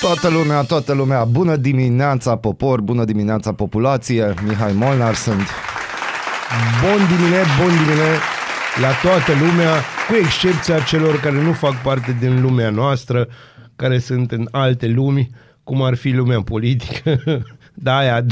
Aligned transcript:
Toată 0.00 0.28
lumea, 0.28 0.62
toată 0.62 0.92
lumea, 0.92 1.24
bună 1.24 1.56
dimineața 1.56 2.36
popor, 2.36 2.80
bună 2.80 3.04
dimineața 3.04 3.52
populație, 3.52 4.34
Mihai 4.46 4.72
Molnar 4.72 5.14
sunt. 5.14 5.46
Bun 6.80 7.06
dimine, 7.06 7.42
bun 7.60 7.68
dimine 7.68 8.10
la 8.80 8.90
toată 9.02 9.32
lumea, 9.32 9.72
cu 10.08 10.14
excepția 10.14 10.80
celor 10.80 11.20
care 11.20 11.42
nu 11.42 11.52
fac 11.52 11.82
parte 11.82 12.16
din 12.20 12.42
lumea 12.42 12.70
noastră, 12.70 13.28
care 13.76 13.98
sunt 13.98 14.32
în 14.32 14.48
alte 14.50 14.86
lumi, 14.86 15.30
cum 15.64 15.82
ar 15.82 15.94
fi 15.94 16.10
lumea 16.10 16.42
politică, 16.42 17.20
da, 17.84 17.96
aia 17.96 18.24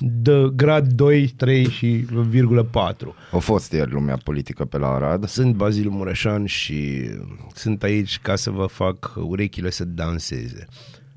de, 0.00 0.42
de 0.42 0.50
grad 0.56 0.92
2, 0.92 1.26
3 1.28 1.70
și 1.70 1.86
virgulă 2.28 2.62
4. 2.62 3.14
A 3.32 3.38
fost 3.38 3.72
ieri 3.72 3.90
lumea 3.90 4.16
politică 4.16 4.64
pe 4.64 4.78
la 4.78 4.88
Arad. 4.88 5.28
Sunt 5.28 5.54
Bazil 5.54 5.88
Mureșan 5.88 6.44
și 6.44 7.10
sunt 7.54 7.82
aici 7.82 8.18
ca 8.18 8.36
să 8.36 8.50
vă 8.50 8.66
fac 8.66 9.12
urechile 9.16 9.70
să 9.70 9.84
danseze 9.84 10.66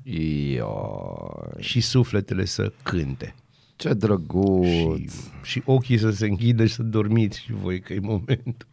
Io, 0.02 0.90
și 1.58 1.80
sufletele 1.80 2.44
să 2.44 2.72
cânte. 2.82 3.34
ce 3.76 3.92
drăguț. 3.92 4.68
Și, 4.68 5.08
și 5.42 5.62
ochii 5.64 5.98
să 5.98 6.10
se 6.10 6.26
închidă 6.26 6.66
și 6.66 6.74
să 6.74 6.82
dormiți 6.82 7.40
și 7.40 7.52
voi 7.52 7.80
că 7.80 7.92
e 7.92 7.98
momentul. 8.00 8.66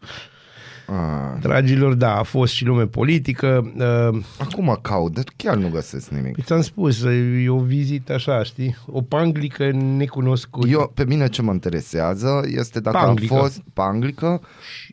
Ah, 0.88 1.40
Dragilor, 1.42 1.94
da, 1.94 2.18
a 2.18 2.24
fost 2.24 2.54
și 2.54 2.66
lume 2.66 2.86
politică. 2.86 3.72
Uh, 3.78 4.24
acum 4.40 4.80
caut, 4.82 5.14
dar 5.14 5.24
chiar 5.36 5.56
nu 5.56 5.70
găsesc 5.70 6.10
nimic. 6.10 6.34
Păi 6.34 6.44
ți-am 6.44 6.62
spus, 6.62 7.04
e 7.44 7.50
o 7.50 7.60
vizită 7.60 8.14
așa, 8.14 8.44
știi? 8.44 8.76
O 8.86 9.02
panglică 9.02 9.72
necunoscută. 9.72 10.68
Eu, 10.68 10.92
pe 10.94 11.06
mine 11.06 11.28
ce 11.28 11.42
mă 11.42 11.52
interesează 11.52 12.42
este 12.46 12.80
dacă 12.80 12.98
Panglică. 12.98 13.34
a 13.34 13.38
fost 13.38 13.62
panglică, 13.74 14.42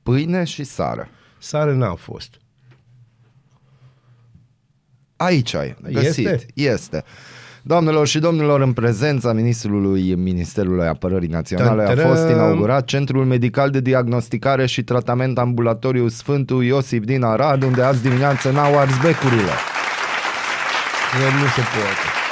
pâine 0.02 0.44
și 0.44 0.64
sară. 0.64 1.08
Sară 1.38 1.74
n-a 1.74 1.94
fost. 1.94 2.38
Aici 5.16 5.54
ai, 5.54 5.76
găsit. 5.92 6.26
Este? 6.26 6.46
este. 6.54 7.04
Doamnelor 7.66 8.06
și 8.06 8.18
domnilor, 8.18 8.60
în 8.60 8.72
prezența 8.72 9.32
ministrului 9.32 10.14
Ministerului 10.14 10.86
Apărării 10.86 11.28
Naționale 11.28 11.82
a 11.82 11.84
Tantărăm. 11.84 12.10
fost 12.10 12.28
inaugurat 12.28 12.84
Centrul 12.84 13.24
Medical 13.24 13.70
de 13.70 13.80
Diagnosticare 13.80 14.66
și 14.66 14.82
Tratament 14.82 15.38
Ambulatoriu 15.38 16.08
Sfântul 16.08 16.64
Iosif 16.64 17.04
din 17.04 17.22
Arad, 17.22 17.62
unde 17.62 17.82
azi 17.82 18.02
dimineață 18.02 18.50
n-au 18.50 18.78
ars 18.78 18.96
becurile. 19.02 19.54
Că 21.10 21.36
nu 21.40 21.46
se 21.46 21.60
poate. 21.60 22.23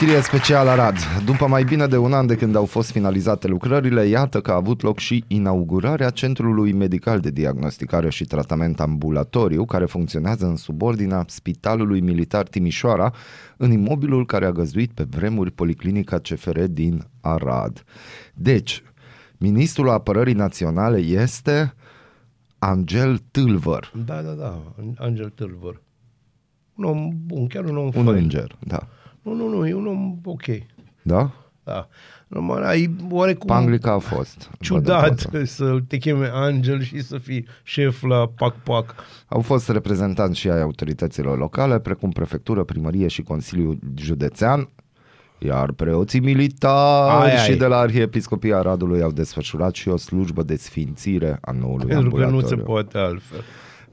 Scrie 0.00 0.20
special 0.20 0.68
Arad. 0.68 0.96
După 1.24 1.46
mai 1.46 1.64
bine 1.64 1.86
de 1.86 1.96
un 1.96 2.12
an 2.12 2.26
de 2.26 2.36
când 2.36 2.56
au 2.56 2.64
fost 2.64 2.90
finalizate 2.90 3.46
lucrările, 3.48 4.06
iată 4.06 4.40
că 4.40 4.50
a 4.50 4.54
avut 4.54 4.82
loc 4.82 4.98
și 4.98 5.24
inaugurarea 5.26 6.10
Centrului 6.10 6.72
Medical 6.72 7.20
de 7.20 7.30
Diagnosticare 7.30 8.10
și 8.10 8.24
Tratament 8.24 8.80
Ambulatoriu, 8.80 9.64
care 9.64 9.84
funcționează 9.84 10.46
în 10.46 10.56
subordinea 10.56 11.24
Spitalului 11.26 12.00
Militar 12.00 12.48
Timișoara, 12.48 13.12
în 13.56 13.70
imobilul 13.70 14.26
care 14.26 14.46
a 14.46 14.52
găzduit 14.52 14.92
pe 14.92 15.06
vremuri 15.10 15.50
Policlinica 15.50 16.18
CFR 16.18 16.60
din 16.60 17.06
Arad. 17.20 17.84
Deci, 18.34 18.82
Ministrul 19.38 19.88
Apărării 19.88 20.34
Naționale 20.34 20.98
este 20.98 21.74
Angel 22.58 23.18
Tâlvăr, 23.30 23.92
Da, 24.04 24.22
da, 24.22 24.32
da, 24.32 24.62
Angel 24.96 25.28
Tâlvăr. 25.28 25.80
Un 26.74 26.84
om 26.84 27.10
bun, 27.26 27.46
chiar 27.46 27.64
un 27.64 27.76
om 27.76 27.84
un 27.84 27.90
fain. 27.90 28.06
înger, 28.06 28.56
da. 28.58 28.88
Nu, 29.22 29.34
nu, 29.34 29.48
nu, 29.48 29.66
e 29.66 29.74
un 29.74 29.86
om 29.86 30.18
ok. 30.24 30.44
Da? 31.02 31.30
Da. 31.64 31.88
Numai 32.28 32.62
ai 32.64 32.96
oarecum 33.10 33.46
Panglica 33.46 33.92
a 33.92 33.98
fost. 33.98 34.50
ciudat 34.60 35.22
Văd 35.22 35.34
în 35.40 35.46
să 35.46 35.78
te 35.88 35.96
cheme 35.96 36.30
Angel 36.32 36.82
și 36.82 37.02
să 37.02 37.18
fii 37.18 37.46
șef 37.62 38.02
la 38.02 38.26
Pac-Pac. 38.36 38.94
Au 39.28 39.40
fost 39.40 39.68
reprezentanți 39.68 40.38
și 40.38 40.48
ai 40.50 40.60
autorităților 40.60 41.38
locale, 41.38 41.78
precum 41.78 42.10
prefectură, 42.10 42.64
primărie 42.64 43.08
și 43.08 43.22
Consiliul 43.22 43.78
Județean, 43.96 44.68
iar 45.38 45.72
preoții 45.72 46.20
militari 46.20 47.30
Ai, 47.30 47.36
și 47.36 47.50
ai. 47.50 47.56
de 47.56 47.66
la 47.66 47.78
Arhiepiscopia 47.78 48.58
Aradului 48.58 49.02
au 49.02 49.10
desfășurat 49.10 49.74
și 49.74 49.88
o 49.88 49.96
slujbă 49.96 50.42
de 50.42 50.56
sfințire 50.56 51.38
a 51.40 51.50
noului 51.52 51.86
Pentru 51.86 52.10
că 52.10 52.16
nu 52.16 52.20
se 52.20 52.24
ambulatoriu. 52.24 52.64
poate 52.64 52.98
altfel. 52.98 53.40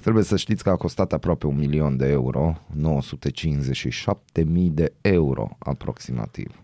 Trebuie 0.01 0.23
să 0.23 0.37
știți 0.37 0.63
că 0.63 0.69
a 0.69 0.75
costat 0.75 1.13
aproape 1.13 1.45
un 1.47 1.55
milion 1.55 1.97
de 1.97 2.07
euro, 2.07 2.61
957 2.75 4.43
mii 4.43 4.69
de 4.69 4.93
euro 5.01 5.49
aproximativ. 5.59 6.61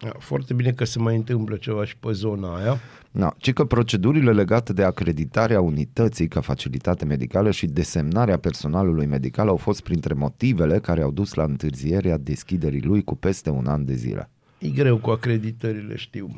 Da, 0.00 0.12
Foarte 0.18 0.54
bine 0.54 0.72
că 0.72 0.84
se 0.84 0.98
mai 0.98 1.16
întâmplă 1.16 1.56
ceva 1.56 1.84
și 1.84 1.96
pe 1.96 2.12
zona 2.12 2.56
aia. 2.56 2.80
Da, 3.10 3.34
ci 3.38 3.52
că 3.52 3.64
procedurile 3.64 4.32
legate 4.32 4.72
de 4.72 4.82
acreditarea 4.82 5.60
unității 5.60 6.28
ca 6.28 6.40
facilitate 6.40 7.04
medicală 7.04 7.50
și 7.50 7.66
desemnarea 7.66 8.38
personalului 8.38 9.06
medical 9.06 9.48
au 9.48 9.56
fost 9.56 9.80
printre 9.80 10.14
motivele 10.14 10.78
care 10.78 11.02
au 11.02 11.10
dus 11.10 11.34
la 11.34 11.42
întârzierea 11.42 12.18
deschiderii 12.18 12.82
lui 12.82 13.04
cu 13.04 13.14
peste 13.14 13.50
un 13.50 13.66
an 13.66 13.84
de 13.84 13.94
zile. 13.94 14.30
E 14.58 14.68
greu 14.68 14.98
cu 14.98 15.10
acreditările, 15.10 15.96
știu. 15.96 16.36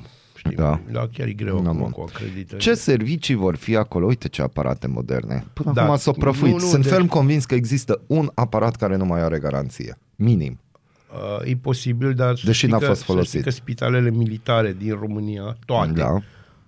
Știu. 0.51 0.63
Da. 0.63 0.81
da 0.93 1.09
chiar 1.13 1.27
e 1.27 1.33
greu 1.33 1.61
Da, 1.63 1.69
acum 1.69 1.81
bun. 1.81 1.91
cu 1.91 2.05
acreditările. 2.09 2.59
Ce 2.59 2.75
servicii 2.75 3.35
vor 3.35 3.57
fi 3.57 3.77
acolo? 3.77 4.07
Uite 4.07 4.29
ce 4.29 4.43
aparate 4.43 4.87
moderne. 4.87 5.45
Până 5.53 5.73
Da. 5.73 5.83
acum 5.85 5.97
s-au 5.97 6.13
prăfuit. 6.13 6.53
Nu, 6.53 6.59
nu, 6.59 6.67
Sunt 6.67 6.83
deci- 6.83 6.93
ferm 6.93 7.07
convins 7.07 7.45
că 7.45 7.55
există 7.55 8.01
un 8.07 8.31
aparat 8.35 8.77
care 8.77 8.97
nu 8.97 9.05
mai 9.05 9.21
are 9.23 9.39
garanție. 9.39 9.99
Minim. 10.17 10.61
Uh, 11.43 11.51
e 11.51 11.57
posibil, 11.57 12.13
dar 12.15 12.37
să 12.37 12.43
Deși 12.47 12.59
știi 12.59 12.71
n-a 12.71 12.79
că, 12.79 12.85
fost 12.85 12.99
să 12.99 13.05
folosit. 13.05 13.29
știi 13.31 13.43
că 13.43 13.51
spitalele 13.51 14.11
militare 14.11 14.77
din 14.79 14.97
România, 15.01 15.57
toate, 15.65 15.93
Da. 15.93 16.19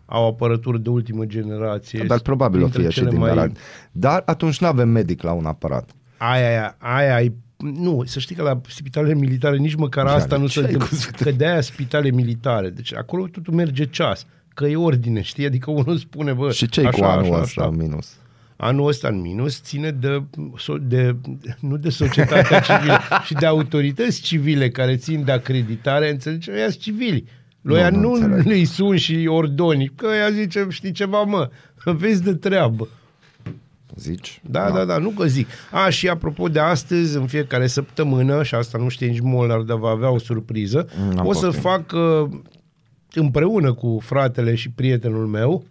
au 0.07 0.27
apărătură 0.29 0.79
de 0.79 0.89
ultimă 0.89 1.25
generație. 1.25 2.05
Dar 2.07 2.21
probabil 2.21 2.59
o 2.59 2.63
Printre 2.63 2.81
fie 2.83 2.91
și 2.91 2.99
cele 2.99 3.11
din 3.11 3.19
mai... 3.19 3.31
Arad. 3.31 3.57
Dar 3.93 4.23
atunci 4.27 4.61
nu 4.61 4.67
avem 4.67 4.89
medic 4.89 5.23
la 5.23 5.33
un 5.33 5.45
aparat. 5.47 5.91
Aia, 6.17 6.47
aia, 6.47 6.77
aia, 6.79 7.21
e- 7.23 7.33
nu, 7.59 8.03
să 8.07 8.19
știi 8.19 8.35
că 8.35 8.43
la 8.43 8.61
spitalele 8.69 9.15
militare 9.15 9.57
nici 9.57 9.75
măcar 9.75 10.05
Dar 10.07 10.15
asta 10.15 10.37
nu 10.37 10.47
ce 10.47 10.53
se 10.53 10.59
ai 10.67 10.73
întâmplă. 10.73 10.89
cu 10.89 10.95
spital- 11.03 11.31
Că 11.33 11.37
de-aia 11.39 11.61
spitale 11.61 12.11
militare. 12.11 12.71
Deci 12.71 12.95
acolo 12.95 13.27
totul 13.27 13.55
merge 13.55 13.85
ceas. 13.85 14.27
Că 14.55 14.67
e 14.67 14.77
ordine, 14.77 15.21
știi? 15.21 15.47
Adică 15.47 15.71
unul 15.71 15.97
spune, 15.97 16.33
bă, 16.33 16.51
Și 16.53 16.69
ce 16.69 16.81
cu 16.83 16.87
așa, 16.89 17.13
anul 17.13 17.33
așa, 17.33 17.41
ăsta 17.43 17.61
așa. 17.61 17.71
minus? 17.71 18.17
Anul 18.57 18.89
ăsta 18.89 19.09
în 19.09 19.21
minus 19.21 19.61
ține 19.63 19.91
de, 19.91 20.23
so- 20.59 20.83
de 20.83 21.17
nu 21.61 21.77
de 21.77 21.89
societatea 21.91 22.61
civilă, 22.69 22.99
și 23.25 23.35
de 23.35 23.47
autorități 23.47 24.21
civile 24.21 24.71
care 24.71 24.97
țin 24.97 25.25
de 25.25 25.33
acreditare, 25.33 26.11
înțelegi? 26.11 26.51
Ăia 26.51 26.69
sunt 26.71 26.83
civili. 26.83 27.25
Lui 27.61 27.81
Nu, 27.83 27.91
nu, 27.91 27.99
nu 28.01 28.01
nu 28.01 28.13
înțeleg. 28.27 28.47
îi 28.57 28.65
sun 28.65 28.97
și 28.97 29.27
ordoni, 29.29 29.93
că 29.97 30.07
ea 30.07 30.31
zice, 30.31 30.67
știi 30.71 30.93
ceva, 30.93 31.23
mă, 31.23 31.51
vezi 31.85 32.23
de 32.23 32.35
treabă. 32.35 32.89
Zici? 33.97 34.41
Da, 34.51 34.71
da, 34.71 34.85
da, 34.85 34.99
nu 34.99 35.09
că 35.11 35.27
zic. 35.27 35.47
A, 35.71 35.89
și 35.89 36.09
apropo 36.09 36.49
de 36.49 36.59
astăzi, 36.59 37.17
în 37.17 37.27
fiecare 37.27 37.67
săptămână, 37.67 38.43
și 38.43 38.55
asta 38.55 38.79
nu 38.79 38.89
știe 38.89 39.07
nici 39.07 39.21
Molnar, 39.21 39.61
dar 39.61 39.77
va 39.79 39.89
avea 39.89 40.11
o 40.11 40.19
surpriză, 40.19 40.89
N-am 41.15 41.27
o 41.27 41.33
să 41.33 41.45
poftim. 41.45 41.63
fac 41.63 41.93
uh, 41.93 42.29
împreună 43.13 43.73
cu 43.73 43.99
fratele 44.03 44.55
și 44.55 44.71
prietenul 44.71 45.27
meu, 45.27 45.65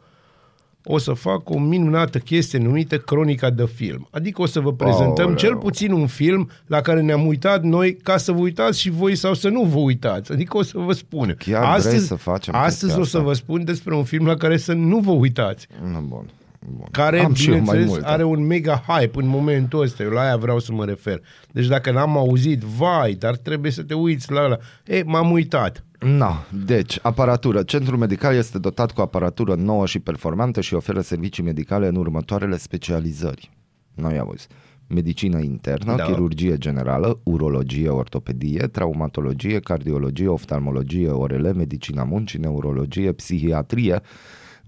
o 0.90 0.98
să 0.98 1.14
fac 1.14 1.50
o 1.50 1.60
minunată 1.60 2.18
chestie 2.18 2.60
numită 2.60 2.98
Cronica 2.98 3.50
de 3.50 3.66
Film. 3.76 4.08
Adică 4.12 4.42
o 4.42 4.46
să 4.46 4.60
vă 4.60 4.74
prezentăm 4.74 5.20
Aoleu. 5.26 5.36
cel 5.36 5.56
puțin 5.56 5.92
un 5.92 6.08
film 6.08 6.50
la 6.66 6.82
care 6.82 7.02
ne-am 7.02 7.26
uitat 7.26 7.64
noi 7.64 7.96
ca 7.96 8.18
să 8.18 8.32
vă 8.32 8.40
uitați 8.40 8.80
și 8.80 8.90
voi 8.90 9.16
sau 9.16 9.34
să 9.34 9.50
nu 9.50 9.64
vă 9.64 9.78
uitați. 9.80 10.32
Adică 10.32 10.58
o 10.58 10.64
să 10.64 10.78
vă 10.78 10.94
spun. 10.94 11.36
Chiar 11.38 11.80
vrei 11.80 12.00
să 12.00 12.16
facem 12.16 12.56
Astăzi 12.56 12.80
chestia 12.82 13.02
o 13.02 13.06
să 13.06 13.18
asta? 13.18 13.30
vă 13.30 13.34
spun 13.34 13.64
despre 13.64 13.96
un 13.96 14.04
film 14.04 14.26
la 14.26 14.36
care 14.36 14.58
să 14.58 14.74
nu 14.74 15.00
vă 15.00 15.12
uitați 15.12 15.68
Nu, 15.92 16.00
bun. 16.08 16.30
Bun. 16.70 16.86
care, 16.92 17.20
Am 17.20 17.34
și 17.34 17.46
eu 17.50 17.54
mai 17.54 17.62
bineînțeles, 17.64 17.90
multe. 17.90 18.08
are 18.08 18.24
un 18.24 18.46
mega 18.46 18.84
hype 18.88 19.20
în 19.20 19.28
momentul 19.28 19.82
ăsta. 19.82 20.04
Eu 20.04 20.10
la 20.10 20.22
aia 20.22 20.38
vreau 20.38 20.60
să 20.60 20.72
mă 20.74 20.86
refer. 20.86 21.22
Deci 21.52 21.66
dacă 21.68 21.92
n-am 21.92 22.18
auzit, 22.18 22.60
vai, 22.62 23.14
dar 23.14 23.36
trebuie 23.36 23.72
să 23.72 23.84
te 23.84 23.94
uiți 23.94 24.32
la 24.32 24.44
ăla. 24.44 24.58
E, 24.86 25.04
m-am 25.06 25.32
uitat. 25.32 25.82
Na, 26.00 26.46
deci, 26.66 27.00
aparatură. 27.02 27.64
Centrul 27.64 27.98
medical 27.98 28.36
este 28.36 28.60
dotat 28.60 28.92
cu 28.92 29.02
aparatură 29.02 29.56
nouă 29.56 29.86
și 29.86 30.00
performantă 30.00 30.62
și 30.62 30.74
oferă 30.74 31.02
servicii 31.02 31.44
medicale 31.44 31.88
în 31.88 31.96
următoarele 31.96 32.58
specializări. 32.58 33.52
Noi 33.94 34.18
auzi. 34.20 34.48
Medicină 34.90 35.40
internă, 35.40 35.96
Da. 35.96 35.98
da. 35.98 36.04
chirurgie 36.04 36.58
generală, 36.58 37.20
urologie, 37.24 37.90
ortopedie, 37.90 38.60
traumatologie, 38.72 39.60
cardiologie, 39.60 40.28
oftalmologie, 40.28 41.10
orele, 41.10 41.54
medicina 41.54 42.04
muncii, 42.04 42.40
neurologie, 42.40 43.12
psihiatrie, 43.12 44.02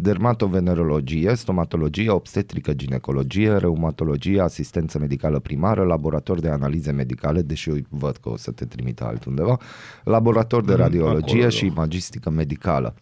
dermatovenerologie, 0.01 1.35
stomatologie, 1.35 2.09
obstetrică, 2.09 2.73
ginecologie, 2.73 3.57
reumatologie, 3.57 4.41
asistență 4.41 4.99
medicală 4.99 5.39
primară, 5.39 5.83
laborator 5.83 6.39
de 6.39 6.49
analize 6.49 6.91
medicale, 6.91 7.41
deși 7.41 7.69
eu 7.69 7.75
văd 7.89 8.17
că 8.17 8.29
o 8.29 8.37
să 8.37 8.51
te 8.51 8.65
trimită 8.65 9.05
altundeva, 9.05 9.57
laborator 10.03 10.63
de 10.65 10.71
Mm, 10.71 10.77
radiologie 10.77 11.35
acolo, 11.35 11.49
și 11.49 11.65
da. 11.65 11.71
imagistică 11.71 12.29
medicală. 12.29 12.95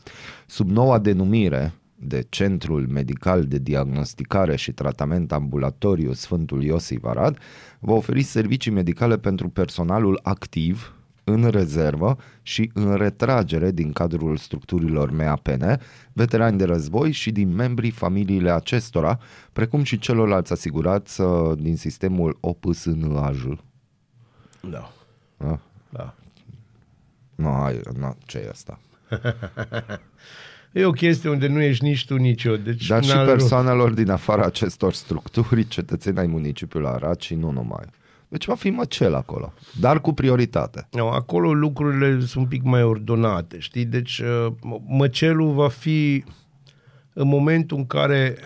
Sub 0.46 0.70
noua 0.70 1.00
denumire 1.00 1.74
de 1.96 2.26
Centrul 2.30 2.88
Medical 2.88 3.44
de 3.44 3.58
Diagnosticare 3.58 4.56
și 4.56 4.72
Tratament 4.72 5.32
Ambulatoriu 5.32 6.14
Sfântul 6.14 6.64
Iosif 6.64 7.04
Arad, 7.04 7.38
va 7.80 7.94
oferi 7.94 8.22
servicii 8.22 8.72
medicale 8.72 9.18
pentru 9.18 9.50
personalul 9.50 10.20
activ, 10.24 10.97
în 11.30 11.50
rezervă 11.50 12.18
și 12.42 12.72
în 12.74 12.96
retragere 12.96 13.72
din 13.72 13.92
cadrul 13.92 14.38
structurilor 14.38 15.12
MAPN, 15.12 15.80
veterani 16.14 16.58
de 16.58 16.64
război 16.64 17.12
și 17.12 17.32
din 17.32 17.56
membrii 17.56 17.92
familiile 17.92 18.52
acestora, 18.52 19.20
precum 19.54 19.84
și 19.84 20.00
celorlalți 20.00 20.52
asigurați 20.52 21.22
uh, 21.22 21.58
din 21.58 21.76
sistemul 21.76 22.38
OPSNAJ. 22.40 23.44
Da. 24.70 24.92
Da? 25.38 25.60
da. 25.90 26.14
Nu, 27.36 27.50
hai, 27.52 27.80
nu, 27.98 28.16
ce 28.26 28.38
e 28.38 28.50
asta? 28.50 28.80
E 30.72 30.86
o 30.86 30.92
chestie 30.92 31.30
unde 31.30 31.48
nu 31.48 31.62
ești 31.62 31.84
nici 31.84 32.06
tu, 32.06 32.16
nici 32.16 32.44
eu. 32.44 32.56
Deci 32.56 32.88
Dar 32.88 33.04
și 33.04 33.10
n-are 33.10 33.32
rost. 33.32 33.38
persoanelor 33.38 33.92
din 33.92 34.10
afara 34.10 34.46
acestor 34.46 34.94
structuri, 34.94 35.68
cetățeni 35.68 36.20
ai 36.20 36.28
municipiului 36.28 36.90
Arad 36.90 37.20
și 37.20 37.36
nu 37.36 37.52
numai. 37.52 37.86
Deci 38.28 38.46
va 38.46 38.56
fi 38.56 38.70
măcel 38.70 39.14
acolo, 39.16 39.54
dar 39.80 40.02
cu 40.02 40.14
prioritate. 40.14 40.88
Nu, 40.92 41.08
acolo 41.08 41.54
lucrurile 41.54 42.20
sunt 42.20 42.44
un 42.44 42.50
pic 42.50 42.64
mai 42.64 42.84
ordonate, 42.84 43.60
știi? 43.60 43.86
Deci 43.86 44.20
uh, 44.20 44.52
mă- 44.62 44.82
măcelul 44.88 45.54
va 45.54 45.68
fi 45.70 46.24
în 47.14 47.28
momentul 47.28 47.78
în 47.78 47.86
care 47.88 48.38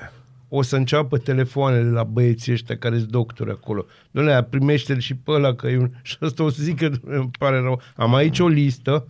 o 0.50 0.62
să 0.62 0.76
înceapă 0.76 1.18
telefoanele 1.18 1.90
la 1.90 2.04
băieții 2.04 2.52
ăștia 2.52 2.78
care 2.78 2.98
sunt 2.98 3.10
doctori 3.10 3.50
acolo. 3.52 3.86
Doamne, 4.12 4.44
primește-l 4.44 5.00
și 5.00 5.16
pe 5.16 5.32
ăla, 5.32 5.54
că 5.54 5.68
e 5.68 5.78
un... 5.78 5.92
Și 6.02 6.18
asta 6.20 6.44
o 6.44 6.50
să 6.50 6.64
zic 6.64 6.78
că 6.78 6.90
"Doamne, 6.90 7.18
îmi 7.20 7.32
pare 7.40 7.60
rău. 7.60 7.82
Am 7.96 8.14
aici 8.16 8.40
o 8.40 8.48
listă 8.48 9.06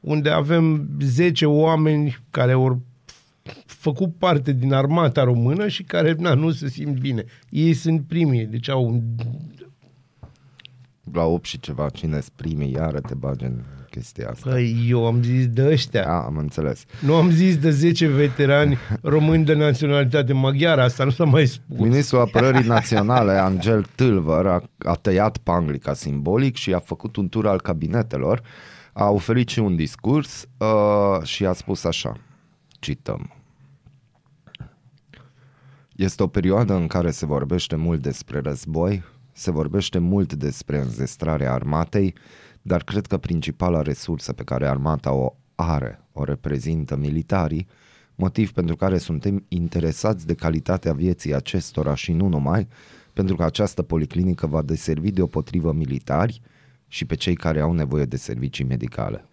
unde 0.00 0.30
avem 0.30 0.88
10 1.00 1.46
oameni 1.46 2.18
care 2.30 2.52
au 2.52 2.82
făcut 3.66 4.14
parte 4.18 4.52
din 4.52 4.72
armata 4.72 5.24
română 5.24 5.68
și 5.68 5.82
care 5.82 6.14
na, 6.18 6.34
nu 6.34 6.50
se 6.50 6.68
simt 6.68 6.98
bine. 6.98 7.24
Ei 7.50 7.72
sunt 7.74 8.02
primii, 8.06 8.46
deci 8.46 8.68
au 8.68 8.84
un 8.86 9.00
La 11.12 11.24
8 11.24 11.44
și 11.44 11.60
ceva, 11.60 11.88
cine 11.88 12.18
primii, 12.36 12.72
iară 12.72 13.00
te 13.00 13.14
bagi 13.14 13.44
în 13.44 13.62
chestia 13.90 14.28
asta. 14.28 14.50
Păi 14.50 14.86
eu 14.88 15.06
am 15.06 15.22
zis 15.22 15.48
de 15.48 15.66
ăștia. 15.66 16.04
Da, 16.04 16.18
am 16.18 16.36
înțeles. 16.36 16.84
Nu 17.00 17.14
am 17.14 17.30
zis 17.30 17.56
de 17.56 17.70
10 17.70 18.06
veterani 18.06 18.78
români 19.02 19.44
de 19.44 19.54
naționalitate 19.54 20.32
maghiară, 20.32 20.82
asta 20.82 21.04
nu 21.04 21.10
s-a 21.10 21.24
mai 21.24 21.46
spus. 21.46 21.78
Ministrul 21.78 22.20
Apărării 22.20 22.66
Naționale, 22.66 23.32
Angel 23.32 23.86
Tâlvăr, 23.94 24.46
a, 24.46 24.62
a 24.78 24.94
tăiat 24.94 25.36
panglica 25.36 25.94
simbolic 25.94 26.56
și 26.56 26.74
a 26.74 26.78
făcut 26.78 27.16
un 27.16 27.28
tur 27.28 27.46
al 27.46 27.60
cabinetelor, 27.60 28.42
a 28.92 29.10
oferit 29.10 29.48
și 29.48 29.58
un 29.58 29.76
discurs 29.76 30.48
uh, 30.58 31.22
și 31.22 31.44
a 31.46 31.52
spus 31.52 31.84
așa, 31.84 32.16
cităm. 32.68 33.32
Este 35.96 36.22
o 36.22 36.26
perioadă 36.26 36.74
în 36.74 36.86
care 36.86 37.10
se 37.10 37.26
vorbește 37.26 37.76
mult 37.76 38.02
despre 38.02 38.40
război, 38.40 39.02
se 39.34 39.50
vorbește 39.50 39.98
mult 39.98 40.32
despre 40.32 40.78
înzestrarea 40.78 41.52
armatei, 41.52 42.14
dar 42.62 42.82
cred 42.82 43.06
că 43.06 43.16
principala 43.16 43.82
resursă 43.82 44.32
pe 44.32 44.44
care 44.44 44.66
armata 44.66 45.12
o 45.12 45.36
are, 45.54 46.04
o 46.12 46.24
reprezintă 46.24 46.96
militarii, 46.96 47.66
motiv 48.14 48.52
pentru 48.52 48.76
care 48.76 48.98
suntem 48.98 49.44
interesați 49.48 50.26
de 50.26 50.34
calitatea 50.34 50.92
vieții 50.92 51.34
acestora 51.34 51.94
și 51.94 52.12
nu 52.12 52.28
numai, 52.28 52.68
pentru 53.12 53.36
că 53.36 53.44
această 53.44 53.82
policlinică 53.82 54.46
va 54.46 54.62
deservi 54.62 55.10
deopotrivă 55.10 55.72
militari 55.72 56.40
și 56.88 57.04
pe 57.04 57.14
cei 57.14 57.34
care 57.34 57.60
au 57.60 57.72
nevoie 57.72 58.04
de 58.04 58.16
servicii 58.16 58.64
medicale. 58.64 59.28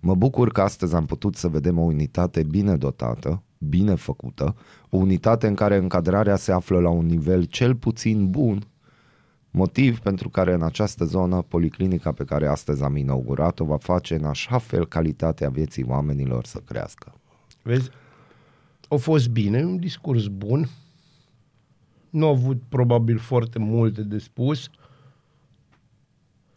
Mă 0.00 0.14
bucur 0.14 0.52
că 0.52 0.60
astăzi 0.60 0.94
am 0.94 1.06
putut 1.06 1.36
să 1.36 1.48
vedem 1.48 1.78
o 1.78 1.82
unitate 1.82 2.42
bine 2.42 2.76
dotată, 2.76 3.42
bine 3.58 3.94
făcută, 3.94 4.56
o 4.90 4.96
unitate 4.96 5.46
în 5.46 5.54
care 5.54 5.76
încadrarea 5.76 6.36
se 6.36 6.52
află 6.52 6.80
la 6.80 6.88
un 6.88 7.06
nivel 7.06 7.44
cel 7.44 7.74
puțin 7.74 8.30
bun, 8.30 8.66
motiv 9.50 9.98
pentru 9.98 10.28
care 10.28 10.52
în 10.52 10.62
această 10.62 11.04
zonă 11.04 11.42
policlinica 11.42 12.12
pe 12.12 12.24
care 12.24 12.46
astăzi 12.46 12.82
am 12.82 12.96
inaugurat-o 12.96 13.64
va 13.64 13.76
face 13.76 14.14
în 14.14 14.24
așa 14.24 14.58
fel 14.58 14.86
calitatea 14.86 15.48
vieții 15.48 15.84
oamenilor 15.84 16.44
să 16.44 16.58
crească. 16.58 17.14
Vezi? 17.62 17.90
A 18.88 18.94
fost 18.94 19.28
bine, 19.28 19.64
un 19.64 19.78
discurs 19.78 20.26
bun. 20.26 20.68
Nu 22.10 22.26
a 22.26 22.28
avut 22.28 22.62
probabil 22.68 23.18
foarte 23.18 23.58
multe 23.58 24.02
de 24.02 24.18
spus. 24.18 24.70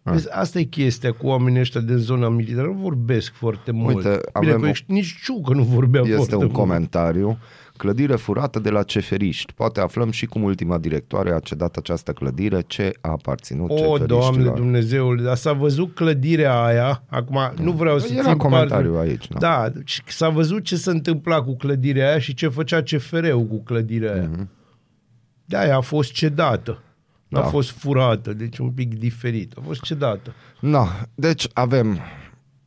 Vezi, 0.03 0.27
asta 0.31 0.59
e 0.59 0.63
chestia 0.63 1.11
cu 1.11 1.27
oamenii 1.27 1.59
ăștia 1.59 1.81
din 1.81 1.97
zona 1.97 2.29
militară. 2.29 2.67
Nu 2.67 2.73
vorbesc 2.73 3.33
foarte 3.33 3.71
mult. 3.71 3.95
Uite, 3.95 4.09
Bine, 4.09 4.19
avem 4.33 4.59
că 4.59 4.65
o- 4.65 4.69
ești- 4.69 4.85
nici 4.87 5.15
Ciucă 5.23 5.53
nu 5.53 5.63
vorbea 5.63 6.01
Este 6.01 6.15
foarte 6.15 6.35
un 6.35 6.41
mult. 6.41 6.53
comentariu. 6.53 7.37
Clădire 7.77 8.15
furată 8.15 8.59
de 8.59 8.69
la 8.69 8.83
ceferiști. 8.83 9.53
Poate 9.53 9.79
aflăm 9.79 10.11
și 10.11 10.25
cum 10.25 10.43
ultima 10.43 10.77
directoare 10.77 11.31
a 11.33 11.39
cedat 11.39 11.75
această 11.75 12.11
clădire, 12.11 12.61
ce 12.67 12.91
a 13.01 13.09
aparținut 13.11 13.69
O, 13.69 13.73
ceferiștilor. 13.75 14.07
Doamne 14.07 14.43
Dumnezeule, 14.55 15.21
dar 15.23 15.35
s-a 15.35 15.53
văzut 15.53 15.95
clădirea 15.95 16.63
aia, 16.63 17.03
acum 17.09 17.37
nu 17.61 17.71
vreau 17.71 17.99
să 17.99 18.13
Era 18.13 18.23
țin 18.23 18.37
comentariu 18.37 18.91
parte- 18.91 19.09
aici, 19.09 19.27
da. 19.27 19.37
Da, 19.39 19.69
deci 19.69 20.03
s-a 20.07 20.29
văzut 20.29 20.63
ce 20.63 20.75
se 20.75 20.89
întâmpla 20.89 21.41
cu 21.43 21.55
clădirea 21.55 22.09
aia 22.09 22.19
și 22.19 22.33
ce 22.33 22.47
făcea 22.47 22.81
CFR-ul 22.81 23.45
cu 23.47 23.63
clădirea 23.63 24.13
aia. 24.13 24.29
Mhm. 24.31 24.49
De 25.45 25.57
aia 25.57 25.75
a 25.77 25.81
fost 25.81 26.11
cedată. 26.11 26.83
Nu 27.31 27.39
a 27.39 27.41
Da. 27.41 27.47
fost 27.47 27.71
furată, 27.71 28.33
deci 28.33 28.57
un 28.57 28.69
pic 28.71 28.97
diferit. 28.97 29.53
A 29.57 29.61
fost 29.65 29.81
cedată. 29.81 30.33
No, 30.59 30.85
deci 31.15 31.47
avem... 31.53 31.99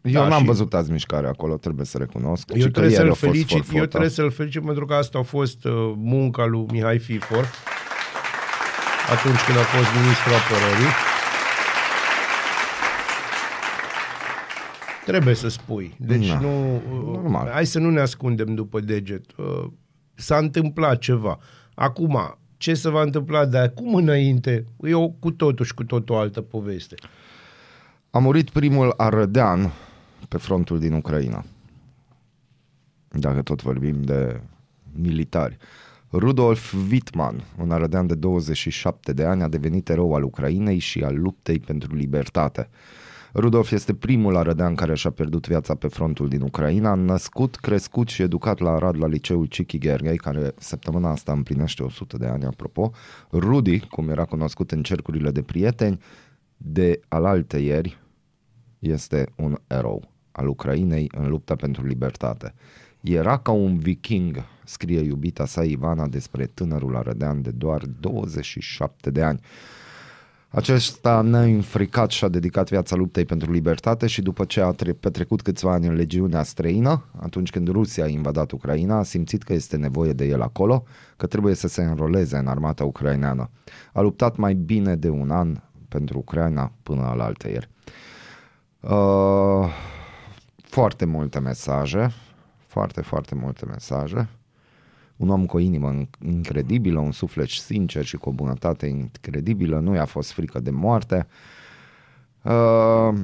Eu 0.03 0.13
Da, 0.13 0.29
n-am 0.29 0.39
și- 0.41 0.45
văzut 0.47 0.75
azi 0.75 0.91
mișcare 0.91 1.27
acolo, 1.27 1.57
trebuie 1.57 1.87
să 1.87 1.99
recunosc. 1.99 2.51
Eu 2.51 2.57
Și 2.57 2.63
că 2.65 2.71
trebuie, 2.71 2.93
ieri 2.93 3.03
să-l 3.05 3.11
a 3.11 3.15
fost 3.15 3.31
felicit, 3.33 3.51
eu 3.57 3.63
forfota. 3.63 3.87
trebuie 3.87 4.11
să-l 4.11 4.31
felicit 4.31 4.65
pentru 4.65 4.85
că 4.87 4.95
asta 4.95 5.19
a 5.19 5.23
fost 5.23 5.65
uh, 5.65 5.73
munca 5.97 6.45
lui 6.47 6.67
Mihai 6.73 6.99
Fifor 6.99 7.45
atunci 9.17 9.41
când 9.47 9.59
a 9.59 9.63
fost 9.63 9.89
ministrul 10.01 10.35
apărării. 10.35 10.93
Trebuie 15.07 15.35
să 15.35 15.49
spui. 15.49 15.95
Deci 15.99 16.29
Da. 16.29 16.39
nu... 16.39 16.75
uh, 16.75 16.81
Normal. 17.21 17.49
Hai 17.53 17.67
să 17.67 17.79
nu 17.79 17.91
ne 17.91 18.01
ascundem 18.01 18.55
după 18.55 18.81
deget. 18.81 19.25
Uh, 19.37 19.65
S-a 20.15 20.37
întâmplat 20.37 20.99
ceva. 20.99 21.39
Acum, 21.75 22.39
ce 22.65 22.75
se 22.75 22.89
va 22.89 23.03
întâmpla 23.03 23.47
de 23.47 23.59
acum 23.59 23.95
înainte, 23.95 24.67
e 24.83 24.95
o 24.95 25.09
cu 25.09 25.31
totul 25.31 25.65
și 25.65 25.75
cu 25.75 25.85
totul 25.85 26.15
altă 26.15 26.41
poveste. 26.41 26.95
A 28.11 28.19
murit 28.19 28.51
primul 28.51 28.95
arădean 28.97 29.73
pe 30.29 30.37
frontul 30.37 30.79
din 30.79 30.93
Ucraina. 30.93 31.45
Dacă 33.09 33.43
tot 33.43 33.63
vorbim 33.63 34.03
de 34.03 34.41
militari. 34.93 35.57
Rudolf 36.13 36.75
Wittmann, 36.91 37.43
un 37.59 37.71
arădean 37.71 38.07
de 38.07 38.15
27 38.15 39.13
de 39.13 39.25
ani, 39.25 39.43
a 39.43 39.49
devenit 39.49 39.89
erou 39.89 40.15
al 40.15 40.23
Ucrainei 40.23 40.79
și 40.79 41.03
al 41.03 41.21
luptei 41.21 41.59
pentru 41.59 41.95
libertate. 41.95 42.69
Rudolf 43.35 43.71
este 43.71 43.95
primul 43.95 44.37
arădean 44.37 44.75
care 44.75 44.95
și-a 44.95 45.11
pierdut 45.11 45.47
viața 45.47 45.75
pe 45.75 45.89
frontul 45.89 46.29
din 46.29 46.41
Ucraina, 46.41 46.95
născut, 46.95 47.57
crescut 47.57 48.09
și 48.09 48.23
educat 48.23 48.59
la 48.59 48.71
Arad 48.71 48.97
la 48.99 49.07
liceul 49.07 49.47
Cichi 49.47 49.79
Gherghei, 49.79 50.17
care 50.17 50.53
săptămâna 50.59 51.11
asta 51.11 51.33
împlinește 51.33 51.83
100 51.83 52.17
de 52.17 52.27
ani, 52.27 52.45
apropo. 52.45 52.91
Rudy, 53.33 53.81
cum 53.81 54.09
era 54.09 54.25
cunoscut 54.25 54.71
în 54.71 54.83
cercurile 54.83 55.31
de 55.31 55.43
prieteni, 55.43 55.99
de 56.57 57.01
alalte 57.09 57.59
ieri, 57.59 57.99
este 58.79 59.27
un 59.37 59.59
erou 59.67 60.11
al 60.33 60.49
Ucrainei 60.49 61.11
în 61.17 61.29
lupta 61.29 61.55
pentru 61.55 61.87
libertate. 61.87 62.55
Era 63.01 63.39
ca 63.39 63.51
un 63.51 63.79
viking, 63.79 64.45
scrie 64.65 65.01
iubita 65.01 65.47
sa 65.47 65.65
Ivana 65.65 66.07
despre 66.07 66.47
tânărul 66.47 66.97
arădean 66.97 67.43
de 67.43 67.51
doar 67.51 67.85
27 68.01 69.11
de 69.11 69.23
ani. 69.23 69.41
Acesta 70.55 71.21
neînfricat 71.21 72.11
și-a 72.11 72.29
dedicat 72.29 72.69
viața 72.69 72.97
luptei 72.97 73.25
pentru 73.25 73.53
libertate 73.53 74.07
și 74.07 74.23
după 74.23 74.45
ce 74.45 74.61
a 74.61 74.71
tre- 74.71 74.93
petrecut 74.93 75.43
câțiva 75.43 75.73
ani 75.73 75.87
în 75.87 75.95
legiunea 75.95 76.43
străină, 76.43 77.05
atunci 77.21 77.51
când 77.51 77.69
Rusia 77.69 78.05
a 78.05 78.09
invadat 78.09 78.51
Ucraina, 78.51 78.99
a 78.99 79.03
simțit 79.03 79.43
că 79.43 79.53
este 79.53 79.77
nevoie 79.77 80.13
de 80.13 80.25
el 80.25 80.43
acolo, 80.43 80.85
că 81.17 81.27
trebuie 81.27 81.55
să 81.55 81.69
se 81.69 81.83
înroleze 81.83 82.37
în 82.37 82.47
armata 82.47 82.85
ucraineană. 82.85 83.51
A 83.93 84.01
luptat 84.01 84.37
mai 84.37 84.55
bine 84.55 84.97
de 84.97 85.09
un 85.09 85.31
an 85.31 85.61
pentru 85.89 86.19
Ucraina 86.19 86.73
până 86.83 87.03
al 87.03 87.21
altăieri. 87.21 87.69
Uh, 88.81 89.69
foarte 90.57 91.05
multe 91.05 91.39
mesaje, 91.39 92.11
foarte, 92.67 93.01
foarte 93.01 93.35
multe 93.35 93.65
mesaje. 93.65 94.29
Un 95.17 95.29
om 95.29 95.47
cu 95.47 95.57
o 95.57 95.61
inimă 95.61 95.93
in- 95.93 96.27
incredibilă, 96.27 96.99
un 96.99 97.13
suflet 97.13 97.49
sincer 97.49 98.05
și 98.05 98.17
cu 98.17 98.29
o 98.29 98.33
bunătate 98.33 98.87
incredibilă, 98.87 99.79
nu 99.79 99.95
i-a 99.95 100.05
fost 100.05 100.33
frică 100.33 100.61
de 100.61 100.71
moarte. 100.71 101.27
Uh, 102.43 103.15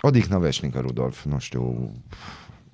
odihnă 0.00 0.38
veșnică, 0.38 0.80
Rudolf, 0.80 1.24
nu 1.24 1.38
știu 1.38 1.90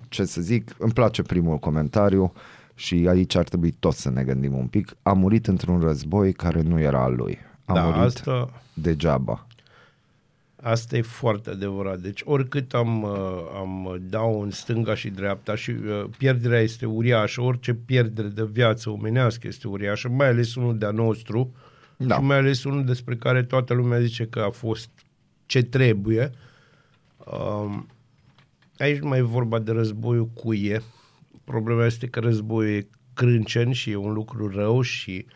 ce 0.08 0.24
să 0.24 0.40
zic. 0.40 0.74
Îmi 0.78 0.92
place 0.92 1.22
primul 1.22 1.58
comentariu 1.58 2.32
și 2.74 3.06
aici 3.08 3.34
ar 3.34 3.44
trebui 3.44 3.70
toți 3.70 4.00
să 4.00 4.10
ne 4.10 4.24
gândim 4.24 4.56
un 4.56 4.66
pic. 4.66 4.96
A 5.02 5.12
murit 5.12 5.46
într-un 5.46 5.80
război 5.80 6.32
care 6.32 6.60
nu 6.60 6.80
era 6.80 7.02
al 7.02 7.14
lui. 7.14 7.38
A 7.64 7.72
da, 7.72 7.84
murit 7.84 8.00
asta... 8.00 8.48
degeaba. 8.74 9.46
Asta 10.62 10.96
e 10.96 11.02
foarte 11.02 11.50
adevărat. 11.50 11.98
Deci 11.98 12.20
oricât 12.24 12.74
am, 12.74 13.02
uh, 13.02 13.10
am 13.54 14.00
dau 14.08 14.42
în 14.42 14.50
stânga 14.50 14.94
și 14.94 15.08
dreapta 15.08 15.54
și 15.54 15.70
uh, 15.70 16.04
pierderea 16.18 16.60
este 16.60 16.86
uriașă, 16.86 17.40
orice 17.40 17.74
pierdere 17.74 18.28
de 18.28 18.44
viață 18.44 18.90
omenească 18.90 19.46
este 19.46 19.68
uriașă, 19.68 20.08
mai 20.08 20.26
ales 20.28 20.54
unul 20.54 20.78
de-a 20.78 20.90
nostru 20.90 21.54
Da. 21.96 22.14
și 22.14 22.20
mai 22.20 22.36
ales 22.36 22.64
unul 22.64 22.84
despre 22.84 23.16
care 23.16 23.42
toată 23.42 23.74
lumea 23.74 24.00
zice 24.00 24.26
că 24.26 24.40
a 24.40 24.50
fost 24.50 24.88
ce 25.46 25.62
trebuie. 25.62 26.30
Um, 27.32 27.86
aici 28.78 28.98
nu 28.98 29.08
mai 29.08 29.18
e 29.18 29.22
vorba 29.22 29.58
de 29.58 29.72
războiul 29.72 30.26
cuie. 30.26 30.82
Problema 31.44 31.84
este 31.86 32.06
că 32.06 32.20
războiul 32.20 32.76
e 32.76 32.86
crâncen 33.14 33.72
și 33.72 33.90
e 33.90 33.96
un 33.96 34.12
lucru 34.12 34.48
rău 34.48 34.80
și 34.80 35.26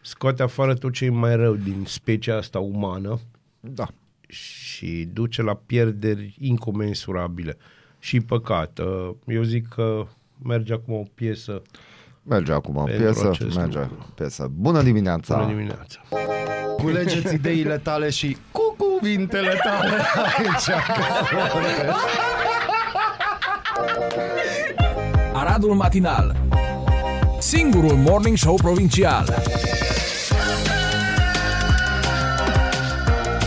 scoate 0.00 0.42
afară 0.42 0.74
tot 0.74 0.92
ce 0.92 1.04
e 1.04 1.10
mai 1.10 1.36
rău 1.36 1.54
din 1.54 1.84
specia 1.86 2.36
asta 2.36 2.58
umană 2.58 3.20
Da. 3.60 3.88
Și 4.32 5.08
duce 5.12 5.42
la 5.42 5.54
pierderi 5.66 6.36
incomensurabile 6.40 7.56
și 7.98 8.20
păcat. 8.20 8.78
Uh, 8.78 9.10
Eu 9.26 9.42
zic 9.42 9.68
că 9.68 10.06
merge 10.42 10.72
acum 10.72 10.94
o 10.94 11.02
piesă. 11.14 11.62
Merge 12.22 12.52
acum 12.52 12.76
o 12.76 12.82
Pentru 12.82 13.02
piesă, 13.02 13.28
acest 13.28 13.56
merge 13.56 13.78
lucru. 13.78 14.12
piesă. 14.14 14.50
Bună 14.54 14.82
dimineața! 14.82 15.36
Bună 15.36 15.48
dimineața! 15.48 16.00
Culegeți 16.76 17.34
ideile 17.34 17.78
tale 17.78 18.10
și 18.10 18.36
cu 18.50 18.76
cuvintele 18.78 19.58
tale 19.62 19.96
aici. 20.36 20.68
Aradul 25.34 25.74
Matinal 25.74 26.36
Singurul 27.38 27.92
Morning 27.96 28.36
Show 28.36 28.54
Provincial 28.54 29.34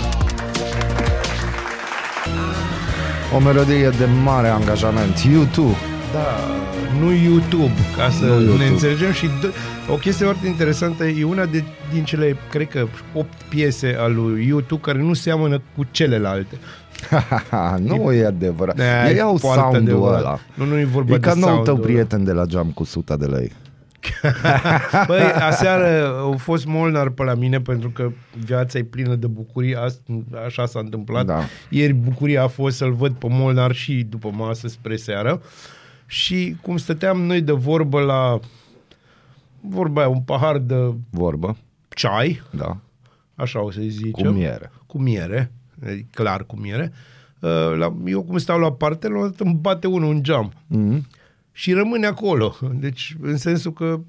O 3.37 3.39
melodie 3.41 3.89
de 3.89 4.05
mare 4.25 4.49
angajament. 4.49 5.19
YouTube. 5.33 5.77
Da, 6.13 6.27
nu 7.01 7.13
YouTube, 7.13 7.73
ca 7.97 8.11
să 8.11 8.25
Nu 8.25 8.35
nu 8.35 8.41
YouTube. 8.41 8.63
ne 8.65 8.69
înțelegem 8.71 9.13
și 9.13 9.27
d- 9.27 9.53
o 9.91 9.95
chestie 9.95 10.25
foarte 10.25 10.47
interesantă, 10.47 11.05
e 11.05 11.25
una 11.25 11.45
de, 11.45 11.65
din 11.93 12.05
cele, 12.05 12.37
cred 12.51 12.69
că, 12.69 12.87
8 13.15 13.29
piese 13.49 13.97
al 13.99 14.15
lui 14.15 14.47
YouTube 14.49 14.81
care 14.81 14.99
nu 14.99 15.13
seamănă 15.15 15.61
cu 15.77 15.87
celelalte. 15.91 16.59
nu 17.89 18.13
e 18.13 18.27
adevărat. 18.27 18.77
Da, 18.77 19.11
Ei 19.11 19.21
au 19.21 19.37
foarte 19.37 19.61
sound-ul 19.61 19.81
adevărat. 19.81 20.19
ăla. 20.21 20.39
Nu, 20.55 20.65
nu 20.65 20.79
e 20.79 20.85
vorba 20.85 21.15
E 21.15 21.19
ca 21.19 21.35
de 21.35 21.41
nou 21.41 21.49
tău 21.49 21.55
sound-ul 21.65 21.75
ăla. 21.75 21.85
prieten 21.87 22.25
de 22.25 22.33
la 22.33 22.45
geam 22.45 22.71
cu 22.75 22.83
100 22.83 23.17
de 23.19 23.27
lei. 23.27 23.53
Băi, 25.07 25.21
aseară 25.21 26.17
au 26.19 26.37
fost 26.37 26.67
Molnar 26.67 27.09
pe 27.09 27.23
la 27.25 27.35
mine 27.35 27.61
pentru 27.61 27.91
că 27.91 28.11
viața 28.45 28.79
e 28.79 28.83
plină 28.85 29.15
de 29.15 29.27
bucurii, 29.27 29.75
Ast- 29.77 30.03
așa 30.47 30.67
s-a 30.67 30.79
întâmplat. 30.79 31.25
Da. 31.27 31.41
Ieri 31.71 31.93
bucuria 31.93 32.43
a 32.43 32.47
fost 32.47 32.77
să-l 32.77 32.93
văd 32.93 33.13
pe 33.13 33.27
Molnar 33.31 33.73
și 33.75 34.03
după 34.09 34.31
masă 34.35 34.69
spre 34.69 34.97
seară 34.97 35.43
și 36.07 36.57
cum 36.63 36.77
stăteam 36.77 37.21
noi 37.23 37.41
de 37.41 37.53
vorbă 37.53 38.01
la 38.01 38.39
vorba 39.61 40.01
aia, 40.01 40.09
un 40.11 40.21
pahar 40.21 40.59
de 40.59 40.95
Vorbă, 41.11 41.57
ceai, 41.89 42.43
da, 42.51 42.77
așa 43.35 43.63
o 43.65 43.71
să-i 43.71 43.89
zicem. 43.89 44.11
cu 44.11 44.33
miere. 44.39 44.71
Cu 44.87 44.99
miere, 44.99 45.53
e 45.87 46.05
clar 46.15 46.45
cu 46.45 46.57
miere. 46.57 46.93
Uh, 47.41 47.51
La, 47.77 47.95
eu 48.07 48.23
cum 48.23 48.39
stau 48.39 48.59
la 48.59 48.73
parte, 48.73 49.07
la 49.09 49.13
un 49.13 49.19
moment 49.19 49.37
dat 49.39 49.47
îmi 49.47 49.59
bate 49.61 49.87
unul 49.87 50.11
în 50.15 50.23
geam 50.23 50.53
Mm. 50.67 51.07
Și 51.57 51.73
rămâne 51.73 52.07
acolo. 52.07 52.57
Deci, 52.73 53.17
în 53.21 53.37
sensul 53.37 53.73
că 53.73 54.01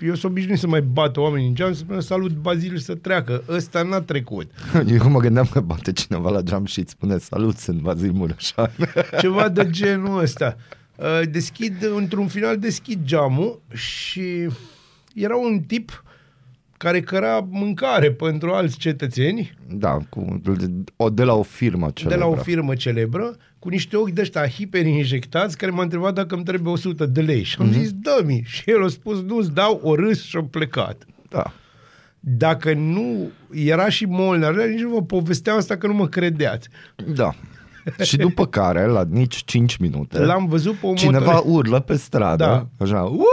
eu 0.00 0.14
sunt 0.14 0.32
obișnuit 0.32 0.58
să 0.58 0.66
mai 0.66 0.82
bat 0.82 1.16
oamenii 1.16 1.48
în 1.48 1.54
geam, 1.54 1.72
să 1.72 1.78
spună 1.78 2.00
salut 2.00 2.32
Bazil 2.32 2.76
și 2.76 2.84
să 2.84 2.94
treacă. 2.94 3.44
Ăsta 3.48 3.82
n-a 3.82 4.00
trecut. 4.00 4.50
Eu 5.00 5.08
mă 5.08 5.18
gândeam 5.18 5.48
că 5.52 5.60
bate 5.60 5.92
cineva 5.92 6.30
la 6.30 6.40
geam 6.40 6.64
și 6.64 6.78
îți 6.78 6.90
spune 6.90 7.18
salut, 7.18 7.56
sunt 7.56 7.80
Bazil 7.80 8.12
Mureșan. 8.12 8.70
Ceva 9.20 9.48
de 9.48 9.70
genul 9.70 10.22
ăsta. 10.22 10.56
Uh, 10.96 11.20
Deschid, 11.30 11.88
într-un 11.96 12.26
final 12.26 12.58
deschid 12.58 13.04
geamul 13.04 13.60
și 13.72 14.48
era 15.14 15.36
un 15.36 15.60
tip 15.60 16.04
care 16.84 17.00
căra 17.00 17.46
mâncare 17.50 18.12
pentru 18.12 18.50
alți 18.52 18.76
cetățeni 18.78 19.54
Da, 19.70 19.98
cu, 20.08 20.40
o, 20.96 21.10
de 21.10 21.24
la 21.24 21.34
o 21.34 21.42
firmă 21.42 21.90
celebră. 21.94 22.18
de 22.18 22.24
la 22.24 22.30
o 22.30 22.34
firmă 22.42 22.74
celebră 22.74 23.36
cu 23.58 23.68
niște 23.68 23.96
ochi 23.96 24.10
de 24.10 24.20
ăștia 24.20 24.48
hiperinjectați 24.48 25.56
care 25.56 25.70
m-a 25.72 25.82
întrebat 25.82 26.14
dacă 26.14 26.34
îmi 26.34 26.44
trebuie 26.44 26.72
100 26.72 27.06
de 27.06 27.20
lei 27.20 27.42
și 27.42 27.56
am 27.60 27.66
Mhm. 27.66 27.78
zis 27.78 27.92
dă-mi 27.92 28.42
și 28.46 28.62
el 28.70 28.84
a 28.84 28.88
spus 28.88 29.22
nu-ți 29.22 29.52
dau 29.54 29.80
o 29.82 29.94
râs 29.94 30.22
și 30.24 30.36
a 30.36 30.44
plecat. 30.50 31.04
Da. 31.28 31.52
Dacă 32.20 32.72
nu 32.74 33.30
era 33.52 33.88
și 33.88 34.04
Molnar, 34.04 34.54
nici 34.54 34.80
nu 34.80 34.88
vă 34.90 35.02
povesteam 35.02 35.56
asta 35.56 35.76
că 35.76 35.86
nu 35.86 35.94
mă 35.94 36.06
credeați. 36.08 36.68
Da. 37.14 37.30
și 38.02 38.16
după 38.16 38.46
care, 38.46 38.86
la 38.86 39.04
nici 39.10 39.42
5 39.44 39.76
minute, 39.76 40.18
L-am 40.18 40.46
văzut 40.46 40.74
pe 40.74 40.86
o 40.86 40.94
cineva 40.94 41.24
motoretă 41.24 41.48
urlă 41.50 41.80
pe 41.80 41.96
stradă, 41.96 42.44
Da. 42.44 42.84
așa, 42.84 43.02
"Uuu!" 43.02 43.24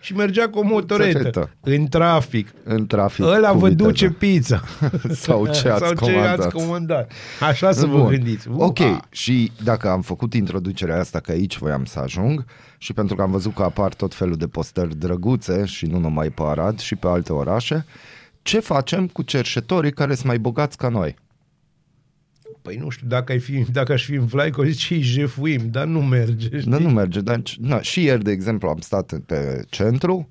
Și 0.00 0.14
mergea 0.14 0.48
cu 0.48 0.58
o 0.58 0.62
motoretă 0.62 1.18
Țăcetă. 1.18 1.50
în 1.60 1.86
trafic. 1.88 2.48
în 2.64 2.86
trafic. 2.86 3.24
Ăla 3.24 3.50
cu 3.50 3.58
vă 3.58 3.68
viteză. 3.68 3.88
duce 3.88 4.10
pizza. 4.10 4.62
Sau 5.12 5.46
ce 5.46 5.68
ați 5.68 5.84
Sau 5.84 5.94
ce 5.94 6.12
comandat. 6.12 6.38
ați 6.38 6.54
comandat. 6.54 7.12
Așa 7.40 7.72
să 7.72 7.86
vă 7.86 7.96
Bun. 7.98 8.08
gândiți. 8.08 8.48
Ok, 8.56 8.78
Ua! 8.78 9.04
și 9.10 9.52
dacă 9.64 9.88
am 9.88 10.00
făcut 10.00 10.34
introducerea 10.34 10.98
asta, 11.00 11.20
că 11.20 11.30
aici 11.30 11.58
voiam 11.58 11.84
să 11.84 11.98
ajung, 11.98 12.44
și 12.78 12.92
pentru 12.92 13.16
că 13.16 13.22
am 13.22 13.30
văzut 13.30 13.54
că 13.54 13.62
apar 13.62 13.94
tot 13.94 14.14
felul 14.14 14.36
de 14.36 14.46
postări 14.46 14.96
drăguțe 14.98 15.64
și 15.64 15.86
nu 15.86 15.98
numai 15.98 16.28
pe 16.28 16.42
Arad 16.44 16.78
și 16.78 16.96
pe 16.96 17.06
alte 17.06 17.32
orașe, 17.32 17.84
ce 18.42 18.60
facem 18.60 19.06
cu 19.06 19.22
cerșetorii 19.22 19.92
care 19.92 20.14
sunt 20.14 20.26
mai 20.26 20.38
bogați 20.38 20.76
ca 20.76 20.88
noi? 20.88 21.16
Păi 22.62 22.76
nu 22.76 22.88
știu, 22.88 23.06
dacă, 23.06 23.32
ai 23.32 23.38
fi, 23.38 23.64
dacă 23.72 23.92
aș 23.92 24.04
fi 24.04 24.14
în 24.14 24.26
Vlaico, 24.26 24.64
zici 24.64 24.80
și 24.80 24.94
îi 24.94 25.00
jefuim, 25.00 25.70
dar 25.70 25.86
nu 25.86 26.02
merge. 26.02 26.58
Știi? 26.58 26.70
Nu, 26.70 26.78
nu 26.78 26.90
merge. 26.90 27.20
Dar, 27.20 27.42
na, 27.58 27.80
și 27.80 28.02
ieri, 28.02 28.22
de 28.22 28.30
exemplu, 28.30 28.68
am 28.68 28.78
stat 28.78 29.20
pe 29.26 29.64
centru 29.68 30.28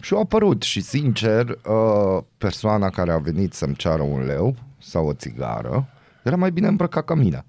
și 0.00 0.12
au 0.12 0.20
apărut 0.20 0.62
și, 0.62 0.80
sincer, 0.80 1.48
uh, 1.48 2.24
persoana 2.38 2.90
care 2.90 3.12
a 3.12 3.18
venit 3.18 3.52
să-mi 3.52 3.74
ceară 3.74 4.02
un 4.02 4.24
leu 4.24 4.56
sau 4.78 5.06
o 5.06 5.12
țigară 5.12 5.88
era 6.22 6.36
mai 6.36 6.52
bine 6.52 6.66
îmbrăcat 6.66 7.04
ca 7.04 7.14
mine. 7.14 7.44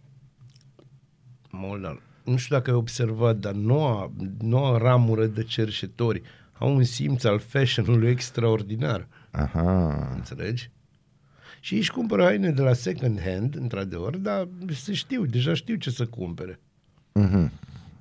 Molnar, 1.49 2.01
nu 2.23 2.37
știu 2.37 2.55
dacă 2.55 2.69
ai 2.69 2.75
observat, 2.75 3.35
dar 3.35 3.53
noua, 3.53 4.11
noua 4.39 4.77
ramură 4.77 5.25
de 5.25 5.43
cerșetori 5.43 6.21
au 6.57 6.75
un 6.75 6.83
simț 6.83 7.23
al 7.23 7.39
fashion-ului 7.39 8.09
extraordinar. 8.09 9.07
Aha. 9.31 10.09
Înțelegi? 10.15 10.71
Și 11.63 11.75
își 11.75 11.91
cumpără 11.91 12.23
haine 12.23 12.49
de 12.49 12.61
la 12.61 12.73
second 12.73 13.19
hand, 13.21 13.55
într-adevăr, 13.55 14.17
dar 14.17 14.47
se 14.71 14.93
știu, 14.93 15.25
deja 15.25 15.53
știu 15.53 15.75
ce 15.75 15.89
să 15.89 16.05
cumpere. 16.05 16.59
Mhm. 17.11 17.51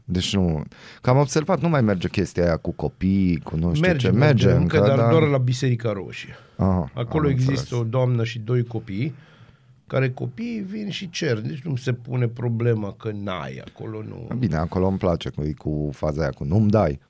Deci 0.04 0.35
nu... 0.35 0.64
Că 1.00 1.11
am 1.11 1.19
observat, 1.19 1.61
nu 1.61 1.69
mai 1.69 1.81
merge 1.81 2.09
chestia 2.09 2.45
aia 2.45 2.57
cu 2.57 2.71
copii, 2.71 3.40
cu 3.45 3.57
nu 3.57 3.75
știu 3.75 3.87
merge, 3.87 4.07
ce. 4.07 4.12
Merge, 4.12 4.50
încă, 4.50 4.76
încă, 4.76 4.88
dar 4.88 4.99
dar... 4.99 5.11
doar 5.11 5.23
la 5.23 5.38
Biserica 5.38 5.92
Roșie. 5.92 6.35
Aha, 6.57 6.90
Acolo 6.95 7.26
am 7.26 7.33
există 7.33 7.59
înțeles. 7.61 7.81
o 7.81 7.85
doamnă 7.85 8.25
și 8.25 8.38
doi 8.38 8.64
copii, 8.64 9.14
care 9.87 10.11
copiii 10.11 10.61
vin 10.61 10.90
și 10.90 11.11
cer. 11.11 11.40
Deci 11.40 11.61
nu 11.61 11.76
se 11.76 11.92
pune 11.92 12.28
problema 12.28 12.92
că 12.92 13.11
n-ai 13.14 13.62
acolo, 13.66 14.02
nu. 14.02 14.28
Bine, 14.38 14.57
acolo 14.57 14.87
îmi 14.87 14.99
place 14.99 15.28
cu, 15.28 15.42
cu 15.57 15.90
faza 15.92 16.21
aia 16.21 16.31
cu 16.31 16.45
nu-mi 16.45 16.71
dai. 16.71 17.00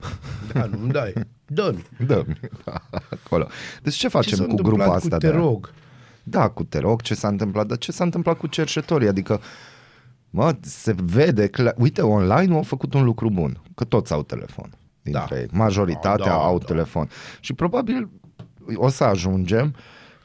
Da, 0.53 0.65
nu-mi 0.65 0.93
dai. 0.93 1.13
Dă-mi. 1.47 1.85
dă 2.07 2.25
da, 2.65 2.83
acolo. 3.25 3.47
Deci 3.83 3.95
ce 3.95 4.01
Ce 4.01 4.09
facem 4.09 4.37
s-a 4.37 4.45
cu 4.45 4.51
întâmplat 4.51 4.75
grupa 4.75 4.91
cu 4.91 4.97
asta? 4.97 5.17
Te 5.17 5.27
de... 5.27 5.33
rog? 5.33 5.73
Da, 6.23 6.49
cu 6.49 6.65
te 6.65 6.79
rog, 6.79 7.01
ce 7.01 7.15
s-a 7.15 7.29
întâmplat, 7.29 7.67
dar 7.67 7.79
ce 7.79 7.93
s-a 7.93 8.05
întâmplat 8.05 8.37
cu 8.39 8.47
cerșetorii? 8.47 9.09
Adică, 9.09 9.41
mă, 10.31 10.57
se 10.61 10.95
vede, 11.05 11.47
clar, 11.49 11.75
uite, 11.79 12.03
online 12.03 12.55
au 12.55 12.63
făcut 12.63 12.95
un 12.95 13.05
lucru 13.05 13.31
bun, 13.31 13.61
că 13.75 13.85
toți 13.85 14.13
au 14.13 14.23
telefon. 14.23 14.71
Dintre 15.03 15.27
Da. 15.31 15.39
ei. 15.39 15.47
Majoritatea 15.53 16.25
Da, 16.25 16.31
da, 16.31 16.37
au 16.37 16.59
da. 16.59 16.65
telefon. 16.65 17.09
Și 17.41 17.53
probabil 17.53 18.09
o 18.75 18.89
să 18.89 19.05
ajungem 19.05 19.75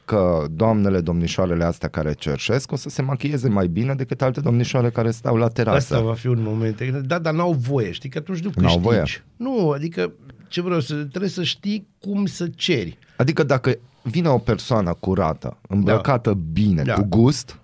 că 0.04 0.44
doamnele, 0.50 1.00
domnișoarele 1.00 1.64
astea 1.64 1.88
care 1.88 2.12
cerșesc 2.12 2.72
o 2.72 2.76
să 2.76 2.88
se 2.88 3.02
machieze 3.02 3.48
mai 3.48 3.66
bine 3.66 3.94
decât 3.94 4.22
alte 4.22 4.40
domnișoare 4.40 4.90
care 4.90 5.10
stau 5.10 5.36
la 5.36 5.48
terasă. 5.48 5.76
Asta 5.94 6.00
va 6.00 6.14
fi 6.14 6.26
un 6.26 6.42
moment. 6.42 6.82
Da, 7.06 7.18
dar 7.18 7.34
n-au 7.34 7.52
voie, 7.52 7.90
știi, 7.90 8.08
că 8.08 8.18
atunci 8.18 8.38
nu 8.40 8.50
N-au 8.54 8.62
câștigi. 8.64 8.82
voie. 8.84 9.02
Nu, 9.36 9.70
adică, 9.70 10.12
ce 10.48 10.60
vreau 10.60 10.80
să, 10.80 10.94
trebuie 10.94 11.30
să 11.30 11.42
știi 11.42 11.88
cum 12.00 12.26
să 12.26 12.48
ceri. 12.54 12.98
Adică 13.16 13.42
dacă 13.42 13.78
vine 14.08 14.28
o 14.28 14.38
persoană 14.38 14.94
curată, 15.00 15.56
îmbrăcată 15.68 16.34
bine, 16.52 16.82
Da. 16.82 16.94
cu 16.94 17.02
gust, 17.08 17.58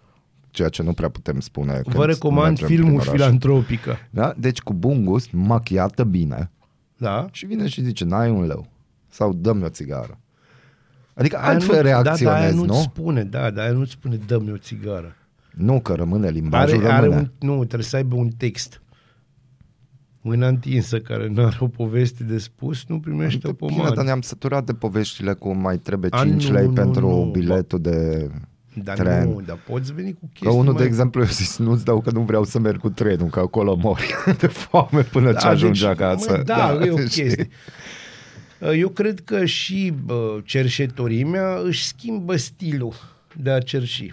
ceea 0.50 0.68
ce 0.68 0.82
nu 0.82 0.92
prea 0.92 1.08
putem 1.08 1.40
spune. 1.40 1.72
când 1.82 1.94
Vă 1.94 2.04
recomand 2.06 2.46
mergem 2.46 2.66
prin 2.66 2.78
filmul 2.78 3.00
oraș. 3.00 3.12
Filantropică. 3.12 3.96
Da? 4.10 4.34
Deci 4.36 4.60
cu 4.60 4.72
bun 4.72 5.04
gust, 5.04 5.28
machiată 5.32 6.04
bine 6.04 6.50
Da? 6.96 7.26
și 7.32 7.46
vine 7.46 7.66
și 7.68 7.82
zice, 7.82 8.04
n-ai 8.04 8.30
un 8.30 8.46
leu 8.46 8.66
sau 9.10 9.32
dă-mi 9.32 9.64
o 9.64 9.68
țigară. 9.68 10.18
Adică 11.14 11.36
Aia 11.38 11.46
altfel 11.48 11.76
nu- 11.76 11.82
reacționezi, 11.82 12.22
da, 12.24 12.30
da, 12.30 12.36
aia 12.40 12.50
nu? 12.50 12.64
nu-ți 12.64 12.80
spune, 12.82 13.24
da, 13.24 13.50
dar 13.50 13.64
aia 13.64 13.72
nu-ți 13.74 13.90
spune 13.90 14.16
dă-mi 14.26 14.50
o 14.52 14.56
țigară. 14.56 15.16
Nu, 15.50 15.80
că 15.80 15.92
rămâne 15.94 16.28
limbajul, 16.28 16.78
Are, 16.78 16.92
are 16.92 17.04
rămâne. 17.06 17.30
un, 17.40 17.48
nu, 17.48 17.56
trebuie 17.64 17.88
să 17.88 17.96
aibă 17.96 18.14
un 18.16 18.28
text. 18.36 18.80
Mâna 20.26 20.48
întinsă 20.48 20.98
care 20.98 21.28
nu 21.28 21.44
are 21.44 21.56
o 21.60 21.66
poveste 21.68 22.24
de 22.24 22.38
spus, 22.38 22.84
nu 22.88 23.00
primește 23.00 23.48
o 23.48 23.52
Bine, 23.52 23.70
pomadă. 23.72 23.94
dar 23.94 24.04
ne-am 24.04 24.20
săturat 24.20 24.64
de 24.64 24.72
poveștile 24.72 25.32
cu 25.32 25.52
mai 25.54 25.78
trebuie 25.78 26.10
A, 26.12 26.22
5 26.24 26.46
nu, 26.48 26.54
lei 26.54 26.66
nu, 26.66 26.72
pentru 26.72 27.08
nu. 27.08 27.30
biletul 27.30 27.80
de 27.80 28.30
Dar 28.84 28.96
tren. 28.96 29.28
nu, 29.28 29.40
dar 29.46 29.58
poți 29.68 29.92
veni 29.92 30.12
cu 30.12 30.18
Că 30.20 30.28
chestii 30.32 30.58
unul, 30.58 30.72
mai... 30.72 30.82
de 30.82 30.88
exemplu, 30.88 31.20
eu 31.20 31.26
zis, 31.26 31.58
nu-ți 31.58 31.84
dau 31.84 32.00
că 32.00 32.10
nu 32.10 32.20
vreau 32.20 32.44
să 32.44 32.58
merg 32.58 32.80
cu 32.80 32.90
trenul, 32.90 33.28
că 33.28 33.38
acolo 33.40 33.76
mori 33.76 34.14
de 34.40 34.46
foame 34.46 35.02
până 35.02 35.32
ce 35.32 35.46
ajungi 35.46 35.80
deci, 35.80 35.90
acasă. 35.90 36.30
Mă, 36.36 36.42
da, 36.42 36.78
e 36.84 36.90
o 36.90 36.94
deci- 36.94 37.08
chestie. 37.14 37.48
Eu 38.78 38.88
cred 38.88 39.20
că 39.20 39.44
și 39.44 39.92
bă, 40.04 40.40
cerșetorimea 40.44 41.56
își 41.64 41.86
schimbă 41.86 42.36
stilul 42.36 42.94
de 43.36 43.50
a 43.50 43.58
cerși. 43.58 44.12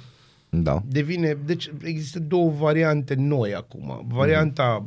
Da. 0.49 0.81
Devine, 0.87 1.37
deci 1.45 1.71
există 1.83 2.19
două 2.19 2.51
variante 2.51 3.13
noi 3.17 3.53
acum. 3.55 4.05
Varianta 4.07 4.85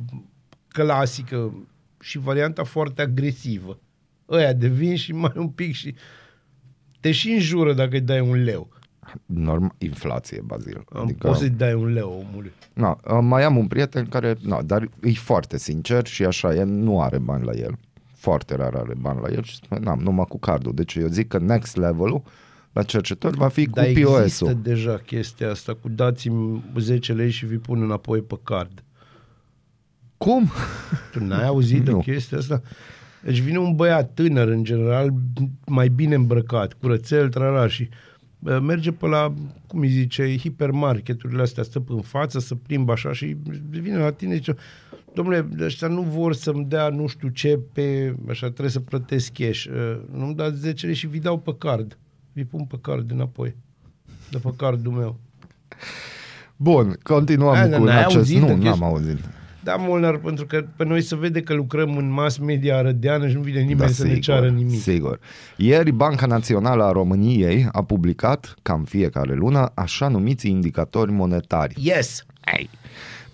clasică 0.83 1.67
și 2.01 2.19
varianta 2.19 2.65
foarte 2.65 3.03
agresivă. 3.03 3.79
ăia 4.29 4.53
de 4.53 4.69
vin 4.69 4.97
și 4.97 5.13
mai 5.13 5.33
un 5.37 5.49
pic 5.49 5.75
și 5.75 5.95
te 7.01 7.13
și 7.13 7.31
înjură 7.31 7.73
dacă 7.73 7.95
îi 7.95 8.01
dai 8.01 8.21
un 8.21 8.43
leu. 8.43 8.69
Norm, 9.27 9.75
inflație, 9.79 10.41
Bazil. 10.45 10.85
Adică... 10.93 11.27
Poți 11.27 11.39
să-i 11.39 11.51
dai 11.51 11.75
un 11.75 11.93
leu 11.93 12.25
omului. 12.29 12.53
Na, 12.73 13.21
mai 13.21 13.45
am 13.45 13.57
un 13.57 13.67
prieten 13.67 14.07
care, 14.07 14.37
na, 14.41 14.63
dar 14.63 14.89
e 15.03 15.13
foarte 15.13 15.59
sincer 15.59 16.07
și 16.07 16.25
așa, 16.25 16.55
el 16.55 16.67
nu 16.67 17.01
are 17.01 17.19
bani 17.19 17.45
la 17.45 17.53
el. 17.53 17.79
Foarte 18.15 18.55
rar 18.55 18.75
are 18.75 18.95
bani 18.99 19.21
la 19.21 19.29
el 19.29 19.43
și 19.43 19.55
spune, 19.55 19.81
n-am, 19.81 19.99
numai 19.99 20.25
cu 20.29 20.39
cardul. 20.39 20.75
Deci 20.75 20.95
eu 20.95 21.07
zic 21.07 21.29
că 21.29 21.39
next 21.39 21.77
level-ul 21.77 22.23
la 22.73 22.83
cercetători 22.83 23.37
va 23.37 23.49
fi 23.49 23.67
Dar 23.67 23.87
cu 23.87 23.93
POS-ul. 24.01 24.23
există 24.23 24.53
deja 24.53 24.97
chestia 24.97 25.51
asta 25.51 25.75
cu 25.75 25.89
dați-mi 25.89 26.65
10 26.79 27.13
lei 27.13 27.31
și 27.31 27.47
vi 27.47 27.57
pun 27.57 27.83
înapoi 27.83 28.21
pe 28.21 28.39
card. 28.43 28.85
Cum? 30.17 30.51
Tu 31.13 31.25
n-ai 31.25 31.47
auzit 31.47 31.83
de 31.85 31.91
Nu. 31.91 31.99
chestia 31.99 32.39
asta? 32.39 32.63
Deci 33.23 33.39
vine 33.41 33.59
un 33.59 33.75
băiat 33.75 34.11
tânăr, 34.15 34.49
în 34.49 34.65
general, 34.65 35.13
mai 35.67 35.89
bine 35.89 36.15
îmbrăcat, 36.15 36.73
curățel, 36.73 37.29
trala 37.29 37.69
și 37.69 37.89
uh, 38.39 38.59
merge 38.63 38.93
pe 38.93 39.07
la, 39.07 39.35
cum 39.67 39.81
îi 39.81 39.89
zice, 39.89 40.37
hipermarketurile 40.39 41.43
astea, 41.43 41.63
stă 41.63 41.85
în 41.89 42.01
față, 42.01 42.39
să 42.39 42.55
plimbă 42.55 42.93
așa 42.93 43.13
și 43.13 43.37
vine 43.71 43.97
la 43.97 44.13
tine 44.13 44.31
și 44.33 44.37
zice, 44.37 44.55
domnule, 45.15 45.49
ăștia 45.61 45.89
nu 45.89 46.03
vor 46.03 46.35
să-mi 46.35 46.65
dea 46.65 46.89
nu 46.89 47.07
știu 47.07 47.29
ce 47.29 47.59
pe, 47.73 48.15
așa, 48.29 48.47
trebuie 48.47 48.71
să 48.71 48.81
plătesc 48.81 49.33
cash. 49.33 49.65
Uh, 49.65 50.01
Nu-mi 50.13 50.35
dați 50.35 50.57
10 50.59 50.87
lei 50.87 50.95
și 50.95 51.07
vi 51.07 51.19
dau 51.19 51.39
pe 51.39 51.55
card. 51.59 51.99
Vi 52.33 52.45
pun 52.45 52.65
pe 52.65 52.77
card 52.81 53.11
înapoi. 53.11 53.57
De 54.31 54.39
pe 54.39 54.51
cardul 54.57 54.93
meu. 54.93 55.21
Bun, 56.57 56.99
continuăm 57.03 57.55
Ai, 57.55 57.71
cu 57.71 57.85
n-ai 57.85 57.99
acest... 58.01 58.17
auzit 58.17 58.39
Nu, 58.41 58.47
de 58.47 58.53
n-am 58.55 58.61
chestia- 58.63 58.87
auzit. 58.87 59.19
Da, 59.65 59.75
Molnar, 59.77 60.17
pentru 60.17 60.47
că 60.47 60.65
pe 60.77 60.85
noi 60.85 61.03
se 61.03 61.17
vede 61.17 61.43
că 61.43 61.55
lucrăm 61.55 61.97
în 61.97 62.11
mass 62.11 62.37
media 62.39 62.77
arădeană 62.77 63.29
și 63.29 63.35
nu 63.35 63.41
vine 63.41 63.61
nimeni 63.61 63.79
Da, 63.79 63.87
să 63.87 64.07
ne 64.07 64.19
ceară 64.19 64.49
nimic. 64.49 64.81
Sigur. 64.81 65.21
Ieri 65.57 65.91
Banca 65.91 66.27
Națională 66.27 66.85
a 66.85 66.93
României 66.93 67.69
a 67.73 67.83
publicat, 67.83 68.55
cam 68.63 68.85
fiecare 68.85 69.35
lună, 69.35 69.71
așa 69.75 70.09
numiți 70.09 70.49
indicatori 70.49 71.13
monetari. 71.13 71.75
Yes! 71.79 72.25
Ei. 72.57 72.71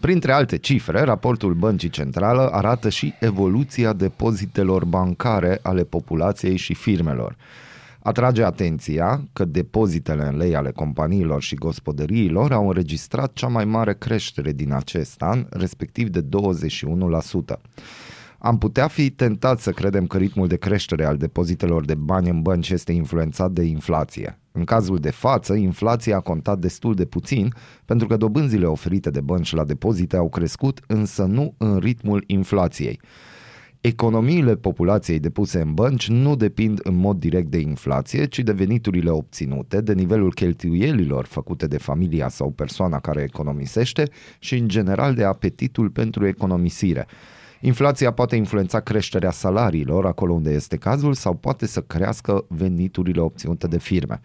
Printre 0.00 0.32
alte 0.32 0.58
cifre, 0.58 1.00
raportul 1.00 1.54
Băncii 1.54 1.88
Centrală 1.88 2.48
arată 2.52 2.88
și 2.88 3.14
evoluția 3.20 3.92
depozitelor 3.92 4.84
bancare 4.84 5.58
ale 5.62 5.82
populației 5.82 6.56
și 6.56 6.74
firmelor. 6.74 7.36
Atrage 8.02 8.42
atenția 8.42 9.24
că 9.32 9.44
depozitele 9.44 10.26
în 10.26 10.36
lei 10.36 10.56
ale 10.56 10.70
companiilor 10.70 11.42
și 11.42 11.54
gospodăriilor 11.54 12.52
au 12.52 12.66
înregistrat 12.66 13.32
cea 13.32 13.46
mai 13.46 13.64
mare 13.64 13.94
creștere 13.94 14.52
din 14.52 14.72
acest 14.72 15.22
an, 15.22 15.46
respectiv 15.50 16.08
de 16.08 16.22
21%. 16.22 16.26
Am 18.38 18.58
putea 18.58 18.88
fi 18.88 19.10
tentat 19.10 19.58
să 19.58 19.70
credem 19.70 20.06
că 20.06 20.16
ritmul 20.16 20.46
de 20.46 20.56
creștere 20.56 21.04
al 21.04 21.16
depozitelor 21.16 21.84
de 21.84 21.94
bani 21.94 22.28
în 22.28 22.42
bănci 22.42 22.70
este 22.70 22.92
influențat 22.92 23.50
de 23.50 23.62
inflație. 23.62 24.38
În 24.52 24.64
cazul 24.64 24.98
de 24.98 25.10
față, 25.10 25.54
inflația 25.54 26.16
a 26.16 26.20
contat 26.20 26.58
destul 26.58 26.94
de 26.94 27.04
puțin, 27.04 27.54
pentru 27.84 28.06
că 28.06 28.16
dobânzile 28.16 28.66
oferite 28.66 29.10
de 29.10 29.20
bănci 29.20 29.52
la 29.52 29.64
depozite 29.64 30.16
au 30.16 30.28
crescut, 30.28 30.80
însă 30.86 31.24
nu 31.24 31.54
în 31.58 31.78
ritmul 31.78 32.24
inflației. 32.26 33.00
Economiile 33.80 34.56
populației 34.56 35.18
depuse 35.18 35.60
în 35.60 35.74
bănci 35.74 36.08
nu 36.08 36.36
depind 36.36 36.80
în 36.82 36.94
mod 36.94 37.18
direct 37.18 37.50
de 37.50 37.58
inflație, 37.58 38.26
ci 38.26 38.38
de 38.38 38.52
veniturile 38.52 39.10
obținute, 39.10 39.80
de 39.80 39.92
nivelul 39.92 40.32
cheltuielilor 40.32 41.24
făcute 41.24 41.66
de 41.66 41.78
familia 41.78 42.28
sau 42.28 42.50
persoana 42.50 43.00
care 43.00 43.22
economisește 43.22 44.10
și 44.38 44.56
în 44.56 44.68
general 44.68 45.14
de 45.14 45.24
apetitul 45.24 45.90
pentru 45.90 46.26
economisire. 46.26 47.06
Inflația 47.60 48.10
poate 48.10 48.36
influența 48.36 48.80
creșterea 48.80 49.30
salariilor 49.30 50.06
acolo 50.06 50.32
unde 50.32 50.50
este 50.50 50.76
cazul 50.76 51.14
sau 51.14 51.34
poate 51.34 51.66
să 51.66 51.80
crească 51.80 52.44
veniturile 52.48 53.20
obținute 53.20 53.66
de 53.66 53.78
firme. 53.78 54.20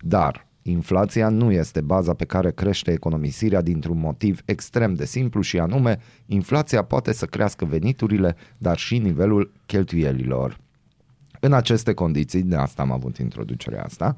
Dar 0.00 0.43
inflația 0.70 1.28
nu 1.28 1.52
este 1.52 1.80
baza 1.80 2.14
pe 2.14 2.24
care 2.24 2.50
crește 2.52 2.92
economisirea 2.92 3.60
dintr-un 3.60 3.98
motiv 3.98 4.40
extrem 4.44 4.94
de 4.94 5.04
simplu 5.04 5.40
și 5.40 5.58
anume, 5.58 5.98
inflația 6.26 6.82
poate 6.82 7.12
să 7.12 7.26
crească 7.26 7.64
veniturile, 7.64 8.36
dar 8.58 8.78
și 8.78 8.98
nivelul 8.98 9.52
cheltuielilor. 9.66 10.58
În 11.40 11.52
aceste 11.52 11.94
condiții, 11.94 12.42
de 12.42 12.56
asta 12.56 12.82
am 12.82 12.90
avut 12.90 13.16
introducerea 13.18 13.84
asta, 13.84 14.16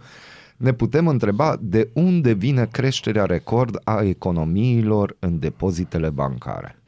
ne 0.57 0.73
putem 0.73 1.09
întreba 1.09 1.57
de 1.61 1.91
unde 1.93 2.33
vine 2.33 2.67
creșterea 2.67 3.25
record 3.25 3.81
a 3.85 4.03
economiilor 4.03 5.17
în 5.19 5.39
depozitele 5.39 6.11
bancare. 6.11 6.79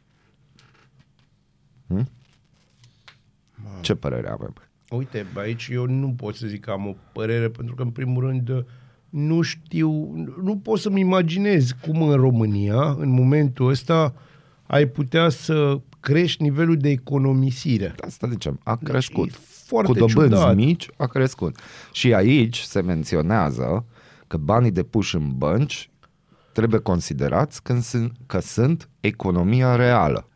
Hm? 1.87 2.09
Ce 3.81 3.95
părere 3.95 4.29
avem? 4.29 4.53
Uite, 4.91 5.27
aici 5.35 5.69
eu 5.73 5.87
nu 5.87 6.09
pot 6.09 6.35
să 6.35 6.47
zic 6.47 6.61
că 6.61 6.71
am 6.71 6.87
o 6.87 6.95
părere, 7.13 7.49
pentru 7.49 7.75
că, 7.75 7.83
în 7.83 7.91
primul 7.91 8.25
rând, 8.25 8.65
nu 9.09 9.41
știu, 9.41 9.91
nu 10.43 10.57
pot 10.57 10.79
să-mi 10.79 11.01
imaginez 11.01 11.71
cum 11.87 12.03
în 12.03 12.17
România, 12.17 12.97
în 12.99 13.09
momentul 13.09 13.69
ăsta, 13.69 14.15
ai 14.67 14.87
putea 14.87 15.29
să 15.29 15.81
crești 16.01 16.43
nivelul 16.43 16.77
de 16.77 16.89
economisire. 16.89 17.95
Asta 18.01 18.29
zicem, 18.29 18.61
a 18.65 18.77
crescut. 18.77 19.29
e 19.29 19.35
foarte 19.67 19.93
Cu 19.93 19.99
dobânzi 19.99 20.35
ciudat. 20.35 20.55
mici 20.55 20.89
a 20.97 21.07
crescut. 21.07 21.59
Și 21.93 22.15
aici 22.15 22.59
se 22.59 22.81
menționează 22.81 23.85
că 24.27 24.37
banii 24.37 24.71
depuși 24.71 25.17
în 25.17 25.33
bănci 25.37 25.91
trebuie 26.53 26.81
considerați 26.81 27.63
când 27.63 27.83
sunt, 27.83 28.13
că 28.27 28.39
sunt 28.39 28.89
economia 29.01 29.77
reală. 29.77 30.29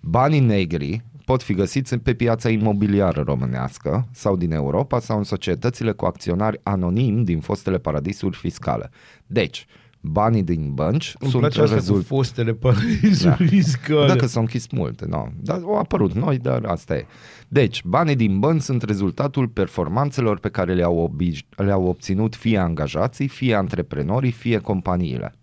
Banii 0.00 0.40
negri 0.40 1.04
pot 1.24 1.42
fi 1.42 1.54
găsiți 1.54 1.96
pe 1.96 2.14
piața 2.14 2.48
imobiliară 2.48 3.22
românească 3.26 4.08
sau 4.12 4.36
din 4.36 4.52
Europa 4.52 4.98
sau 5.00 5.18
în 5.18 5.24
societățile 5.24 5.92
cu 5.92 6.04
acționari 6.04 6.60
anonimi 6.62 7.24
din 7.24 7.40
fostele 7.40 7.78
paradisuri 7.78 8.36
fiscale. 8.36 8.90
Deci, 9.26 9.66
banii 10.00 10.42
din 10.42 10.74
bănci 10.74 11.14
Îmi 11.18 11.30
sunt 11.30 11.42
place 11.42 11.60
asta 11.60 11.74
rezult... 11.74 11.98
cu 12.00 12.14
fostele 12.14 12.52
paradisuri 12.52 13.28
Da. 13.38 13.44
fiscale. 13.46 14.06
Dacă 14.06 14.26
s-au 14.26 14.42
închis 14.42 14.70
multe, 14.70 15.06
nu. 15.08 15.32
Dar 15.40 15.60
au 15.62 15.78
apărut 15.78 16.12
noi, 16.12 16.38
dar 16.38 16.64
asta 16.64 16.96
e. 16.96 17.06
Deci, 17.48 17.84
banii 17.84 18.16
din 18.16 18.38
bănci 18.38 18.62
sunt 18.62 18.82
rezultatul 18.82 19.48
performanțelor 19.48 20.38
pe 20.38 20.48
care 20.48 20.74
le-au, 20.74 21.12
obi- 21.12 21.46
le-au 21.56 21.84
obținut 21.86 22.34
fie 22.36 22.58
angajații, 22.58 23.28
fie 23.28 23.54
antreprenorii, 23.54 24.30
fie 24.30 24.58
companiile. 24.58 25.34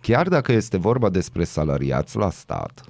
Chiar 0.00 0.28
dacă 0.28 0.52
este 0.52 0.76
vorba 0.76 1.08
despre 1.08 1.44
salariați 1.44 2.16
la 2.16 2.30
stat, 2.30 2.84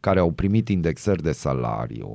care 0.00 0.18
au 0.18 0.30
primit 0.30 0.68
indexări 0.68 1.22
de 1.22 1.32
salariu, 1.32 2.10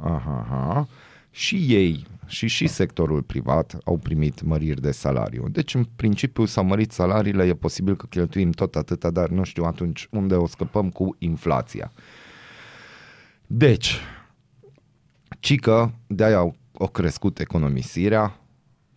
aha, 0.00 0.46
aha, 0.48 0.88
și 1.30 1.66
ei 1.68 2.06
și 2.26 2.46
și 2.46 2.66
sectorul 2.66 3.22
privat 3.22 3.78
au 3.84 3.96
primit 3.96 4.42
măriri 4.42 4.80
de 4.80 4.90
salariu. 4.90 5.48
Deci, 5.48 5.74
în 5.74 5.84
principiu, 5.96 6.44
s-au 6.44 6.64
mărit 6.64 6.92
salariile, 6.92 7.44
e 7.44 7.54
posibil 7.54 7.96
că 7.96 8.06
cheltuim 8.06 8.50
tot 8.50 8.76
atâta, 8.76 9.10
dar 9.10 9.28
nu 9.28 9.44
știu 9.44 9.64
atunci 9.64 10.08
unde 10.10 10.34
o 10.34 10.46
scăpăm 10.46 10.90
cu 10.90 11.16
inflația. 11.18 11.92
Deci, 13.46 14.00
cică, 15.40 15.94
de-aia 16.06 16.36
au, 16.36 16.56
au 16.78 16.88
crescut 16.88 17.38
economisirea, 17.38 18.40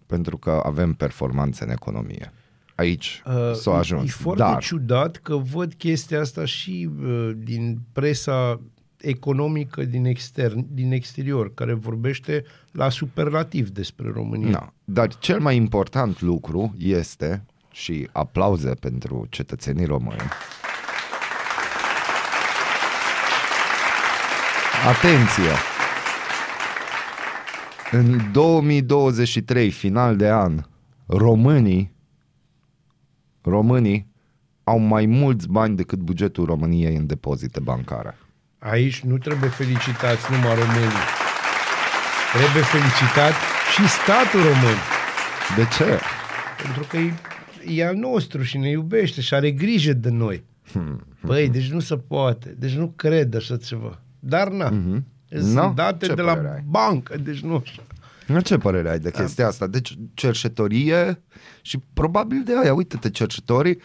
pentru 0.05 0.37
că 0.37 0.61
avem 0.65 0.93
performanțe 0.93 1.63
în 1.63 1.69
economie. 1.69 2.33
Aici 2.79 3.21
Uh, 3.25 3.53
s-a 3.53 3.77
ajuns. 3.77 4.03
E, 4.03 4.05
e 4.05 4.21
foarte 4.21 4.41
dar, 4.41 4.61
ciudat 4.61 5.15
că 5.15 5.35
văd 5.35 5.73
chestia 5.73 6.19
asta 6.19 6.45
și 6.45 6.89
uh, 7.03 7.31
din 7.37 7.79
presa 7.91 8.61
economică 8.97 9.83
din, 9.83 10.05
extern, 10.05 10.65
din 10.71 10.91
exterior, 10.91 11.53
care 11.53 11.73
vorbește 11.73 12.43
la 12.71 12.89
superlativ 12.89 13.69
despre 13.69 14.11
România. 14.13 14.49
Na, 14.49 14.73
dar 14.83 15.17
cel 15.17 15.39
mai 15.39 15.55
important 15.55 16.21
lucru 16.21 16.75
este, 16.77 17.45
și 17.71 18.09
aplauze 18.11 18.69
pentru 18.69 19.27
cetățenii 19.29 19.85
români, 19.85 20.21
Atenție! 24.87 25.51
În 27.91 28.31
2023, 28.31 29.69
final 29.69 30.15
de 30.15 30.29
an, 30.29 30.63
românii 31.05 31.97
românii 33.49 34.07
au 34.63 34.79
mai 34.79 35.05
mulți 35.05 35.47
bani 35.47 35.75
decât 35.75 35.99
bugetul 35.99 36.45
României 36.45 36.95
în 36.95 37.05
depozite 37.05 37.59
bancare. 37.59 38.17
Aici 38.59 38.99
nu 39.01 39.17
trebuie 39.17 39.49
felicitați 39.49 40.31
numai 40.31 40.55
românii. 40.55 41.03
Trebuie 42.37 42.63
felicitat 42.63 43.33
și 43.73 43.87
statul 43.87 44.39
român. 44.39 44.77
De 45.55 45.67
ce? 45.77 45.99
Pentru 46.63 46.83
că 46.89 46.97
e, 46.97 47.13
e 47.75 47.87
al 47.87 47.95
nostru 47.95 48.41
și 48.43 48.57
ne 48.57 48.69
iubește 48.69 49.21
și 49.21 49.33
are 49.33 49.51
grijă 49.51 49.93
de 49.93 50.09
noi. 50.09 50.43
Băi, 51.21 51.49
deci 51.49 51.71
nu 51.71 51.79
se 51.79 51.97
poate. 51.97 52.55
Deci 52.57 52.73
nu 52.75 52.93
cred 52.95 53.35
așa 53.35 53.57
ceva. 53.57 53.99
Dar 54.19 54.47
na. 54.49 54.69
Mm-hmm. 54.71 55.03
Sunt 55.29 55.53
Na, 55.53 55.71
date 55.75 56.05
ce 56.05 56.13
de 56.13 56.21
la 56.21 56.33
părere 56.33 56.53
ai? 56.53 56.63
bancă, 56.67 57.17
deci 57.17 57.39
nu 57.39 57.61
așa. 57.65 57.81
Nu, 58.33 58.39
Ce 58.41 58.57
părere 58.57 58.89
ai 58.89 58.99
de 58.99 59.11
chestia 59.11 59.47
asta? 59.47 59.67
Deci 59.67 59.97
cercetorie 60.13 61.23
și 61.61 61.79
probabil 61.93 62.41
de 62.45 62.51
aia, 62.63 62.73
uite-te, 62.73 63.09
cercetorii 63.09 63.77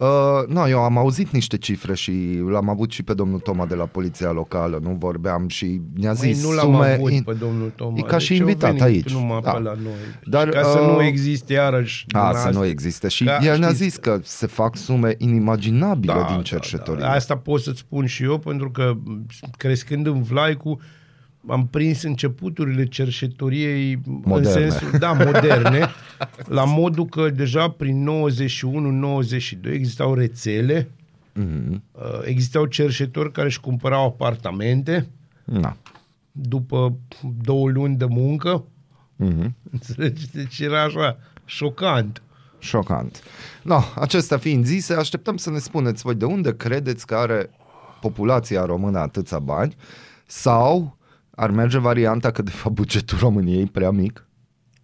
Uh, 0.00 0.06
no, 0.48 0.68
eu 0.68 0.78
am 0.78 0.96
auzit 0.98 1.30
niște 1.30 1.56
cifre 1.58 1.94
și 1.94 2.12
l-am 2.50 2.68
avut 2.68 2.90
și 2.90 3.02
pe 3.02 3.14
domnul 3.14 3.38
Toma 3.38 3.66
de 3.66 3.74
la 3.74 3.84
poliția 3.84 4.30
locală, 4.32 4.78
nu 4.82 4.96
vorbeam 4.98 5.48
și 5.48 5.80
ne-a 5.94 6.12
Măi, 6.18 6.32
zis 6.32 6.44
nu 6.44 6.52
l-am 6.52 6.64
sume 6.72 6.92
avut 6.92 7.10
in- 7.12 7.24
pe 7.24 7.32
domnul 7.32 7.72
Toma. 7.76 7.94
E 7.98 8.02
ca 8.02 8.18
și 8.18 8.28
Deci 8.28 8.38
eu 8.38 8.46
invitat 8.46 8.68
venit 8.68 8.82
aici. 8.84 9.12
Numai 9.12 9.40
Da. 9.42 9.50
pe 9.50 9.58
la 9.58 9.72
noi. 9.82 9.92
Dar, 10.24 10.48
Dar, 10.48 10.62
ca 10.62 10.68
să 10.68 10.78
uh, 10.78 10.86
nu 10.96 11.02
existe 11.02 11.52
iarăși 11.52 12.06
din 12.06 12.18
A, 12.18 12.30
să 12.32 12.36
asta. 12.36 12.50
nu 12.50 12.64
existe. 12.64 13.08
Și 13.08 13.24
Ca, 13.24 13.38
el 13.42 13.58
ne-a 13.58 13.68
știți, 13.68 13.82
zis 13.82 13.96
că 13.96 14.20
se 14.22 14.46
fac 14.46 14.76
sume 14.76 15.14
inimaginabile 15.18 16.24
din 16.32 16.42
cercetorie. 16.42 17.00
Da, 17.02 17.10
Asta 17.10 17.36
pot 17.36 17.60
să-ți 17.60 17.78
spun 17.78 18.06
și 18.06 18.22
eu, 18.22 18.38
pentru 18.38 18.70
că 18.70 18.92
crescând 19.56 20.06
în 20.06 20.22
Vlaicu, 20.22 20.80
am 21.48 21.66
prins 21.66 22.02
începuturile 22.02 22.84
cerșetoriei 22.86 24.00
Moderne. 24.04 24.64
în 24.64 24.70
sensul, 24.70 24.98
da, 24.98 25.12
moderne, 25.12 25.88
la 26.58 26.64
modul 26.64 27.04
că 27.06 27.30
deja 27.30 27.68
prin 27.70 28.08
91-92 28.08 29.72
existau 29.72 30.14
rețele, 30.14 30.90
Mhm. 31.32 31.82
uh, 31.92 32.02
existau 32.24 32.64
cerșetori 32.66 33.32
care 33.32 33.46
își 33.46 33.60
cumpărau 33.60 34.04
apartamente 34.06 35.08
Na. 35.44 35.76
după 36.32 36.96
două 37.42 37.68
luni 37.70 37.96
de 37.96 38.04
muncă. 38.04 38.64
Mhm. 39.16 39.54
Înțelegi? 39.72 40.30
Deci 40.30 40.58
era 40.58 40.82
așa, 40.82 41.18
șocant. 41.44 42.22
Șocant. 42.58 43.22
No, 43.62 43.80
acestea 43.94 44.38
fiind 44.38 44.64
zise, 44.64 44.94
așteptăm 44.94 45.36
să 45.36 45.50
ne 45.50 45.58
spuneți 45.58 46.02
voi 46.02 46.14
de 46.14 46.24
unde 46.24 46.56
credeți 46.56 47.06
că 47.06 47.14
are 47.14 47.50
populația 48.00 48.64
română 48.64 48.98
atâția 48.98 49.38
bani 49.38 49.76
sau 50.26 50.96
ar 51.38 51.50
merge 51.50 51.78
varianta 51.78 52.30
că 52.30 52.42
de 52.42 52.50
fapt 52.50 52.74
bugetul 52.74 53.18
României 53.18 53.62
e 53.62 53.68
prea 53.72 53.90
mic? 53.90 54.26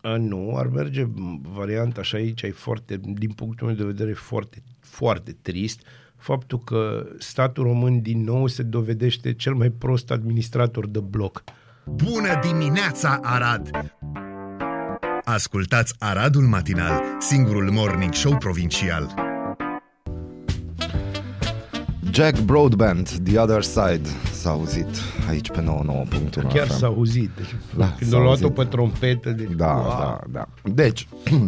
A, 0.01 0.17
nu, 0.17 0.57
ar 0.57 0.67
merge 0.67 1.09
varianta 1.43 2.01
așa 2.01 2.17
aici, 2.17 2.43
e 2.43 2.51
foarte, 2.51 3.01
din 3.05 3.31
punctul 3.31 3.67
meu 3.67 3.77
de 3.77 3.85
vedere, 3.85 4.13
foarte, 4.13 4.63
foarte 4.81 5.37
trist 5.43 5.81
faptul 6.17 6.59
că 6.59 7.07
statul 7.19 7.65
român 7.65 8.01
din 8.01 8.25
nou 8.25 8.47
se 8.47 8.63
dovedește 8.63 9.35
cel 9.35 9.55
mai 9.55 9.71
prost 9.71 10.11
administrator 10.11 10.87
de 10.87 11.01
bloc. 11.01 11.45
Bună 11.87 12.41
dimineața, 12.43 13.21
Arad! 13.23 13.71
Ascultați 15.25 15.95
Aradul 15.99 16.43
Matinal, 16.43 17.03
singurul 17.19 17.71
morning 17.71 18.13
show 18.13 18.37
provincial. 18.37 19.15
Jack 22.11 22.41
Broadband, 22.41 23.09
The 23.09 23.39
Other 23.39 23.63
Side, 23.63 24.09
s-a 24.45 24.51
auzit 24.51 24.87
aici 25.29 25.51
pe 25.51 25.63
99.1 25.63 26.53
Chiar 26.53 26.67
FM. 26.67 26.73
s-a 26.79 26.87
auzit. 26.87 27.31
Deci, 27.37 27.55
Da, 27.77 27.95
când 27.99 28.11
s-a 28.11 28.17
a 28.17 28.21
luat-o 28.21 28.45
auzit. 28.45 28.55
pe 28.59 28.65
trompetă, 28.65 29.31
deci, 29.31 29.51
Da, 29.57 29.67
wow. 29.73 29.85
da, 29.99 30.21
da. 30.31 30.49
Deci, 30.75 31.09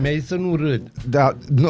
mi-a 0.00 0.12
zis 0.12 0.26
să 0.26 0.34
nu 0.34 0.56
râd. 0.56 0.90
Da, 1.08 1.36
nu, 1.48 1.68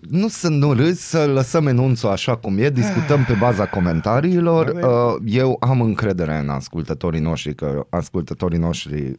nu 0.00 0.28
să 0.28 0.48
nu 0.48 0.72
râzi, 0.72 1.08
să 1.10 1.24
lăsăm 1.26 1.66
enunțul 1.66 2.08
așa 2.08 2.36
cum 2.36 2.58
e, 2.58 2.70
discutăm 2.70 3.24
pe 3.24 3.32
baza 3.32 3.66
comentariilor. 3.66 4.68
Avem. 4.68 4.88
Uh, 4.88 5.32
Eu 5.34 5.56
am 5.60 5.80
încredere 5.80 6.38
în 6.38 6.48
ascultătorii 6.48 7.20
noștri, 7.20 7.54
că 7.54 7.86
ascultătorii 7.90 8.58
noștri 8.58 9.16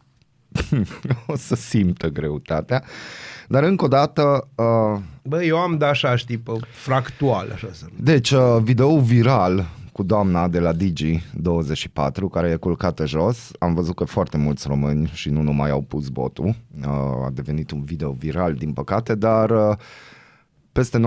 o 1.28 1.36
să 1.36 1.56
simtă 1.56 2.08
greutatea. 2.08 2.84
Dar 3.48 3.64
încă 3.64 3.86
o 3.86 3.88
dată, 3.88 4.48
uh, 4.56 5.00
Bă, 5.24 5.44
eu 5.44 5.58
am 5.58 5.78
de 5.78 5.86
așa, 5.86 6.16
știi, 6.16 6.38
pe 6.38 6.52
fractual, 6.72 7.52
așa 7.54 7.70
să 7.72 7.86
deci 8.00 8.32
uh, 8.32 8.58
video 8.62 9.00
viral 9.00 9.66
cu 9.92 10.04
doamna 10.04 10.48
de 10.48 10.60
la 10.60 10.72
Digi24 10.74 12.24
care 12.32 12.50
e 12.50 12.56
culcată 12.56 13.06
jos. 13.06 13.52
Am 13.60 13.74
văzut 13.74 13.96
că 13.96 14.04
foarte 14.04 14.38
mulți 14.38 14.68
români 14.68 15.10
și 15.14 15.30
nu 15.30 15.42
numai 15.42 15.70
au 15.70 15.82
pus 15.82 16.08
botul. 16.08 16.46
Uh, 16.46 16.88
A 17.26 17.30
devenit 17.34 17.72
un 17.72 17.84
video 17.84 18.12
viral 18.12 18.54
din 18.54 18.74
păcate, 18.74 19.16
dar 19.16 19.50
uh, 19.50 19.78
peste 20.72 21.00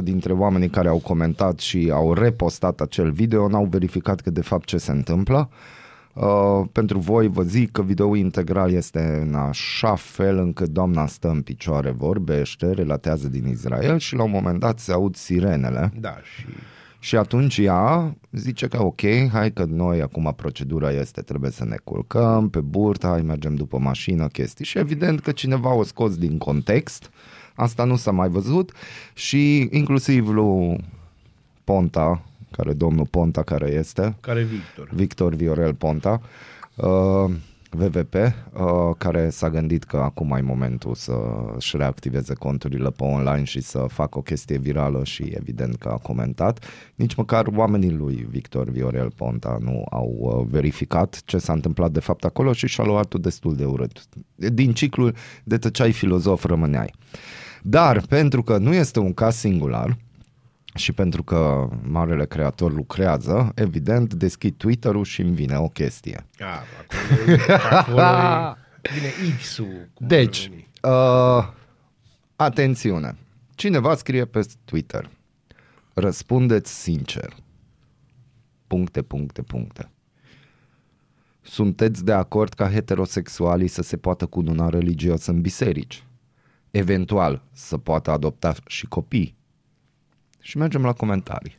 90% 0.00 0.02
dintre 0.02 0.32
oamenii 0.32 0.68
care 0.68 0.88
au 0.88 0.98
comentat 0.98 1.58
și 1.58 1.90
au 1.92 2.12
repostat 2.14 2.80
acel 2.80 3.10
video 3.10 3.48
n-au 3.48 3.64
verificat 3.64 4.20
că 4.20 4.30
de 4.30 4.42
fapt 4.42 4.64
ce 4.64 4.76
se 4.78 4.90
întâmplă. 4.90 5.48
Uh, 5.50 5.79
pentru 6.72 6.98
voi 6.98 7.28
vă 7.28 7.42
zic 7.42 7.70
că 7.70 7.82
video 7.82 8.16
integral 8.16 8.72
este 8.72 9.24
în 9.26 9.34
așa 9.34 9.94
fel 9.94 10.38
încât 10.38 10.68
doamna 10.68 11.06
stă 11.06 11.28
în 11.28 11.42
picioare, 11.42 11.90
vorbește, 11.90 12.72
relatează 12.72 13.28
din 13.28 13.46
Israel 13.46 13.98
și 13.98 14.14
la 14.14 14.22
un 14.22 14.30
moment 14.30 14.60
dat 14.60 14.78
se 14.78 14.92
aud 14.92 15.16
sirenele. 15.16 15.92
Da, 16.00 16.16
și 16.22 16.46
Și 16.98 17.16
atunci 17.16 17.58
ea 17.58 18.16
zice 18.30 18.68
că 18.68 18.82
ok, 18.82 19.00
hai 19.32 19.52
că 19.52 19.64
noi 19.64 20.02
acum 20.02 20.32
procedura 20.36 20.90
este 20.90 21.20
trebuie 21.20 21.50
să 21.50 21.64
ne 21.64 21.76
culcăm 21.84 22.48
pe 22.48 22.60
burtă, 22.60 23.06
hai 23.06 23.22
mergem 23.22 23.54
după 23.54 23.78
mașină, 23.78 24.26
chestii. 24.26 24.64
Și 24.64 24.78
evident 24.78 25.20
că 25.20 25.32
cineva 25.32 25.74
o 25.74 25.82
scos 25.82 26.16
din 26.16 26.38
context, 26.38 27.10
asta 27.54 27.84
nu 27.84 27.96
s-a 27.96 28.10
mai 28.10 28.28
văzut 28.28 28.72
și 29.14 29.68
inclusiv 29.70 30.28
lui 30.28 30.84
Ponta, 31.64 32.22
care 32.50 32.72
domnul 32.72 33.06
Ponta 33.06 33.42
care 33.42 33.70
este, 33.70 34.16
care 34.20 34.42
Victor. 34.42 34.88
Victor 34.92 35.34
Viorel 35.34 35.74
Ponta, 35.74 36.20
uh, 36.76 37.30
VVP, 37.72 38.14
uh, 38.14 38.22
care 38.98 39.30
s-a 39.30 39.50
gândit 39.50 39.84
că 39.84 39.96
acum 39.96 40.30
e 40.30 40.40
momentul 40.40 40.94
să 40.94 41.12
își 41.56 41.76
reactiveze 41.76 42.34
conturile 42.34 42.90
pe 42.90 43.04
online 43.04 43.44
și 43.44 43.60
să 43.60 43.84
facă 43.88 44.18
o 44.18 44.22
chestie 44.22 44.58
virală 44.58 45.04
și 45.04 45.22
evident 45.22 45.76
că 45.76 45.88
a 45.88 45.96
comentat. 45.96 46.64
Nici 46.94 47.14
măcar 47.14 47.46
oamenii 47.54 47.92
lui 47.92 48.26
Victor 48.30 48.70
Viorel 48.70 49.10
Ponta 49.10 49.56
nu 49.60 49.84
au 49.90 50.16
uh, 50.18 50.46
verificat 50.50 51.22
ce 51.24 51.38
s-a 51.38 51.52
întâmplat 51.52 51.90
de 51.90 52.00
fapt 52.00 52.24
acolo 52.24 52.52
și 52.52 52.66
și-a 52.66 52.84
luat 52.84 53.14
destul 53.14 53.56
de 53.56 53.64
urât. 53.64 54.02
Din 54.34 54.72
ciclul 54.72 55.14
de 55.44 55.58
tăceai 55.58 55.92
filozof 55.92 56.44
rămâneai. 56.44 56.94
Dar 57.62 58.00
pentru 58.08 58.42
că 58.42 58.58
nu 58.58 58.74
este 58.74 58.98
un 58.98 59.12
caz 59.14 59.36
singular, 59.36 59.96
și 60.74 60.92
pentru 60.92 61.22
că 61.22 61.68
marele 61.82 62.26
creator 62.26 62.72
lucrează, 62.72 63.52
evident, 63.54 64.14
deschid 64.14 64.54
Twitter-ul 64.56 65.04
și 65.04 65.20
îmi 65.20 65.34
vine 65.34 65.56
o 65.58 65.68
chestie. 65.68 66.26
A, 66.38 66.44
acolo, 66.46 67.30
e- 67.32 67.52
acolo 67.70 68.00
e, 68.00 68.90
vine 68.94 69.36
X-ul. 69.38 69.88
cum 69.94 70.06
Deci, 70.06 70.42
ar 70.44 70.48
veni. 70.50 70.68
uh, 70.82 71.52
atențiune. 72.36 73.16
Cineva 73.54 73.94
scrie 73.94 74.24
pe 74.24 74.46
Twitter. 74.64 75.10
Răspundeți 75.94 76.80
sincer. 76.80 77.36
Puncte, 78.66 79.02
puncte, 79.02 79.42
puncte. 79.42 79.90
Sunteți 81.42 82.04
de 82.04 82.12
acord 82.12 82.52
ca 82.52 82.70
heterosexualii 82.70 83.68
să 83.68 83.82
se 83.82 83.96
poată 83.96 84.26
cununa 84.26 84.68
religios 84.68 85.26
în 85.26 85.40
biserici? 85.40 86.04
Eventual, 86.70 87.42
să 87.52 87.78
poată 87.78 88.10
adopta 88.10 88.54
și 88.66 88.86
copii? 88.86 89.36
Și 90.40 90.58
mergem 90.58 90.82
la 90.82 90.92
comentarii. 90.92 91.58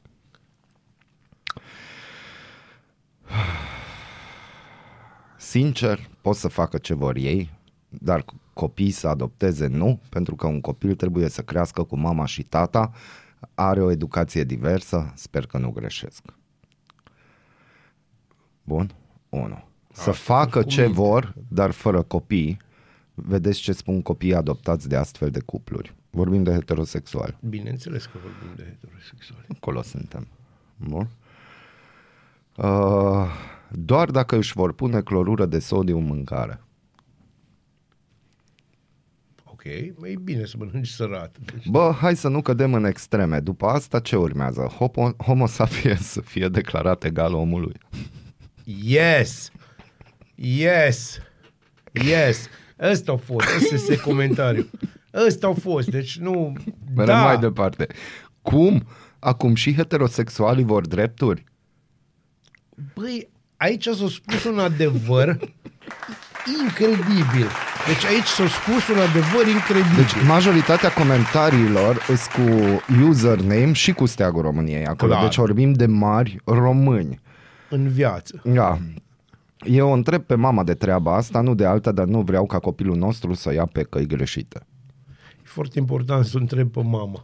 Sincer, 5.38 6.10
pot 6.22 6.36
să 6.36 6.48
facă 6.48 6.78
ce 6.78 6.94
vor 6.94 7.16
ei, 7.16 7.54
dar 7.90 8.26
copiii 8.54 8.92
să 8.92 9.08
adopteze 9.08 9.68
nu, 9.68 10.00
pentru 10.10 10.36
că 10.36 10.48
un 10.48 10.62
copil 10.62 10.96
trebuie 10.96 11.30
să 11.30 11.42
crească 11.42 11.84
cu 11.84 11.98
mama 11.98 12.26
și 12.26 12.44
tata, 12.44 12.92
are 13.54 13.82
o 13.82 13.92
educație 13.92 14.44
diversă, 14.44 15.12
sper 15.16 15.46
că 15.46 15.58
nu 15.58 15.72
greșesc. 15.72 16.24
Bun? 18.64 18.92
1. 19.30 19.64
Să 19.94 20.12
facă 20.12 20.64
ce 20.64 20.86
vor, 20.86 21.34
dar 21.48 21.72
fără 21.72 22.02
copii. 22.02 22.58
Vedeți 23.14 23.60
ce 23.60 23.72
spun 23.72 24.02
copiii 24.02 24.36
adoptați 24.36 24.88
de 24.88 24.96
astfel 24.96 25.30
de 25.30 25.40
cupluri. 25.40 25.96
Vorbim 26.12 26.44
de 26.44 26.52
heterosexuali. 26.52 27.38
Bineînțeles 27.42 28.06
că 28.06 28.18
vorbim 28.22 28.56
de 28.56 28.64
heterosexuali. 28.64 29.46
Acolo 29.56 29.82
suntem. 29.82 30.28
Bun. 30.78 31.10
Uh, 32.56 33.28
doar 33.72 34.10
dacă 34.12 34.36
își 34.38 34.54
vor 34.54 34.74
pune 34.74 35.02
clorură 35.02 35.46
de 35.46 35.60
sodiu 35.60 35.98
în 35.98 36.06
mâncare. 36.06 36.62
Ok, 39.46 39.64
mai 40.00 40.12
e 40.12 40.16
bine 40.24 40.46
să 40.46 40.56
mănânci 40.58 40.88
sărat. 40.88 41.38
Deci, 41.54 41.68
Bă, 41.68 41.96
hai 42.00 42.16
să 42.16 42.28
nu 42.28 42.42
cădem 42.42 42.74
în 42.74 42.86
extreme. 42.86 43.40
După 43.40 43.66
asta 43.66 44.00
ce 44.00 44.16
urmează? 44.16 44.62
Homo, 44.62 45.12
homo 45.18 45.46
sapiens 45.46 46.02
să 46.02 46.22
fie 46.22 46.48
declarat 46.48 47.04
egal 47.04 47.34
omului. 47.34 47.78
yes! 48.64 49.52
Yes! 50.36 51.18
Yes! 51.92 52.48
Ăsta 52.80 53.12
a 53.12 53.16
fost, 53.16 53.48
ăsta 53.56 53.76
este 53.76 53.98
comentariu. 54.10 54.70
Ăsta 55.14 55.48
a 55.48 55.54
fost, 55.54 55.90
deci 55.90 56.18
nu... 56.18 56.54
Merem 56.96 57.16
da, 57.16 57.24
mai 57.24 57.38
departe. 57.38 57.88
Cum? 58.42 58.88
Acum 59.20 59.56
și 59.56 59.76
heterosexualii 59.76 60.64
vor 60.64 60.88
drepturi? 60.88 61.44
Băi, 62.94 63.30
aici 63.58 63.88
s-a 63.88 64.08
spus 64.08 64.44
un 64.44 64.60
adevăr 64.60 65.40
incredibil. 66.64 67.48
Deci 67.88 68.06
aici 68.06 68.26
s-a 68.26 68.48
spus 68.48 68.88
un 68.88 69.02
adevăr 69.02 69.48
incredibil. 69.48 69.96
Deci 69.96 70.26
majoritatea 70.28 70.92
comentariilor 70.92 71.98
sunt 72.06 72.20
cu 72.20 72.82
username 73.08 73.72
și 73.72 73.94
cu 73.94 74.06
steagul 74.06 74.42
României 74.42 74.86
acolo. 74.86 75.12
Clar. 75.12 75.24
Deci 75.24 75.36
vorbim 75.36 75.74
de 75.74 75.86
mari 75.86 76.42
români. 76.46 77.20
în 77.70 77.88
viață. 77.88 78.42
Da. 78.44 78.78
Eu 79.64 79.90
o 79.90 79.92
întreb 79.92 80.24
pe 80.24 80.36
mama 80.36 80.64
de 80.64 80.74
treaba 80.74 81.16
asta, 81.16 81.42
nu 81.42 81.56
de 81.56 81.66
alta, 81.66 81.92
dar 81.92 82.06
nu 82.06 82.22
vreau 82.22 82.46
ca 82.46 82.60
copilul 82.60 82.98
nostru 82.98 83.34
să 83.34 83.54
ia 83.54 83.66
pe 83.66 83.84
căi 83.84 84.06
greșite. 84.06 84.66
Foarte 85.52 85.80
important 85.80 86.26
să 86.26 86.38
o 86.38 86.40
întreb 86.40 86.72
pe 86.72 86.82
mama. 86.82 87.24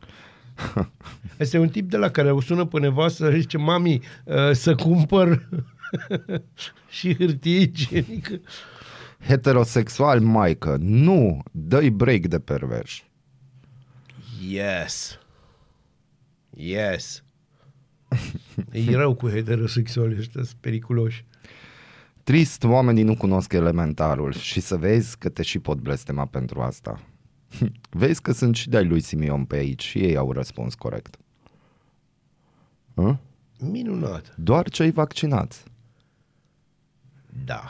Este 1.38 1.58
un 1.58 1.70
tip 1.70 1.90
de 1.90 1.98
la 1.98 2.10
care 2.10 2.32
o 2.32 2.42
sună 2.42 2.66
pe 2.66 2.80
nevastă 2.80 3.32
și 3.32 3.40
zice, 3.40 3.58
mami, 3.58 4.02
uh, 4.24 4.52
să 4.52 4.76
cumpăr 4.76 5.50
și 6.98 7.16
hârtie 7.16 7.60
igienică. 7.60 8.40
Heterosexual, 9.28 10.20
maică, 10.20 10.78
nu, 10.80 11.44
dă-i 11.52 11.90
break 11.90 12.20
de 12.20 12.40
pervers. 12.40 13.04
Yes. 14.48 15.20
Yes. 16.50 17.24
E 18.72 18.96
rău 18.96 19.16
cu 19.16 19.30
heterosexuali 19.30 20.18
ăștia, 20.18 20.44
sunt 20.44 20.58
periculoși. 20.60 21.26
Trist, 22.24 22.64
oamenii 22.64 23.04
nu 23.04 23.16
cunosc 23.16 23.54
elementarul 23.54 24.34
și 24.34 24.60
să 24.60 24.78
vezi 24.78 25.18
că 25.18 25.30
te 25.30 25.42
și 25.42 25.60
pot 25.60 25.78
blestema 25.78 26.26
pentru 26.26 26.62
asta. 26.62 27.02
Vezi 27.90 28.22
că 28.22 28.32
sunt 28.32 28.56
și 28.56 28.70
de-ai 28.70 28.86
lui 28.86 29.00
Simion 29.00 29.46
pe 29.46 29.56
aici 29.56 29.84
și 29.84 29.98
ei 29.98 30.16
au 30.16 30.32
răspuns 30.32 30.76
corect. 30.76 31.18
Hă? 32.96 33.18
Minunat. 33.60 34.34
Doar 34.38 34.70
cei 34.70 34.92
vaccinați. 34.92 35.64
Da. 37.46 37.64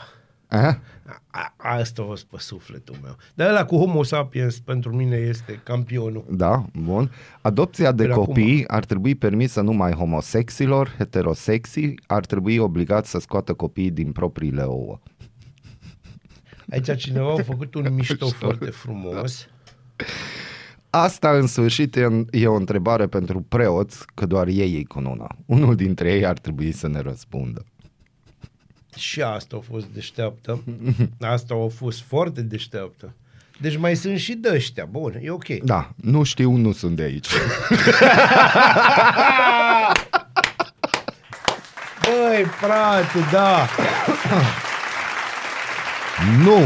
Eh? 0.50 0.74
A, 1.30 1.54
asta 1.56 2.02
o 2.02 2.12
pe 2.30 2.36
sufletul 2.38 2.96
meu. 3.02 3.16
Dar 3.34 3.48
ăla 3.48 3.64
cu 3.64 3.76
Homo 3.76 4.02
sapiens 4.02 4.58
pentru 4.58 4.96
mine 4.96 5.16
este 5.16 5.60
campionul. 5.64 6.24
Da, 6.30 6.64
bun. 6.82 7.10
Adopția 7.40 7.92
de 7.92 8.02
Până 8.02 8.14
copii 8.14 8.68
ar 8.68 8.84
trebui 8.84 9.14
permisă 9.14 9.60
numai 9.60 9.92
homosexilor, 9.92 10.94
heterosexii 10.98 12.00
ar 12.06 12.26
trebui 12.26 12.56
obligați 12.56 13.10
să 13.10 13.18
scoată 13.18 13.54
copiii 13.54 13.90
din 13.90 14.12
propriile 14.12 14.62
ouă. 14.62 14.98
Aici 16.70 16.96
cineva 16.96 17.32
a 17.32 17.42
făcut 17.42 17.74
un 17.74 17.94
mișto 17.94 18.26
foarte 18.26 18.70
frumos. 18.70 19.48
Asta 20.90 21.30
în 21.30 21.46
sfârșit 21.46 21.96
e, 21.96 22.24
e 22.30 22.46
o 22.46 22.54
întrebare 22.54 23.06
pentru 23.06 23.40
preoți, 23.40 24.04
că 24.14 24.26
doar 24.26 24.46
ei 24.46 24.74
îi 24.74 24.84
cununa. 24.84 25.36
Unul 25.46 25.74
dintre 25.74 26.12
ei 26.12 26.26
ar 26.26 26.38
trebui 26.38 26.72
să 26.72 26.88
ne 26.88 27.00
răspundă. 27.00 27.64
Și 28.96 29.22
asta 29.22 29.56
a 29.56 29.60
fost 29.72 29.86
deșteaptă. 29.86 30.62
Asta 31.20 31.54
a 31.54 31.68
fost 31.68 32.00
foarte 32.00 32.42
deșteaptă. 32.42 33.12
Deci 33.60 33.76
mai 33.76 33.96
sunt 33.96 34.18
și 34.18 34.34
de 34.34 34.50
ăștia. 34.52 34.84
Bun, 34.84 35.18
e 35.22 35.30
ok. 35.30 35.48
Da, 35.48 35.90
nu 35.96 36.22
știu, 36.22 36.56
nu 36.56 36.72
sunt 36.72 36.96
de 36.96 37.02
aici. 37.02 37.28
Băi, 42.02 42.44
frate, 42.44 43.18
da. 43.32 43.68
nu 46.44 46.58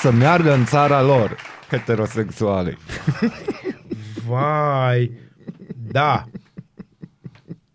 să 0.00 0.10
meargă 0.10 0.52
în 0.52 0.64
țara 0.64 1.02
lor 1.02 1.36
heterosexuale. 1.70 2.78
Vai. 4.26 5.12
Da. 5.90 6.24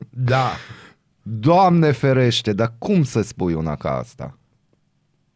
Da. 0.09 0.51
Doamne 1.21 1.91
ferește, 1.91 2.53
dar 2.53 2.73
cum 2.77 3.03
să 3.03 3.21
spui 3.21 3.53
una 3.53 3.75
ca 3.75 3.97
asta? 3.97 4.37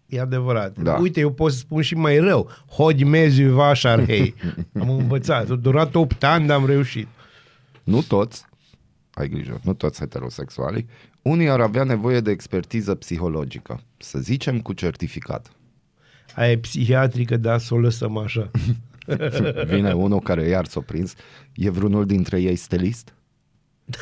E 0.06 0.20
adevărat. 0.20 0.80
Da. 0.80 0.94
Uite, 0.94 1.20
eu 1.20 1.32
pot 1.32 1.52
să 1.52 1.58
spun 1.58 1.82
și 1.82 1.96
mai 1.96 2.18
rău. 2.18 2.50
Hodi 2.70 3.04
meziu 3.04 3.54
vașar, 3.54 4.06
hei. 4.06 4.36
Am 4.80 4.90
învățat. 4.90 5.50
A 5.50 5.56
durat 5.56 5.96
8 5.96 6.24
ani, 6.24 6.48
dar 6.48 6.58
am 6.58 6.66
reușit. 6.66 7.08
Nu 7.84 8.02
toți, 8.02 8.46
ai 9.14 9.30
grijă, 9.30 9.60
nu 9.64 9.74
toți 9.74 10.00
heterosexualii, 10.00 10.88
unii 11.22 11.50
ar 11.50 11.62
avea 11.62 11.84
nevoie 11.84 12.20
de 12.20 12.32
expertiză 12.32 12.96
psihologică, 12.96 13.80
să 13.98 14.20
zicem 14.20 14.62
cu 14.62 14.74
certificat. 14.74 15.52
Aia 16.36 16.52
e 16.52 16.58
psihiatrică, 16.58 17.38
dar 17.38 17.60
să 17.60 17.74
o 17.74 17.78
lăsăm 17.78 18.18
așa. 18.18 18.52
Vine 19.66 19.94
unul 19.94 20.20
care 20.20 20.48
iar 20.48 20.66
s-o 20.66 20.82
prins, 20.82 21.14
e 21.54 21.70
vreunul 21.70 22.06
dintre 22.06 22.42
ei 22.42 22.56
stelist? 22.56 23.14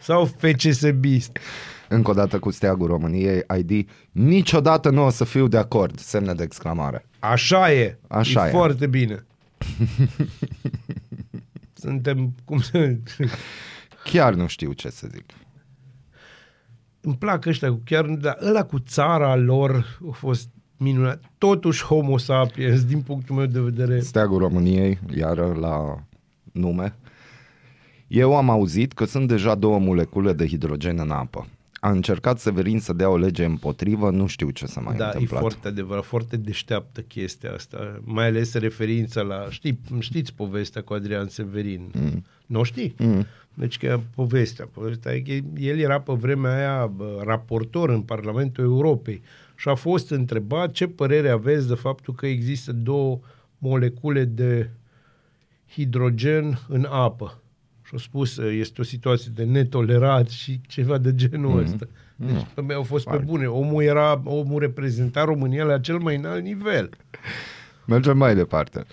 Sau 0.00 0.24
FCSB-ist. 0.24 1.38
Încă 1.88 2.10
o 2.10 2.14
dată 2.14 2.38
cu 2.38 2.50
steagul 2.50 2.86
României, 2.86 3.42
ID, 3.58 3.88
niciodată 4.10 4.90
nu 4.90 5.04
o 5.04 5.10
să 5.10 5.24
fiu 5.24 5.48
de 5.48 5.56
acord, 5.56 5.98
semne 5.98 6.34
de 6.34 6.42
exclamare. 6.42 7.06
Așa 7.18 7.72
e. 7.72 7.98
Așa 8.08 8.44
e. 8.44 8.48
e. 8.48 8.52
foarte 8.52 8.86
bine. 8.86 9.24
Suntem, 11.84 12.34
cum 12.44 12.60
să... 12.60 12.96
Chiar 14.04 14.34
nu 14.34 14.46
știu 14.46 14.72
ce 14.72 14.90
să 14.90 15.06
zic. 15.10 15.24
Îmi 17.04 17.16
plac 17.16 17.46
ăștia 17.46 17.68
cu 17.68 17.80
chiar, 17.84 18.06
dar 18.06 18.38
ăla 18.42 18.64
cu 18.64 18.78
țara 18.78 19.36
lor 19.36 19.98
a 20.10 20.12
fost 20.12 20.48
minunat. 20.76 21.22
Totuși 21.38 21.84
homo 21.84 22.16
sapiens, 22.16 22.84
din 22.84 23.00
punctul 23.00 23.34
meu 23.34 23.46
de 23.46 23.60
vedere. 23.60 24.00
Steagul 24.00 24.38
României, 24.38 24.98
iară 25.14 25.56
la 25.60 26.04
nume. 26.52 26.96
Eu 28.06 28.36
am 28.36 28.50
auzit 28.50 28.92
că 28.92 29.04
sunt 29.04 29.28
deja 29.28 29.54
două 29.54 29.78
molecule 29.78 30.32
de 30.32 30.46
hidrogen 30.46 30.98
în 30.98 31.10
apă. 31.10 31.46
A 31.84 31.90
încercat 31.90 32.38
Severin 32.38 32.80
să 32.80 32.92
dea 32.92 33.08
o 33.08 33.16
lege 33.16 33.44
împotrivă, 33.44 34.10
nu 34.10 34.26
știu 34.26 34.50
ce 34.50 34.66
s-a 34.66 34.80
mai 34.80 34.96
Da, 34.96 35.04
întâmplat. 35.04 35.40
e 35.40 35.40
foarte 35.40 35.68
adevărat, 35.68 36.04
foarte 36.04 36.36
deșteaptă 36.36 37.00
chestia 37.00 37.52
asta, 37.52 38.00
mai 38.04 38.26
ales 38.26 38.54
referința 38.54 39.20
la, 39.20 39.46
știi, 39.50 39.78
știți 39.98 40.34
povestea 40.34 40.82
cu 40.82 40.92
Adrian 40.92 41.28
Severin, 41.28 41.90
mm. 41.92 42.24
nu 42.46 42.62
știi? 42.62 42.94
Mm. 42.98 43.26
Deci 43.54 43.78
că 43.78 44.00
povestea, 44.14 44.68
povestea 44.72 45.14
e 45.14 45.20
că 45.20 45.32
el 45.56 45.78
era 45.78 46.00
pe 46.00 46.12
vremea 46.12 46.56
aia 46.56 46.86
bă, 46.86 47.22
raportor 47.24 47.88
în 47.88 48.00
Parlamentul 48.00 48.64
Europei 48.64 49.22
și 49.56 49.68
a 49.68 49.74
fost 49.74 50.10
întrebat 50.10 50.72
ce 50.72 50.86
părere 50.86 51.28
aveți 51.28 51.68
de 51.68 51.74
faptul 51.74 52.14
că 52.14 52.26
există 52.26 52.72
două 52.72 53.18
molecule 53.58 54.24
de 54.24 54.70
hidrogen 55.70 56.58
în 56.68 56.86
apă. 56.90 57.38
Și 57.94 58.00
a 58.00 58.08
spus, 58.08 58.38
este 58.38 58.80
o 58.80 58.84
situație 58.84 59.30
de 59.34 59.44
netolerat 59.44 60.28
și 60.28 60.60
ceva 60.66 60.98
de 60.98 61.14
genul 61.14 61.60
mm-hmm. 61.60 61.64
ăsta. 61.64 61.86
Deci 62.16 62.46
mm. 62.56 62.70
au 62.74 62.82
fost 62.82 63.08
pe 63.08 63.16
bune. 63.16 63.46
Omul 63.46 63.82
era, 63.82 64.22
omul 64.24 64.60
reprezenta 64.60 65.24
România 65.24 65.64
la 65.64 65.78
cel 65.78 65.98
mai 65.98 66.16
înalt 66.16 66.42
nivel. 66.42 66.90
Mergem 67.86 68.16
mai 68.16 68.34
departe. 68.34 68.84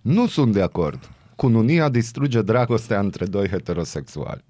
Nu 0.00 0.26
sunt 0.26 0.52
de 0.52 0.62
acord. 0.62 1.10
Cununia 1.36 1.88
distruge 1.88 2.42
dragostea 2.42 3.00
între 3.00 3.26
doi 3.26 3.48
heterosexuali. 3.48 4.44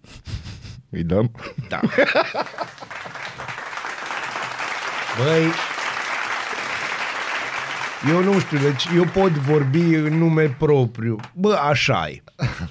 Îi 0.90 1.04
dăm? 1.04 1.30
Da. 1.68 1.80
Băi, 5.18 5.50
eu 8.08 8.22
nu 8.22 8.38
știu, 8.38 8.58
deci 8.58 8.86
eu 8.96 9.04
pot 9.04 9.30
vorbi 9.30 9.94
în 9.94 10.18
nume 10.18 10.48
propriu. 10.58 11.16
Bă, 11.34 11.52
așa 11.52 12.08
e. 12.08 12.22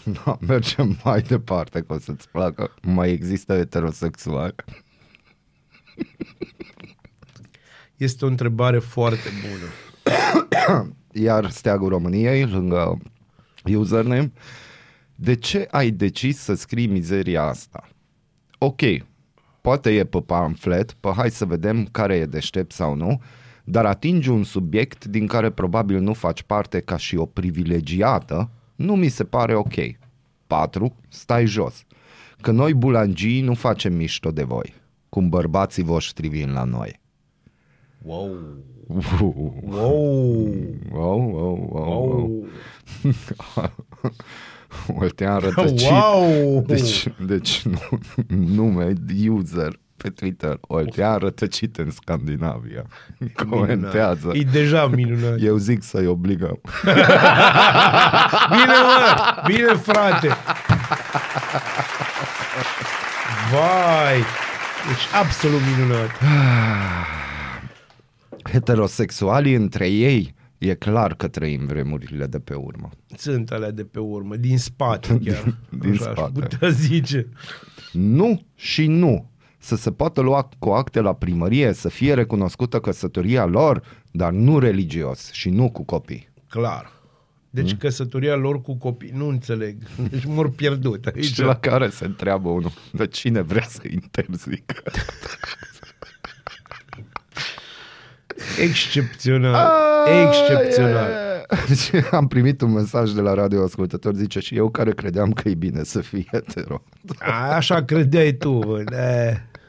No, 0.04 0.38
mergem 0.48 1.00
mai 1.04 1.22
departe, 1.22 1.82
că 1.82 1.94
o 1.94 2.00
să-ți 2.00 2.30
placă. 2.30 2.74
Mai 2.82 3.12
există 3.12 3.56
heterosexuali. 3.56 4.56
Este 7.96 8.26
o 8.26 8.28
întrebare 8.28 8.80
foarte 8.80 9.30
bună. 9.42 9.72
Iar 11.26 11.50
steagul 11.50 11.90
României, 11.90 12.46
lângă 12.46 13.02
username, 13.64 14.32
de 15.16 15.34
ce 15.34 15.68
ai 15.72 15.92
decis 15.92 16.38
să 16.38 16.54
scrii 16.54 16.88
mizeria 16.88 17.44
asta? 17.44 17.90
Ok, 18.58 18.82
poate 19.62 19.90
e 19.90 20.04
pe 20.04 20.22
pamflet, 20.22 20.92
pe 20.92 21.12
hai 21.16 21.32
să 21.32 21.46
vedem 21.46 21.86
care 21.86 22.16
e 22.16 22.26
deștept 22.26 22.72
sau 22.72 22.96
nu, 22.96 23.22
dar 23.70 23.86
atingi 23.86 24.30
un 24.30 24.44
subiect 24.44 25.06
din 25.06 25.28
care 25.28 25.50
probabil 25.50 26.00
nu 26.00 26.14
faci 26.14 26.42
parte 26.42 26.80
ca 26.80 26.98
și 26.98 27.16
o 27.16 27.26
privilegiată, 27.26 28.50
nu 28.76 28.96
mi 28.96 29.08
se 29.08 29.24
pare 29.24 29.56
ok. 29.56 29.74
4. 30.48 30.96
Stai 31.08 31.46
jos. 31.46 31.84
Că 32.42 32.52
noi 32.52 32.74
bulangii 32.74 33.42
nu 33.42 33.54
facem 33.54 33.94
mișto 33.94 34.32
de 34.32 34.44
voi, 34.44 34.74
cum 35.10 35.30
bărbații 35.30 35.84
voștri 35.84 36.28
vin 36.28 36.52
la 36.52 36.64
noi. 36.64 37.00
Wow. 38.02 38.30
Wow, 38.88 39.62
Wow. 39.66 40.56
wow, 40.92 41.30
wow, 41.32 41.70
wow. 41.72 42.46
Wow. 43.56 43.68
Oltean 45.00 45.40
rătăcit. 45.40 45.90
Wow. 45.90 46.64
Deci, 46.68 47.08
deci 47.26 47.62
nu, 47.62 47.80
nume, 48.28 48.94
user 49.30 49.80
pe 50.02 50.10
Twitter, 50.10 50.58
Oltean 50.62 51.18
rătăcit 51.18 51.78
în 51.78 51.92
Scandinavia. 51.92 52.86
Comentează. 53.50 54.32
E 54.34 54.42
deja 54.52 54.88
minunat. 54.88 55.42
Eu 55.42 55.58
zic 55.58 55.84
să-i 55.84 56.08
obligăm. 56.08 56.60
Bine, 58.56 58.74
mă! 58.84 59.44
Bine, 59.48 59.74
frate! 59.74 60.28
Vai! 63.52 64.18
Deci 64.88 65.20
absolut 65.22 65.60
minunat. 65.78 66.10
Heterosexualii 68.52 69.54
între 69.54 69.88
ei, 69.88 70.34
e 70.58 70.74
clar 70.74 71.14
că 71.16 71.28
trăim 71.28 71.66
vremurile 71.66 72.26
de 72.26 72.40
pe 72.40 72.54
urmă. 72.54 72.90
Sunt 73.18 73.52
alea 73.52 73.72
de 73.72 73.84
pe 73.84 74.00
urmă, 74.00 74.36
din 74.36 74.58
spate 74.58 75.20
chiar. 75.26 75.56
Din 75.70 75.92
Așa 75.92 76.10
aș 76.10 76.16
spate. 76.18 76.40
putea 76.40 76.70
zice. 76.70 77.28
Nu 77.92 78.42
și 78.56 78.88
nu. 78.88 79.30
Să 79.70 79.76
se 79.76 79.92
poată 79.92 80.22
lua 80.22 80.50
cu 80.60 80.70
acte 80.70 81.02
la 81.02 81.14
primărie, 81.14 81.74
să 81.74 81.90
fie 81.90 82.14
recunoscută 82.14 82.80
căsătoria 82.80 83.46
lor, 83.46 83.82
dar 84.12 84.32
nu 84.32 84.60
religios 84.60 85.32
și 85.32 85.50
nu 85.50 85.72
cu 85.72 85.84
copii. 85.84 86.30
Clar. 86.50 86.92
Deci 87.50 87.76
căsătoria 87.76 88.36
lor 88.36 88.62
cu 88.62 88.76
copii, 88.76 89.12
nu 89.14 89.28
înțeleg. 89.28 89.76
Deci 90.10 90.26
mor 90.26 90.50
pierdut 90.50 91.06
aici. 91.06 91.26
Și 91.26 91.42
la 91.42 91.56
care 91.56 91.90
se 91.90 92.06
întreabă 92.06 92.50
unul, 92.50 92.72
de 92.92 93.08
cine 93.08 93.42
vrea 93.42 93.66
să 93.68 93.82
interzică? 93.92 94.76
Excepțional. 98.68 99.72
Excepțional. 100.26 101.10
Și 101.76 101.92
am 102.12 102.28
primit 102.28 102.62
un 102.62 102.72
mesaj 102.72 103.12
de 103.12 103.22
la 103.22 103.34
radio 103.34 103.64
ascultător, 103.64 104.14
zice 104.14 104.40
și 104.40 104.56
eu 104.56 104.70
care 104.70 104.92
credeam 104.92 105.32
că 105.32 105.50
e 105.50 105.54
bine 105.54 105.84
să 105.84 106.02
fii 106.02 106.28
hetero. 106.32 106.84
A, 107.20 107.56
așa 107.56 107.84
credeai 107.84 108.32
tu. 108.32 108.52
bă. 108.52 108.84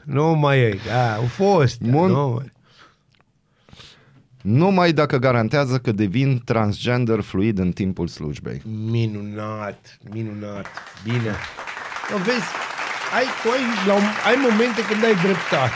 De, 0.05 0.11
nu 0.13 0.33
mai 0.35 0.59
e. 0.59 0.79
Da, 0.87 1.15
au 1.15 1.23
fost. 1.25 1.81
Bun. 1.81 2.11
Nu, 2.11 2.27
mai. 2.29 2.51
Numai 4.41 4.93
dacă 4.93 5.17
garantează 5.17 5.77
că 5.77 5.91
devin 5.91 6.41
transgender 6.45 7.19
fluid 7.21 7.57
în 7.59 7.71
timpul 7.71 8.07
slujbei. 8.07 8.61
Minunat, 8.65 9.97
minunat. 10.11 10.65
Bine. 11.03 11.35
Nu, 12.11 12.17
vezi, 12.17 12.45
ai, 13.15 13.23
tu 13.43 13.49
ai, 13.51 13.87
la, 13.87 13.93
un- 13.93 14.01
ai 14.27 14.35
momente 14.49 14.85
când 14.91 15.03
ai 15.03 15.15
dreptate. 15.23 15.71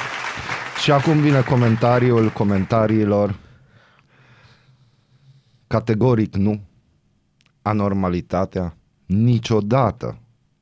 Și 0.83 0.91
acum 0.91 1.19
vine 1.21 1.41
comentariul 1.41 2.29
comentariilor. 2.29 3.35
Categoric 5.67 6.35
nu. 6.35 6.61
Anormalitatea 7.61 8.75
niciodată, 9.05 10.17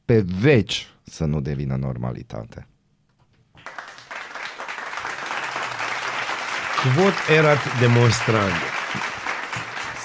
pe 0.06 0.26
veci, 0.40 0.88
să 1.04 1.26
nu 1.26 1.42
devină 1.42 1.76
normalitate. 1.76 2.68
Quod 6.84 7.38
erat 7.38 7.80
demonstrandum. 7.80 8.68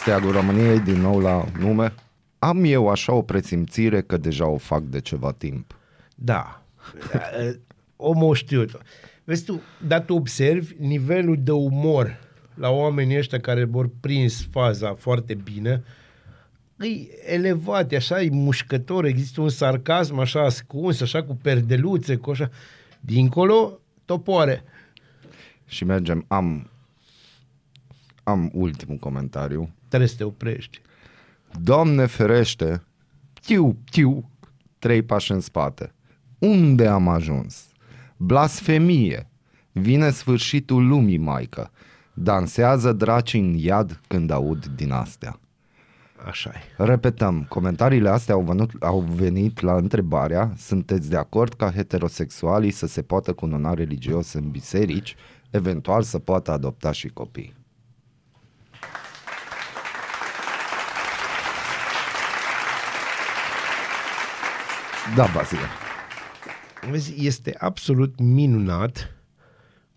Steagul 0.00 0.32
României 0.32 0.80
din 0.80 1.00
nou 1.00 1.20
la 1.20 1.44
nume. 1.58 1.94
Am 2.38 2.64
eu 2.64 2.88
așa 2.88 3.12
o 3.12 3.22
presimțire 3.22 4.00
că 4.02 4.16
deja 4.16 4.46
o 4.46 4.56
fac 4.56 4.82
de 4.82 5.00
ceva 5.00 5.32
timp. 5.32 5.76
Da. 6.14 6.62
Omul 7.96 8.34
știut. 8.34 8.82
Vezi 9.24 9.44
tu, 9.44 9.60
dar 9.86 10.00
tu 10.00 10.14
observi 10.14 10.74
nivelul 10.78 11.36
de 11.40 11.52
umor 11.52 12.18
la 12.54 12.70
oamenii 12.70 13.18
ăștia 13.18 13.40
care 13.40 13.64
vor 13.64 13.90
prins 14.00 14.46
faza 14.50 14.94
foarte 14.94 15.34
bine, 15.34 15.82
e 16.78 17.32
elevat, 17.34 17.92
e 17.92 17.96
așa, 17.96 18.22
e 18.22 18.28
mușcător, 18.30 19.04
există 19.04 19.40
un 19.40 19.48
sarcasm 19.48 20.18
așa 20.18 20.44
ascuns, 20.44 21.00
așa 21.00 21.22
cu 21.22 21.38
perdeluțe, 21.42 22.16
cu 22.16 22.30
așa. 22.30 22.50
Dincolo, 23.00 23.80
topoare. 24.04 24.64
Și 25.68 25.84
mergem, 25.84 26.24
am, 26.28 26.70
am 28.22 28.50
ultimul 28.52 28.96
comentariu. 28.96 29.70
Trebuie 29.88 30.08
să 30.08 30.16
te 30.16 30.24
oprești. 30.24 30.80
Doamne 31.60 32.06
ferește, 32.06 32.82
tiu, 33.40 33.76
tiu, 33.90 34.30
trei 34.78 35.02
pași 35.02 35.32
în 35.32 35.40
spate. 35.40 35.92
Unde 36.38 36.86
am 36.86 37.08
ajuns? 37.08 37.66
Blasfemie. 38.16 39.28
Vine 39.72 40.10
sfârșitul 40.10 40.86
lumii, 40.86 41.18
maică. 41.18 41.70
Dansează 42.14 42.92
dracii 42.92 43.40
în 43.40 43.54
iad 43.54 44.00
când 44.08 44.30
aud 44.30 44.66
din 44.66 44.90
astea. 44.90 45.40
așa 46.26 46.50
e. 46.50 46.82
Repetăm, 46.84 47.46
comentariile 47.48 48.08
astea 48.08 48.34
au 48.34 48.42
venit, 48.42 48.70
au 48.80 49.00
venit 49.00 49.60
la 49.60 49.76
întrebarea 49.76 50.52
sunteți 50.56 51.10
de 51.10 51.16
acord 51.16 51.52
ca 51.52 51.70
heterosexualii 51.70 52.70
să 52.70 52.86
se 52.86 53.02
poată 53.02 53.32
cununa 53.32 53.74
religios 53.74 54.32
în 54.32 54.50
biserici, 54.50 55.16
eventual 55.50 56.02
să 56.02 56.18
poată 56.18 56.50
adopta 56.50 56.92
și 56.92 57.08
copii? 57.08 57.56
Da, 65.16 65.26
Bazile. 65.34 65.60
Vezi, 66.90 67.26
este 67.26 67.54
absolut 67.58 68.18
minunat 68.20 69.10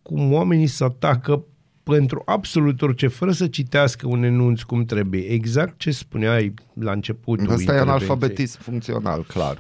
cum 0.01 0.33
oamenii 0.33 0.67
se 0.67 0.83
atacă 0.83 1.43
pentru 1.83 2.21
absolut 2.25 2.81
orice, 2.81 3.07
fără 3.07 3.31
să 3.31 3.47
citească 3.47 4.07
un 4.07 4.23
enunț 4.23 4.61
cum 4.61 4.85
trebuie. 4.85 5.21
Exact 5.21 5.77
ce 5.77 5.91
spuneai 5.91 6.53
la 6.73 6.91
începutul 6.91 7.49
Asta 7.49 7.53
e 7.53 7.61
intervenției. 7.61 7.95
analfabetism 7.95 8.61
funcțional, 8.61 9.23
clar. 9.23 9.57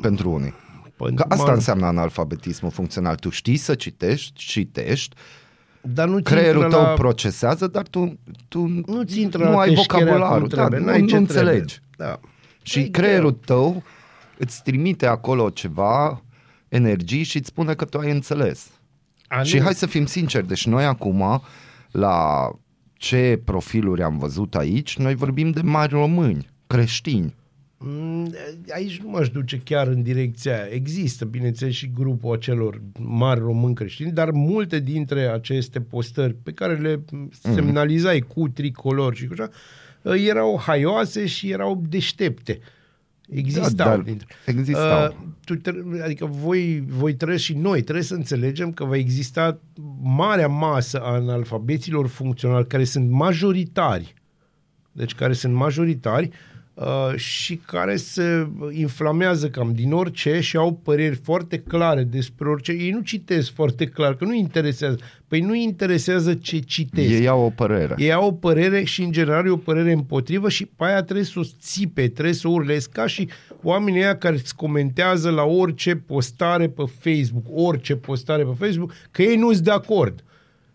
Pentru 0.00 0.30
unii. 0.30 0.54
Păi, 0.96 1.14
Că 1.14 1.24
asta 1.28 1.44
mă- 1.44 1.52
înseamnă 1.52 1.86
analfabetismul 1.86 2.70
funcțional. 2.70 3.14
Tu 3.16 3.28
știi 3.30 3.56
să 3.56 3.74
citești, 3.74 4.32
citești, 4.34 5.16
Dar 5.82 6.08
nu 6.08 6.22
creierul 6.22 6.70
tău 6.70 6.82
la... 6.82 6.88
procesează, 6.92 7.66
dar 7.66 7.86
tu, 7.88 8.18
tu 8.48 8.82
nu-ți 8.86 9.20
intră 9.20 9.44
nu 9.44 9.50
la 9.50 9.58
ai 9.60 9.74
teșcherea 9.74 10.04
vocabularul, 10.06 10.48
cum 10.48 10.48
da, 10.48 10.54
trebuie, 10.56 10.80
nu, 10.80 10.86
n-ai 10.86 11.00
nu 11.00 11.06
ce 11.06 11.16
înțelegi. 11.16 11.80
Trebuie. 11.96 12.18
Da. 12.20 12.20
Și 12.62 12.78
E 12.78 12.88
creierul 12.88 13.32
tău 13.32 13.82
îți 14.38 14.62
trimite 14.62 15.06
acolo 15.06 15.50
ceva, 15.50 16.22
energii 16.68 17.22
și 17.22 17.36
îți 17.36 17.48
spune 17.48 17.74
că 17.74 17.84
tu 17.84 17.98
ai 17.98 18.10
înțeles. 18.10 18.70
A, 19.28 19.42
Și 19.42 19.56
nu. 19.56 19.62
hai 19.62 19.74
să 19.74 19.86
fim 19.86 20.06
sinceri, 20.06 20.46
deci 20.46 20.66
noi 20.66 20.84
acum, 20.84 21.42
la 21.90 22.48
ce 22.92 23.40
profiluri 23.44 24.02
am 24.02 24.18
văzut 24.18 24.54
aici, 24.54 24.96
noi 24.98 25.14
vorbim 25.14 25.50
de 25.50 25.60
mari 25.62 25.92
români, 25.92 26.46
creștini. 26.66 27.34
Mm, 27.86 28.34
Aici 28.74 29.00
nu 29.00 29.10
m-aș 29.10 29.28
duce 29.28 29.58
chiar 29.64 29.86
în 29.86 30.02
direcția 30.02 30.52
aia. 30.54 30.66
Există, 30.70 31.24
bineînțeles, 31.24 31.74
și 31.74 31.90
grupul 31.94 32.34
acelor 32.34 32.80
mari 32.98 33.40
români 33.40 33.74
creștini, 33.74 34.12
dar 34.12 34.30
multe 34.30 34.80
dintre 34.80 35.20
aceste 35.28 35.80
postări 35.80 36.34
pe 36.42 36.52
care 36.52 36.74
le 36.74 37.04
semnalizai 37.30 38.18
cu 38.20 38.48
tricolor 38.48 39.14
și 39.14 39.26
cu 39.26 39.32
așa, 39.32 39.50
erau 40.14 40.60
haioase 40.66 41.26
și 41.26 41.50
erau 41.50 41.82
deștepte. 41.88 42.58
Existau. 43.28 43.70
Da, 43.70 43.84
dar 43.84 43.98
dintre- 43.98 44.26
existau. 44.46 45.06
Uh, 45.08 45.16
tu 45.44 45.54
tre- 45.54 45.84
adică 46.02 46.26
voi, 46.26 46.84
voi 46.88 47.14
trebuie 47.14 47.38
și 47.38 47.54
noi 47.54 47.82
trebuie 47.82 48.04
să 48.04 48.14
înțelegem 48.14 48.72
că 48.72 48.84
va 48.84 48.96
exista 48.96 49.58
marea 50.02 50.48
masă 50.48 51.00
a 51.00 51.12
analfabeților 51.12 52.06
funcționali 52.06 52.66
care 52.66 52.84
sunt 52.84 53.10
majoritari 53.10 54.14
deci 54.92 55.14
care 55.14 55.32
sunt 55.32 55.54
majoritari 55.54 56.26
uh, 56.26 56.53
și 57.16 57.56
care 57.66 57.96
se 57.96 58.48
inflamează 58.70 59.48
cam 59.48 59.72
din 59.74 59.92
orice 59.92 60.40
și 60.40 60.56
au 60.56 60.72
păreri 60.82 61.14
foarte 61.16 61.58
clare 61.58 62.02
despre 62.02 62.48
orice. 62.48 62.72
Ei 62.72 62.90
nu 62.90 63.00
citesc 63.00 63.52
foarte 63.52 63.86
clar, 63.86 64.16
că 64.16 64.24
nu 64.24 64.34
interesează. 64.34 64.98
Păi 65.28 65.40
nu 65.40 65.54
interesează 65.54 66.34
ce 66.34 66.58
citesc. 66.58 67.10
Ei 67.10 67.28
au 67.28 67.40
o 67.44 67.50
părere. 67.50 67.94
Ei 67.98 68.12
au 68.12 68.26
o 68.26 68.32
părere 68.32 68.84
și 68.84 69.02
în 69.02 69.12
general 69.12 69.46
e 69.46 69.50
o 69.50 69.56
părere 69.56 69.92
împotrivă 69.92 70.48
și 70.48 70.66
pe 70.66 70.84
aia 70.84 71.02
trebuie 71.02 71.24
să 71.24 71.38
o 71.38 71.42
țipe, 71.60 72.08
trebuie 72.08 72.34
să 72.34 72.48
o 72.48 72.50
urlezi 72.50 72.88
ca 72.90 73.06
și 73.06 73.28
oamenii 73.62 74.00
ăia 74.00 74.16
care 74.16 74.34
îți 74.34 74.56
comentează 74.56 75.30
la 75.30 75.42
orice 75.42 75.96
postare 75.96 76.68
pe 76.68 76.82
Facebook, 76.98 77.44
orice 77.54 77.96
postare 77.96 78.42
pe 78.42 78.54
Facebook, 78.64 78.92
că 79.10 79.22
ei 79.22 79.36
nu 79.36 79.52
sunt 79.52 79.64
de 79.64 79.70
acord. 79.70 80.24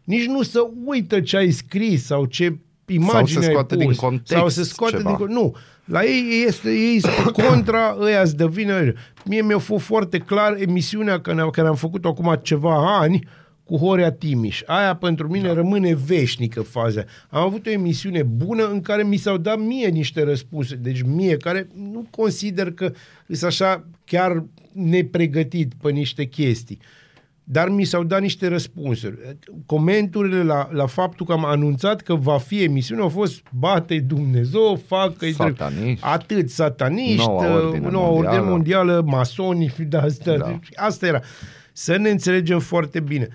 Nici 0.03 0.25
nu 0.25 0.41
să 0.43 0.59
uită 0.85 1.21
ce 1.21 1.37
ai 1.37 1.51
scris 1.51 2.05
sau 2.05 2.25
ce 2.25 2.57
imagine 2.85 3.45
ai 3.45 3.51
scoate 3.51 3.75
pus, 3.75 3.83
din 3.83 3.93
context 3.93 4.33
Sau 4.33 4.49
să 4.49 4.63
scoate 4.63 4.97
ceva. 4.97 5.15
din 5.17 5.25
con- 5.25 5.29
Nu. 5.29 5.55
La 5.89 6.03
ei 6.03 6.43
este 6.47 6.69
ei 6.69 6.99
sunt 6.99 7.33
pe 7.33 7.41
contra, 7.43 7.97
ăia 7.99 8.21
îți 8.21 8.35
dă 8.35 8.47
vină. 8.47 8.93
Mie 9.25 9.41
mi-a 9.41 9.57
fost 9.57 9.85
foarte 9.85 10.17
clar 10.17 10.55
emisiunea 10.59 11.21
care, 11.21 11.49
care 11.51 11.67
am 11.67 11.75
făcut 11.75 12.05
acum 12.05 12.39
ceva 12.41 12.99
ani 12.99 13.27
cu 13.63 13.77
Horea 13.77 14.11
Timiș. 14.11 14.61
Aia 14.65 14.95
pentru 14.95 15.27
mine 15.27 15.47
da. 15.47 15.53
rămâne 15.53 15.95
veșnică 16.05 16.61
faza. 16.61 17.03
Am 17.29 17.41
avut 17.41 17.65
o 17.65 17.69
emisiune 17.69 18.23
bună 18.23 18.67
în 18.67 18.81
care 18.81 19.03
mi 19.03 19.17
s-au 19.17 19.37
dat 19.37 19.59
mie 19.59 19.87
niște 19.87 20.23
răspunsuri. 20.23 20.83
Deci 20.83 21.01
mie, 21.01 21.37
care 21.37 21.67
nu 21.75 22.07
consider 22.09 22.71
că 22.71 22.91
sunt 23.27 23.43
așa 23.43 23.85
chiar 24.05 24.43
nepregătit 24.73 25.73
pe 25.81 25.91
niște 25.91 26.25
chestii. 26.25 26.79
Dar 27.51 27.69
mi 27.69 27.83
s-au 27.83 28.03
dat 28.03 28.21
niște 28.21 28.47
răspunsuri. 28.47 29.37
Comenturile 29.65 30.43
la, 30.43 30.69
la 30.71 30.85
faptul 30.85 31.25
că 31.25 31.31
am 31.31 31.45
anunțat 31.45 32.01
că 32.01 32.15
va 32.15 32.37
fi 32.37 32.63
emisiune 32.63 33.01
au 33.01 33.09
fost 33.09 33.41
bate 33.51 33.99
Dumnezeu, 33.99 34.81
facă 34.85 35.31
Sataniști. 35.31 36.05
atât 36.05 36.49
sataniști, 36.49 37.25
Noua 37.27 37.43
noua 37.47 37.55
ordine 37.55 37.67
ordine, 37.67 37.91
noua 37.91 38.07
ordine 38.07 38.27
mondială. 38.39 38.49
mondială, 38.49 39.01
masoni, 39.05 39.73
de 39.89 39.97
astea. 39.97 40.37
Da. 40.37 40.45
Da. 40.45 40.59
Asta 40.75 41.05
era. 41.07 41.21
Să 41.73 41.97
ne 41.97 42.09
înțelegem 42.09 42.59
foarte 42.59 42.99
bine. 42.99 43.27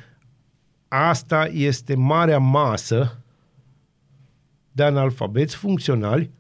Asta 0.88 1.48
este 1.52 1.94
marea 1.94 2.38
masă 2.38 3.18
de 4.72 4.82
analfabeți 4.82 5.56
funcționali 5.56 6.30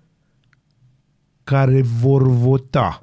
care 1.44 1.82
vor 1.82 2.28
vota. 2.28 3.02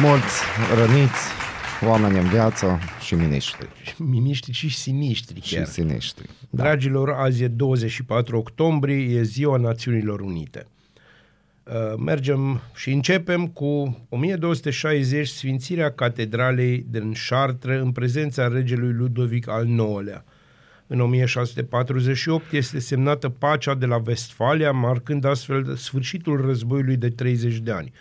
Mulți 0.00 0.40
răniți, 0.76 1.26
oameni 1.84 2.18
în 2.18 2.28
viață 2.28 2.78
și 3.00 3.14
miniștri. 3.14 3.68
Miniștri 3.96 4.52
și 4.52 4.74
sinistri 4.74 5.40
Și 5.40 5.54
chiar. 5.54 5.66
sinistri. 5.66 6.26
Da. 6.50 6.62
Dragilor, 6.62 7.10
azi 7.10 7.42
e 7.42 7.48
24 7.48 8.36
octombrie, 8.38 9.16
e 9.18 9.22
ziua 9.22 9.56
Națiunilor 9.56 10.20
Unite. 10.20 10.66
Uh, 11.64 11.74
Mergem 12.04 12.60
și 12.74 12.90
începem 12.90 13.46
cu 13.46 13.98
1260 14.08 15.28
Sfințirea 15.28 15.90
Catedralei 15.92 16.86
din 16.90 17.12
Chartres 17.28 17.80
în 17.80 17.92
prezența 17.92 18.48
regelui 18.48 18.92
Ludovic 18.92 19.48
al 19.48 19.68
IX-lea. 19.68 20.24
În 20.86 21.00
1648 21.00 22.52
este 22.52 22.78
semnată 22.78 23.28
pacea 23.28 23.74
de 23.74 23.86
la 23.86 23.98
Vestfalia, 23.98 24.72
marcând 24.72 25.24
astfel 25.24 25.74
sfârșitul 25.76 26.40
războiului 26.46 26.96
de 26.96 27.08
30 27.08 27.56
de 27.56 27.70
ani. 27.72 27.92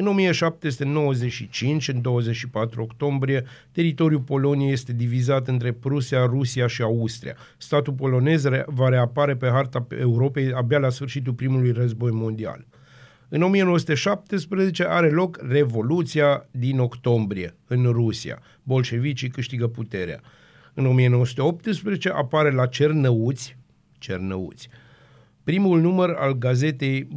În 0.00 0.06
1795, 0.06 1.88
în 1.88 2.00
24 2.00 2.82
octombrie, 2.82 3.44
teritoriul 3.72 4.20
Poloniei 4.20 4.72
este 4.72 4.92
divizat 4.92 5.48
între 5.48 5.72
Prusia, 5.72 6.24
Rusia 6.24 6.66
și 6.66 6.82
Austria. 6.82 7.36
Statul 7.56 7.92
polonez 7.92 8.44
re- 8.44 8.64
va 8.66 8.88
reapare 8.88 9.36
pe 9.36 9.48
harta 9.48 9.86
Europei 10.00 10.52
abia 10.52 10.78
la 10.78 10.88
sfârșitul 10.88 11.32
primului 11.32 11.72
război 11.72 12.10
mondial. 12.10 12.66
În 13.28 13.42
1917 13.42 14.84
are 14.84 15.10
loc 15.10 15.38
Revoluția 15.48 16.48
din 16.50 16.78
octombrie 16.78 17.54
în 17.66 17.82
Rusia. 17.82 18.38
Bolșevicii 18.62 19.28
câștigă 19.28 19.66
puterea. 19.66 20.20
În 20.74 20.86
1918 20.86 22.08
apare 22.08 22.50
la 22.50 22.66
Cernăuți, 22.66 23.56
Cernăuți, 23.98 24.68
primul 25.44 25.80
număr 25.80 26.10
al 26.18 26.32
gazetei 26.32 27.08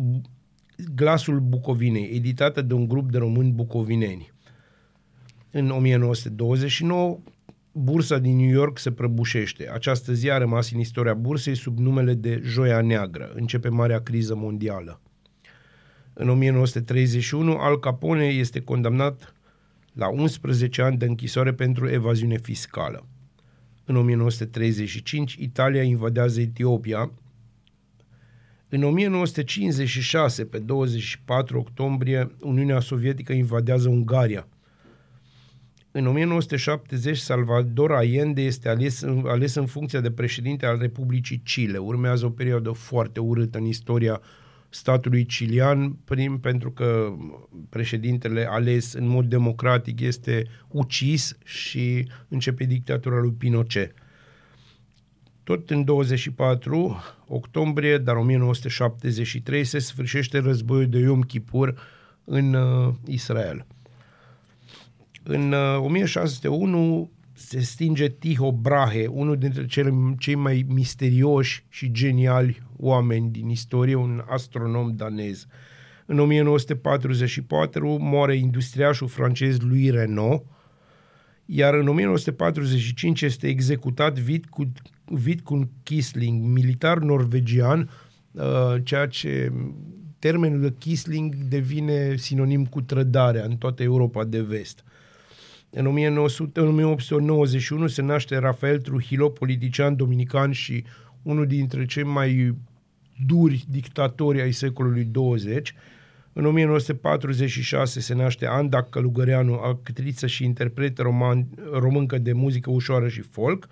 Glasul 0.95 1.39
Bucovinei, 1.39 2.09
editată 2.13 2.61
de 2.61 2.73
un 2.73 2.87
grup 2.87 3.11
de 3.11 3.17
români 3.17 3.51
bucovineni. 3.51 4.31
În 5.51 5.69
1929, 5.69 7.19
bursa 7.71 8.17
din 8.17 8.35
New 8.35 8.49
York 8.49 8.77
se 8.77 8.91
prăbușește. 8.91 9.69
Această 9.73 10.13
zi 10.13 10.29
a 10.29 10.37
rămas 10.37 10.71
în 10.71 10.79
istoria 10.79 11.13
bursei 11.13 11.55
sub 11.55 11.77
numele 11.77 12.13
de 12.13 12.41
Joia 12.43 12.81
Neagră. 12.81 13.31
Începe 13.35 13.69
marea 13.69 14.01
criză 14.01 14.35
mondială. 14.35 15.01
În 16.13 16.29
1931, 16.29 17.57
Al 17.57 17.79
Capone 17.79 18.25
este 18.25 18.61
condamnat 18.61 19.33
la 19.93 20.07
11 20.07 20.81
ani 20.81 20.97
de 20.97 21.05
închisoare 21.05 21.53
pentru 21.53 21.89
evaziune 21.89 22.37
fiscală. 22.37 23.05
În 23.85 23.95
1935, 23.95 25.33
Italia 25.33 25.83
invadează 25.83 26.41
Etiopia. 26.41 27.11
În 28.73 28.83
1956, 28.83 30.45
pe 30.45 30.59
24 30.59 31.59
octombrie, 31.59 32.31
Uniunea 32.41 32.79
Sovietică 32.79 33.33
invadează 33.33 33.89
Ungaria. 33.89 34.47
În 35.91 36.07
1970, 36.07 37.17
Salvador 37.17 37.91
Allende 37.91 38.41
este 38.41 38.69
ales, 38.69 39.03
ales 39.25 39.55
în 39.55 39.65
funcție 39.65 39.99
de 39.99 40.11
președinte 40.11 40.65
al 40.65 40.77
Republicii 40.79 41.41
Chile. 41.43 41.77
Urmează 41.77 42.25
o 42.25 42.29
perioadă 42.29 42.71
foarte 42.71 43.19
urâtă 43.19 43.57
în 43.57 43.65
istoria 43.65 44.21
statului 44.69 45.25
cilian, 45.25 45.91
prim 45.91 46.39
pentru 46.39 46.71
că 46.71 47.13
președintele 47.69 48.47
ales 48.49 48.93
în 48.93 49.07
mod 49.07 49.25
democratic 49.25 49.99
este 49.99 50.47
ucis 50.67 51.37
și 51.43 52.07
începe 52.27 52.63
dictatura 52.63 53.19
lui 53.19 53.31
Pinochet. 53.31 53.93
Tot 55.51 55.69
în 55.69 55.83
24 55.83 57.01
octombrie, 57.27 57.97
dar 57.97 58.15
1973, 58.15 59.63
se 59.63 59.79
sfârșește 59.79 60.39
războiul 60.39 60.89
de 60.89 60.97
Yom 60.97 61.21
Kippur 61.21 61.73
în 62.23 62.53
uh, 62.53 62.93
Israel. 63.05 63.65
În 65.23 65.51
uh, 65.51 65.77
1601 65.79 67.11
se 67.33 67.59
stinge 67.59 68.09
Tycho 68.09 68.51
Brahe, 68.51 69.07
unul 69.07 69.37
dintre 69.37 69.65
cele, 69.65 70.15
cei 70.19 70.35
mai 70.35 70.65
misterioși 70.67 71.65
și 71.69 71.91
geniali 71.91 72.61
oameni 72.77 73.29
din 73.31 73.49
istorie, 73.49 73.95
un 73.95 74.23
astronom 74.29 74.95
danez. 74.95 75.45
În 76.05 76.19
1944 76.19 77.97
moare 77.99 78.35
industriașul 78.35 79.07
francez 79.07 79.59
Louis 79.59 79.91
Renault, 79.91 80.43
iar 81.45 81.73
în 81.73 81.87
1945 81.87 83.21
este 83.21 83.47
executat 83.47 84.19
Vidkun, 84.19 84.71
Vidkun 85.13 85.69
Kisling, 85.83 86.45
militar 86.45 86.97
norvegian, 86.97 87.89
uh, 88.31 88.75
ceea 88.83 89.07
ce 89.07 89.51
termenul 90.19 90.61
de 90.61 90.73
Kisling 90.77 91.35
devine 91.35 92.15
sinonim 92.15 92.65
cu 92.65 92.81
trădarea 92.81 93.43
în 93.43 93.57
toată 93.57 93.83
Europa 93.83 94.23
de 94.23 94.41
vest. 94.41 94.83
În 95.69 95.85
1900, 95.85 96.59
în 96.59 96.67
1891 96.67 97.87
se 97.87 98.01
naște 98.01 98.37
Rafael 98.37 98.79
Trujillo, 98.79 99.29
politician 99.29 99.95
dominican 99.95 100.51
și 100.51 100.83
unul 101.21 101.47
dintre 101.47 101.85
cei 101.85 102.03
mai 102.03 102.55
duri 103.25 103.65
dictatori 103.69 104.41
ai 104.41 104.51
secolului 104.51 105.03
20. 105.03 105.73
În 106.33 106.45
1946 106.45 107.99
se 107.99 108.13
naște 108.13 108.45
Anda 108.45 108.83
Călugăreanu, 108.83 109.53
actriță 109.53 110.27
și 110.27 110.43
interpretă 110.43 111.01
roman, 111.01 111.47
româncă 111.71 112.17
de 112.17 112.33
muzică 112.33 112.69
ușoară 112.69 113.07
și 113.07 113.21
folk. 113.21 113.67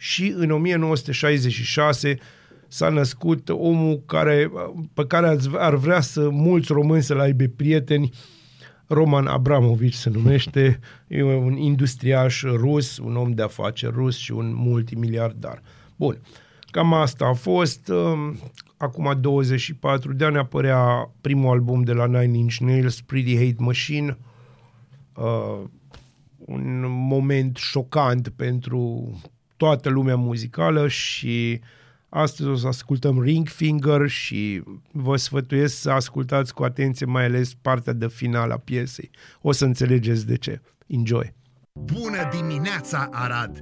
Și 0.00 0.34
în 0.36 0.50
1966 0.50 2.18
s-a 2.68 2.88
născut 2.88 3.48
omul 3.48 4.02
care, 4.06 4.50
pe 4.94 5.06
care 5.06 5.38
ar 5.52 5.74
vrea 5.74 6.00
să 6.00 6.28
mulți 6.30 6.72
români 6.72 7.02
să-l 7.02 7.20
aibă 7.20 7.44
prieteni, 7.56 8.10
Roman 8.86 9.26
Abramovici 9.26 9.94
se 9.94 10.10
numește, 10.10 10.80
e 11.06 11.22
un 11.22 11.56
industriaș 11.56 12.42
rus, 12.42 12.98
un 12.98 13.16
om 13.16 13.30
de 13.30 13.42
afaceri 13.42 13.94
rus 13.94 14.16
și 14.16 14.32
un 14.32 14.52
multimiliardar. 14.54 15.62
Bun, 15.96 16.20
cam 16.70 16.92
asta 16.92 17.26
a 17.26 17.32
fost. 17.32 17.92
Acum 18.76 19.18
24 19.20 20.12
de 20.12 20.24
ani 20.24 20.36
apărea 20.36 21.10
primul 21.20 21.52
album 21.52 21.82
de 21.82 21.92
la 21.92 22.06
Nine 22.06 22.38
Inch 22.38 22.56
Nails, 22.56 23.00
Pretty 23.00 23.36
Hate 23.36 23.54
Machine, 23.58 24.18
uh, 25.16 25.64
un 26.38 26.84
moment 26.88 27.56
șocant 27.56 28.28
pentru 28.28 29.10
toată 29.58 29.88
lumea 29.88 30.16
muzicală 30.16 30.88
și 30.88 31.60
Astăzi 32.08 32.48
o 32.48 32.56
să 32.56 32.66
ascultăm 32.66 33.22
Ring 33.22 33.48
Finger 33.48 34.08
și 34.08 34.62
vă 34.92 35.16
sfătuiesc 35.16 35.80
să 35.80 35.90
ascultați 35.90 36.54
cu 36.54 36.64
atenție 36.64 37.06
mai 37.06 37.24
ales 37.24 37.54
partea 37.54 37.92
de 37.92 38.08
final 38.08 38.50
a 38.50 38.56
piesei. 38.56 39.10
O 39.40 39.52
să 39.52 39.64
înțelegeți 39.64 40.26
de 40.26 40.36
ce. 40.36 40.60
Enjoy! 40.86 41.34
Bună 41.72 42.28
dimineața, 42.32 43.08
Arad! 43.12 43.60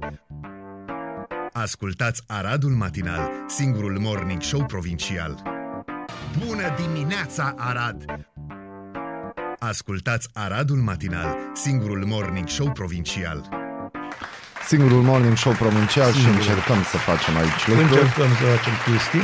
Ascultați 1.51 2.23
Aradul 2.27 2.71
Matinal, 2.71 3.29
singurul 3.47 3.99
morning 3.99 4.41
show 4.41 4.65
provincial. 4.65 5.41
Bună 6.45 6.75
dimineața, 6.81 7.53
Arad! 7.57 8.05
Ascultați 9.59 10.29
Aradul 10.33 10.77
Matinal, 10.77 11.35
singurul 11.53 12.05
morning 12.05 12.47
show 12.47 12.71
provincial. 12.71 13.66
Singurul 14.67 15.01
morning 15.01 15.37
show 15.37 15.53
provincial 15.53 16.11
și 16.11 16.13
Singurul. 16.19 16.39
încercăm 16.39 16.79
să 16.91 16.97
facem 16.97 17.37
aici 17.37 17.67
lucruri. 17.67 17.89
Încercăm 17.89 18.29
să 18.39 18.43
facem 18.55 18.73
chestii. 18.87 19.19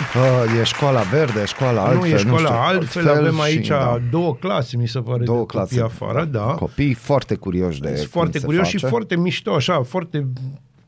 Uh, 0.54 0.60
e 0.60 0.64
școala 0.64 1.02
verde, 1.02 1.40
e 1.42 1.46
școala 1.46 1.82
altfel. 1.82 2.00
nu 2.00 2.06
e 2.16 2.18
școala 2.18 2.38
știu, 2.50 2.60
altfel, 2.60 3.08
altfel 3.08 3.26
avem 3.26 3.40
aici 3.40 3.64
și, 3.64 3.70
da, 3.70 4.02
două 4.12 4.36
clase, 4.36 4.78
mi 4.78 4.88
se 4.88 5.00
pare, 5.00 5.24
două 5.24 5.40
de 5.40 5.46
clase. 5.46 5.80
copii 5.80 5.82
afară, 6.00 6.26
da. 6.26 6.40
Copii 6.66 6.94
foarte 6.94 7.36
curioși 7.36 7.80
de 7.80 7.88
Sunt 7.88 8.00
cum 8.00 8.08
foarte 8.22 8.38
se 8.40 8.46
curios 8.46 8.64
face. 8.66 8.78
și 8.78 8.86
foarte 8.86 9.16
mișto, 9.18 9.54
așa, 9.54 9.84
foarte 9.84 10.28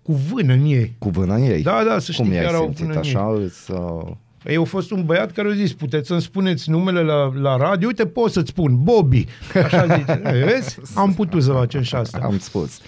cu 0.02 0.14
vână 0.34 0.54
în 0.54 0.66
ei. 0.66 0.96
Cu 0.98 1.10
vâna 1.10 1.36
în 1.36 1.42
ei. 1.42 1.62
Da, 1.62 1.84
da, 1.88 2.00
să 2.00 2.12
știi 2.12 2.24
Cum 2.24 2.34
că 2.34 2.38
i-ai 2.40 2.46
erau 2.46 2.62
simțit 2.64 2.80
vână 2.86 2.94
în 2.94 3.00
așa? 3.00 3.40
Îți, 3.44 3.72
uh, 3.72 4.12
Eu 4.54 4.62
a 4.62 4.66
fost 4.66 4.92
un 4.92 5.04
băiat 5.06 5.32
care 5.32 5.48
a 5.48 5.54
zis, 5.54 5.74
puteți 5.74 6.08
să-mi 6.08 6.22
spuneți 6.22 6.70
numele 6.70 7.02
la, 7.02 7.32
la 7.42 7.58
radio? 7.58 7.88
Uite, 7.88 8.06
pot 8.06 8.32
să-ți 8.32 8.50
spun, 8.50 8.84
Bobby. 8.84 9.26
Așa 9.64 9.86
zice. 9.98 10.22
Ei, 10.34 10.42
Vezi? 10.52 10.78
Am 10.94 11.14
putut 11.14 11.44
să 11.44 11.52
facem 11.52 11.82
și 11.82 11.96
asta. 11.96 12.20
Am 12.24 12.38
spus. 12.40 12.80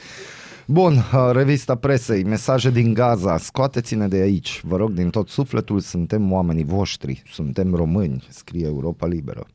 Bun, 0.69 0.93
uh, 0.95 1.29
revista 1.31 1.75
presei, 1.75 2.23
mesaje 2.23 2.69
din 2.69 2.93
Gaza, 2.93 3.37
scoateți-ne 3.37 4.07
de 4.07 4.17
aici, 4.17 4.61
vă 4.63 4.75
rog 4.75 4.91
din 4.91 5.09
tot 5.09 5.29
sufletul, 5.29 5.79
suntem 5.79 6.31
oamenii 6.31 6.63
voștri, 6.63 7.23
suntem 7.31 7.75
români, 7.75 8.27
scrie 8.29 8.65
Europa 8.65 9.07
Liberă. 9.07 9.45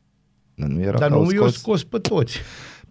Nu 0.54 0.80
era 0.80 0.98
Dar 0.98 1.08
că 1.08 1.14
au 1.14 1.22
nu 1.22 1.30
i-au 1.30 1.48
scos 1.48 1.58
scos 1.58 1.84
pe 1.84 1.98
toți. 1.98 2.38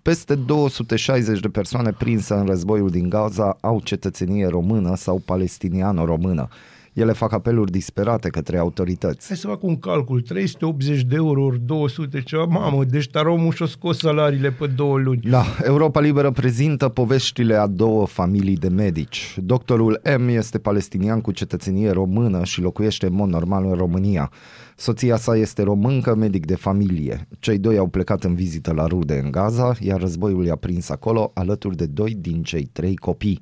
peste 0.01 0.35
260 0.35 1.39
de 1.39 1.47
persoane 1.49 1.91
prinse 1.91 2.33
în 2.33 2.45
războiul 2.45 2.89
din 2.89 3.09
Gaza 3.09 3.57
au 3.61 3.81
cetățenie 3.83 4.47
română 4.47 4.95
sau 4.95 5.21
palestiniano-română. 5.25 6.47
Ele 6.93 7.11
fac 7.11 7.31
apeluri 7.31 7.71
disperate 7.71 8.29
către 8.29 8.57
autorități. 8.57 9.27
Hai 9.27 9.37
să 9.37 9.47
fac 9.47 9.63
un 9.63 9.79
calcul, 9.79 10.21
380 10.21 11.01
de 11.01 11.15
euro 11.15 11.43
ori 11.43 11.59
200 11.59 12.21
ceva, 12.21 12.43
mamă, 12.43 12.83
deci 12.83 13.09
taromul 13.09 13.51
și-o 13.51 13.65
scos 13.65 13.97
salariile 13.97 14.51
pe 14.51 14.67
două 14.67 14.97
luni. 14.99 15.21
Da, 15.29 15.43
Europa 15.63 15.99
Liberă 15.99 16.31
prezintă 16.31 16.89
poveștile 16.89 17.55
a 17.55 17.67
două 17.67 18.05
familii 18.05 18.57
de 18.57 18.67
medici. 18.67 19.35
Doctorul 19.37 20.01
M 20.17 20.27
este 20.27 20.57
palestinian 20.57 21.21
cu 21.21 21.31
cetățenie 21.31 21.91
română 21.91 22.43
și 22.43 22.61
locuiește 22.61 23.05
în 23.05 23.13
mod 23.13 23.29
normal 23.29 23.65
în 23.65 23.73
România. 23.73 24.31
Soția 24.75 25.15
sa 25.15 25.35
este 25.35 25.61
româncă, 25.63 26.15
medic 26.15 26.45
de 26.45 26.55
familie. 26.55 27.27
Cei 27.39 27.57
doi 27.57 27.77
au 27.77 27.87
plecat 27.87 28.23
în 28.23 28.35
vizită 28.35 28.73
la 28.73 28.85
rude 28.85 29.19
în 29.23 29.31
Gaza, 29.31 29.75
iar 29.79 29.99
războiul 29.99 30.45
i-a 30.45 30.55
prins 30.55 30.89
acolo 30.89 31.31
alături 31.33 31.75
de 31.75 31.85
doi 31.85 32.15
din 32.19 32.43
cei 32.43 32.69
trei 32.71 32.95
copii. 32.95 33.41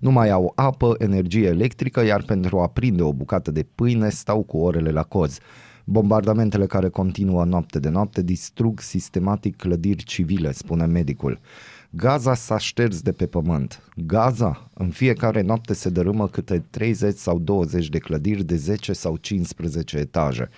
Nu 0.00 0.10
mai 0.10 0.30
au 0.30 0.52
apă, 0.54 0.94
energie 0.98 1.46
electrică, 1.46 2.04
iar 2.04 2.22
pentru 2.22 2.60
a 2.60 2.66
prinde 2.66 3.02
o 3.02 3.12
bucată 3.12 3.50
de 3.50 3.66
pâine 3.74 4.08
stau 4.08 4.42
cu 4.42 4.58
orele 4.58 4.90
la 4.90 5.02
coz. 5.02 5.38
Bombardamentele 5.84 6.66
care 6.66 6.88
continuă 6.88 7.44
noapte 7.44 7.78
de 7.78 7.88
noapte 7.88 8.22
distrug 8.22 8.80
sistematic 8.80 9.56
clădiri 9.56 10.04
civile, 10.04 10.52
spune 10.52 10.86
medicul. 10.86 11.38
Gaza 11.90 12.34
s-a 12.34 12.58
șters 12.58 13.00
de 13.00 13.12
pe 13.12 13.26
pământ. 13.26 13.82
Gaza, 14.06 14.70
în 14.74 14.88
fiecare 14.88 15.40
noapte 15.40 15.74
se 15.74 15.88
dărâmă 15.88 16.28
câte 16.28 16.64
30 16.70 17.16
sau 17.16 17.38
20 17.38 17.88
de 17.88 17.98
clădiri 17.98 18.44
de 18.44 18.56
10 18.56 18.92
sau 18.92 19.16
15 19.16 19.96
etaje. 19.96 20.48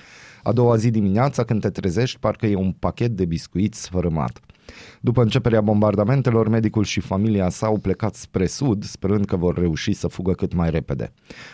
A 0.43 0.53
doua 0.53 0.77
zi 0.77 0.91
dimineața, 0.91 1.45
când 1.45 1.61
te 1.61 1.71
trezești, 1.71 2.19
parcă 2.19 2.47
e 2.47 2.55
un 2.55 2.73
pachet 2.73 3.11
de 3.11 3.25
biscuiți 3.25 3.83
sfărâmat. 3.83 4.41
După 5.01 5.23
începerea 5.23 5.61
bombardamentelor, 5.61 6.49
medicul 6.49 6.85
și 6.85 7.01
familia 7.01 7.49
sa 7.49 7.67
au 7.67 7.79
plecat 7.79 8.15
spre 8.15 8.47
sud, 8.47 8.85
sperând 8.85 9.25
că 9.25 9.37
vor 9.37 9.59
reuși 9.59 9.93
să 9.93 10.09
fugă 10.09 10.33
cât 10.33 10.55
mai 10.55 10.71
repede. 10.71 11.13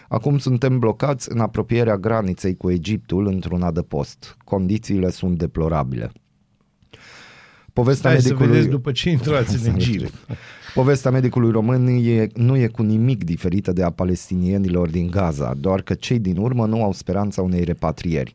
Acum 0.08 0.38
suntem 0.38 0.78
blocați 0.78 1.32
în 1.32 1.40
apropierea 1.40 1.96
graniței 1.96 2.56
cu 2.56 2.70
Egiptul 2.70 3.26
într-un 3.26 3.62
adăpost. 3.62 4.36
Condițiile 4.44 5.10
sunt 5.10 5.38
deplorabile. 5.38 6.12
Povestea 7.72 8.10
Hai 8.10 8.20
să 8.20 8.28
medicului... 8.28 8.52
vedeți 8.52 8.70
după 8.70 8.92
ce 8.92 9.10
intrați 9.10 9.66
în 9.66 9.74
Egipt. 9.74 10.14
Povestea 10.74 11.10
medicului 11.10 11.50
român 11.50 11.86
e, 11.86 12.26
nu 12.34 12.56
e 12.56 12.66
cu 12.66 12.82
nimic 12.82 13.24
diferită 13.24 13.72
de 13.72 13.82
a 13.82 13.90
palestinienilor 13.90 14.88
din 14.88 15.10
Gaza, 15.10 15.54
doar 15.60 15.82
că 15.82 15.94
cei 15.94 16.18
din 16.18 16.36
urmă 16.36 16.66
nu 16.66 16.82
au 16.82 16.92
speranța 16.92 17.42
unei 17.42 17.64
repatrieri. 17.64 18.34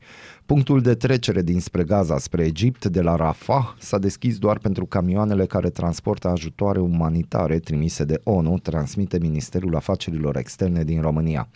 Punctul 0.50 0.82
de 0.82 0.96
trecere 0.96 1.42
dinspre 1.42 1.84
Gaza 1.84 2.18
spre 2.18 2.44
Egipt 2.46 2.86
de 2.86 3.02
la 3.02 3.16
Rafah 3.16 3.74
s-a 3.80 3.98
deschis 3.98 4.38
doar 4.38 4.58
pentru 4.58 4.86
camioanele 4.86 5.46
care 5.46 5.70
transportă 5.70 6.28
ajutoare 6.28 6.80
umanitare 6.80 7.60
trimise 7.60 8.04
de 8.04 8.22
ONU, 8.24 8.60
transmite 8.60 9.20
Ministerul 9.20 9.76
Afacerilor 9.76 10.38
Externe 10.38 10.84
din 10.84 11.02
România. 11.02 11.50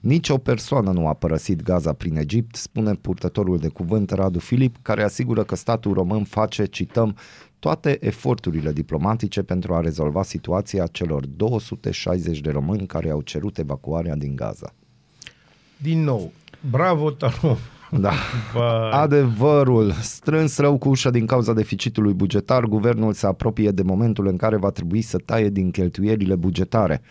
Nici 0.00 0.28
o 0.28 0.38
persoană 0.38 0.90
nu 0.90 1.06
a 1.06 1.12
părăsit 1.12 1.62
Gaza 1.62 1.92
prin 1.92 2.16
Egipt, 2.16 2.54
spune 2.54 2.94
purtătorul 2.94 3.58
de 3.58 3.68
cuvânt 3.68 4.10
Radu 4.10 4.38
Filip, 4.38 4.76
care 4.82 5.02
asigură 5.02 5.44
că 5.44 5.56
statul 5.56 5.92
român 5.92 6.24
face, 6.24 6.64
cităm, 6.64 7.16
toate 7.58 8.06
eforturile 8.06 8.72
diplomatice 8.72 9.42
pentru 9.42 9.74
a 9.74 9.80
rezolva 9.80 10.22
situația 10.22 10.86
celor 10.86 11.26
260 11.26 12.40
de 12.40 12.50
români 12.50 12.86
care 12.86 13.10
au 13.10 13.20
cerut 13.20 13.58
evacuarea 13.58 14.16
din 14.16 14.36
Gaza. 14.36 14.74
Din 15.76 16.02
nou, 16.02 16.32
bravo, 16.70 17.10
Tarom. 17.10 17.56
Da. 18.00 18.12
Vai. 18.54 18.90
Adevărul, 18.90 19.92
strâns 19.92 20.58
rău 20.58 20.78
cu 20.78 20.88
ușa 20.88 21.10
din 21.10 21.26
cauza 21.26 21.52
deficitului 21.52 22.12
bugetar, 22.12 22.64
guvernul 22.64 23.12
se 23.12 23.26
apropie 23.26 23.70
de 23.70 23.82
momentul 23.82 24.26
în 24.26 24.36
care 24.36 24.56
va 24.56 24.70
trebui 24.70 25.00
să 25.00 25.18
taie 25.18 25.48
din 25.48 25.70
cheltuielile 25.70 26.34
bugetare. 26.34 27.02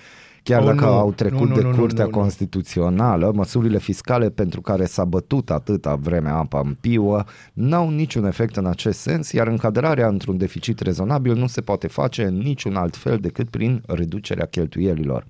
Chiar 0.44 0.62
Oh, 0.62 0.66
dacă 0.66 0.86
nu. 0.86 0.92
au 0.92 1.12
trecut 1.12 1.40
Nu, 1.40 1.46
nu, 1.48 1.56
de 1.56 1.62
nu, 1.62 1.70
nu, 1.70 1.76
Curtea 1.76 2.04
nu, 2.04 2.10
nu. 2.10 2.18
Constituțională, 2.18 3.32
măsurile 3.36 3.78
fiscale 3.78 4.30
pentru 4.30 4.62
care 4.62 4.86
s-a 4.86 5.06
bătut 5.06 5.50
atâta 5.50 5.96
vreme 5.96 6.30
apa 6.30 6.62
în 6.66 6.78
piuă 6.82 7.24
n-au 7.54 7.90
niciun 7.90 8.26
efect 8.26 8.56
în 8.56 8.66
acest 8.66 9.00
sens, 9.00 9.32
iar 9.32 9.48
încadrarea 9.48 10.08
într-un 10.08 10.38
deficit 10.38 10.80
rezonabil 10.80 11.36
nu 11.36 11.48
se 11.48 11.62
poate 11.62 11.88
face 11.88 12.24
în 12.24 12.38
niciun 12.38 12.76
alt 12.76 12.96
fel 12.96 13.18
decât 13.18 13.50
prin 13.50 13.84
reducerea 13.88 14.46
cheltuielilor. 14.46 15.26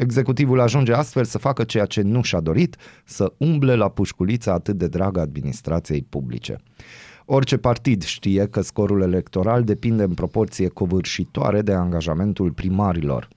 Executivul 0.00 0.60
ajunge 0.60 0.92
astfel 0.92 1.24
să 1.24 1.38
facă 1.38 1.64
ceea 1.64 1.84
ce 1.84 2.02
nu 2.02 2.22
și-a 2.22 2.40
dorit, 2.40 2.76
să 3.04 3.32
umble 3.36 3.74
la 3.74 3.88
pușculița 3.88 4.52
atât 4.52 4.76
de 4.78 4.86
dragă 4.86 5.20
administrației 5.20 6.06
publice. 6.08 6.56
Orice 7.24 7.56
partid 7.56 8.02
știe 8.02 8.46
că 8.46 8.60
scorul 8.60 9.02
electoral 9.02 9.62
depinde 9.62 10.02
în 10.02 10.14
proporție 10.14 10.68
covârșitoare 10.68 11.62
de 11.62 11.72
angajamentul 11.72 12.52
primarilor. 12.52 13.28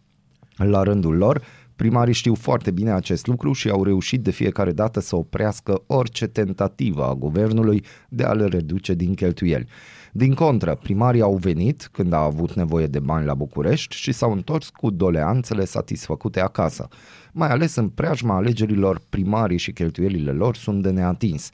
La 0.56 0.84
rândul 0.84 1.18
lor, 1.18 1.42
primarii 1.76 2.14
știu 2.14 2.36
foarte 2.36 2.72
bine 2.72 2.92
acest 2.92 3.28
lucru 3.28 3.54
și 3.54 3.70
au 3.70 3.84
reușit 3.84 4.22
de 4.22 4.32
fiecare 4.32 4.72
dată 4.72 5.00
să 5.00 5.16
oprească 5.16 5.84
orice 5.88 6.28
tentativă 6.28 7.04
a 7.06 7.14
guvernului 7.14 7.84
de 8.10 8.24
a 8.24 8.34
le 8.34 8.46
reduce 8.46 8.94
din 8.94 9.14
cheltuieli. 9.14 9.68
Din 10.16 10.34
contră, 10.34 10.76
primarii 10.76 11.22
au 11.22 11.36
venit 11.36 11.90
când 11.92 12.14
a 12.14 12.24
avut 12.24 12.54
nevoie 12.54 12.88
de 12.88 13.00
bani 13.00 13.26
la 13.26 13.34
București 13.34 13.96
și 13.96 14.12
s-au 14.12 14.32
întors 14.32 14.70
cu 14.70 14.90
doleanțele 14.90 15.66
satisfăcute 15.66 16.40
acasă. 16.40 16.88
Mai 17.32 17.50
ales 17.50 17.76
în 17.76 17.90
preajma 17.90 18.36
alegerilor, 18.36 19.02
primarii 19.10 19.58
și 19.58 19.72
cheltuielile 19.74 20.32
lor 20.32 20.56
sunt 20.56 20.84
de 20.84 20.90
neatins 20.90 21.52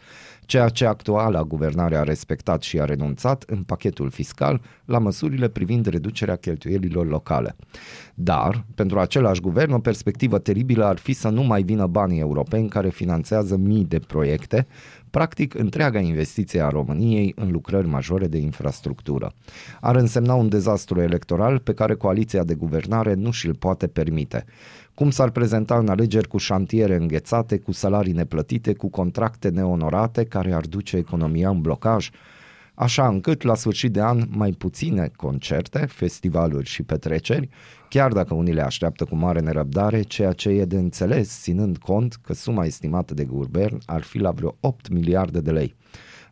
ceea 0.50 0.70
ce 0.70 0.86
actuala 0.86 1.44
guvernare 1.44 1.98
a 1.98 2.04
respectat 2.04 2.62
și 2.62 2.80
a 2.80 2.86
renunțat 2.86 3.44
în 3.48 3.64
pachetul 3.64 4.10
fiscal 4.10 4.62
la 4.86 4.98
măsurile 5.00 5.48
privind 5.48 5.86
reducerea 5.86 6.36
cheltuielilor 6.36 7.08
locale. 7.08 7.56
Dar, 8.14 8.66
pentru 8.76 9.00
același 9.00 9.42
guvern, 9.42 9.72
o 9.72 9.80
perspectivă 9.80 10.40
teribilă 10.40 10.86
ar 10.86 10.98
fi 10.98 11.14
să 11.14 11.30
nu 11.30 11.44
mai 11.44 11.64
vină 11.64 11.88
banii 11.88 12.20
europeni 12.20 12.70
care 12.70 12.90
finanțează 12.90 13.58
mii 13.58 13.86
de 13.86 14.00
proiecte, 14.00 14.68
practic 15.12 15.54
întreaga 15.54 16.00
investiție 16.00 16.62
a 16.62 16.70
României 16.70 17.34
în 17.36 17.52
lucrări 17.52 17.88
majore 17.88 18.28
de 18.28 18.38
infrastructură. 18.38 19.34
Ar 19.82 19.96
însemna 19.96 20.34
un 20.34 20.50
dezastru 20.50 21.02
electoral 21.02 21.60
pe 21.60 21.74
care 21.74 21.96
coaliția 21.96 22.44
de 22.44 22.54
guvernare 22.54 23.14
nu 23.14 23.32
și-l 23.32 23.56
poate 23.56 23.88
permite. 23.88 24.46
Cum 24.94 25.10
s-ar 25.10 25.30
prezenta 25.30 25.78
în 25.78 25.88
alegeri 25.88 26.28
cu 26.28 26.38
șantiere 26.38 26.96
înghețate, 26.96 27.58
cu 27.58 27.72
salarii 27.72 28.14
neplătite, 28.14 28.74
cu 28.74 28.90
contracte 28.90 29.50
neonorate 29.50 30.24
care 30.24 30.54
ar 30.54 30.66
duce 30.66 30.98
economia 30.98 31.50
în 31.50 31.62
blocaj? 31.62 32.10
Așa 32.80 33.08
încât, 33.08 33.42
la 33.42 33.56
sfârșit 33.56 33.92
de 33.92 34.02
an, 34.02 34.24
mai 34.30 34.52
puține 34.52 35.12
concerte, 35.16 35.86
festivaluri 35.86 36.68
și 36.68 36.84
petreceri, 36.84 37.50
chiar 37.90 38.12
dacă 38.12 38.34
unii 38.34 38.54
le 38.54 38.62
așteaptă 38.62 39.06
cu 39.06 39.16
mare 39.16 39.40
nerăbdare, 39.40 40.02
ceea 40.02 40.32
ce 40.32 40.50
e 40.50 40.66
de 40.66 40.78
înțeles, 40.78 41.42
ținând 41.42 41.78
cont 41.78 42.16
că 42.22 42.34
suma 42.34 42.66
estimată 42.66 43.14
de 43.14 43.26
guvern 43.26 43.78
ar 43.86 44.02
fi 44.02 44.18
la 44.18 44.32
vreo 44.32 44.56
8 44.60 44.90
miliarde 44.90 45.40
de 45.40 45.52
lei. 45.52 45.76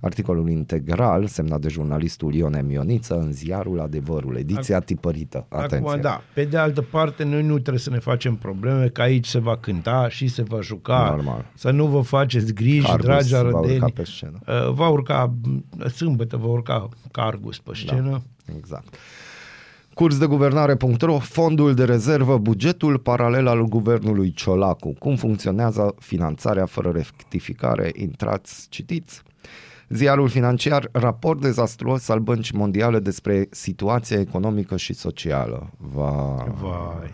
Articolul 0.02 0.50
integral, 0.50 1.26
semnat 1.28 1.60
de 1.60 1.68
jurnalistul 1.68 2.34
Ione 2.34 2.62
Mioniță 2.62 3.20
în 3.20 3.32
ziarul 3.32 3.80
Adevărul, 3.80 4.36
ediția 4.38 4.80
tipărită. 4.80 5.45
Atenție! 5.50 5.89
Acum, 5.89 6.02
da, 6.02 6.22
pe 6.34 6.43
de 6.43 6.58
altă 6.58 6.82
parte, 6.82 7.24
noi 7.24 7.43
nu 7.43 7.54
trebuie 7.54 7.80
să 7.80 7.89
ne 7.89 8.00
facem 8.00 8.36
probleme, 8.36 8.88
că 8.88 9.02
aici 9.02 9.26
se 9.26 9.39
va 9.39 9.58
cânta 9.58 10.10
și 10.10 10.28
se 10.28 10.41
va 10.41 10.62
juca. 10.62 11.14
Normal. 11.16 11.45
Să 11.56 11.72
nu 11.72 11.86
vă 11.86 12.02
faceți 12.02 12.54
griji, 12.54 12.86
Cargus 12.86 13.06
dragi 13.06 13.34
va 13.34 13.39
urca 13.41 13.58
arădeni. 13.58 13.91
pe 13.91 14.04
scenă. 14.04 14.39
Uh, 14.48 14.72
Va 14.74 14.88
urca, 14.88 15.34
sâmbătă 15.93 16.38
va 16.38 16.48
urca 16.48 16.89
Cargus 17.12 17.60
pe 17.60 17.72
scenă. 17.74 18.10
Da. 18.45 18.54
Exact. 18.58 18.95
Curs 19.93 20.18
de 20.18 20.26
guvernare.ro, 20.26 21.18
fondul 21.20 21.74
de 21.74 21.84
rezervă, 21.84 22.38
bugetul 22.38 22.98
paralel 22.98 23.48
al 23.48 23.64
guvernului 23.64 24.32
Ciolacu. 24.32 24.93
Cum 25.00 25.16
funcționează 25.16 25.95
finanțarea 26.00 26.66
fără 26.66 26.91
rectificare? 26.91 27.91
Intrați, 27.95 28.68
citiți. 28.70 29.22
Ziarul 29.90 30.30
financiar, 30.30 30.90
raport 30.92 31.42
dezastruos 31.42 32.10
al 32.10 32.20
băncii 32.20 32.58
mondiale 32.58 33.00
despre 33.00 33.48
situația 33.52 34.20
economică 34.20 34.78
și 34.78 34.94
socială. 34.94 35.70
Vai. 35.78 36.54
Vai. 36.62 37.12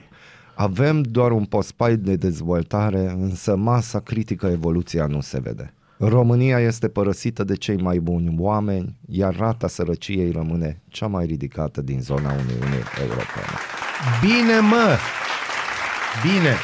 Avem 0.56 1.02
doar 1.02 1.32
un 1.32 1.46
pospai 1.46 1.96
de 1.96 2.16
dezvoltare, 2.16 3.16
însă 3.20 3.56
masa 3.56 4.00
critică 4.00 4.48
evoluția 4.48 5.06
nu 5.06 5.22
se 5.22 5.40
vede. 5.40 5.74
România 5.98 6.60
este 6.60 6.88
părăsită 6.88 7.44
de 7.44 7.56
cei 7.56 7.78
mai 7.82 8.00
buni 8.00 8.36
oameni, 8.40 8.96
iar 9.08 9.36
rata 9.36 9.68
sărăciei 9.68 10.32
rămâne 10.32 10.82
cea 10.88 11.08
mai 11.08 11.26
ridicată 11.26 11.82
din 11.82 12.02
zona 12.02 12.32
Uniunii 12.32 12.84
Europene. 13.02 13.56
Bine, 14.22 14.60
mă! 14.60 14.98
Bine! 16.24 16.56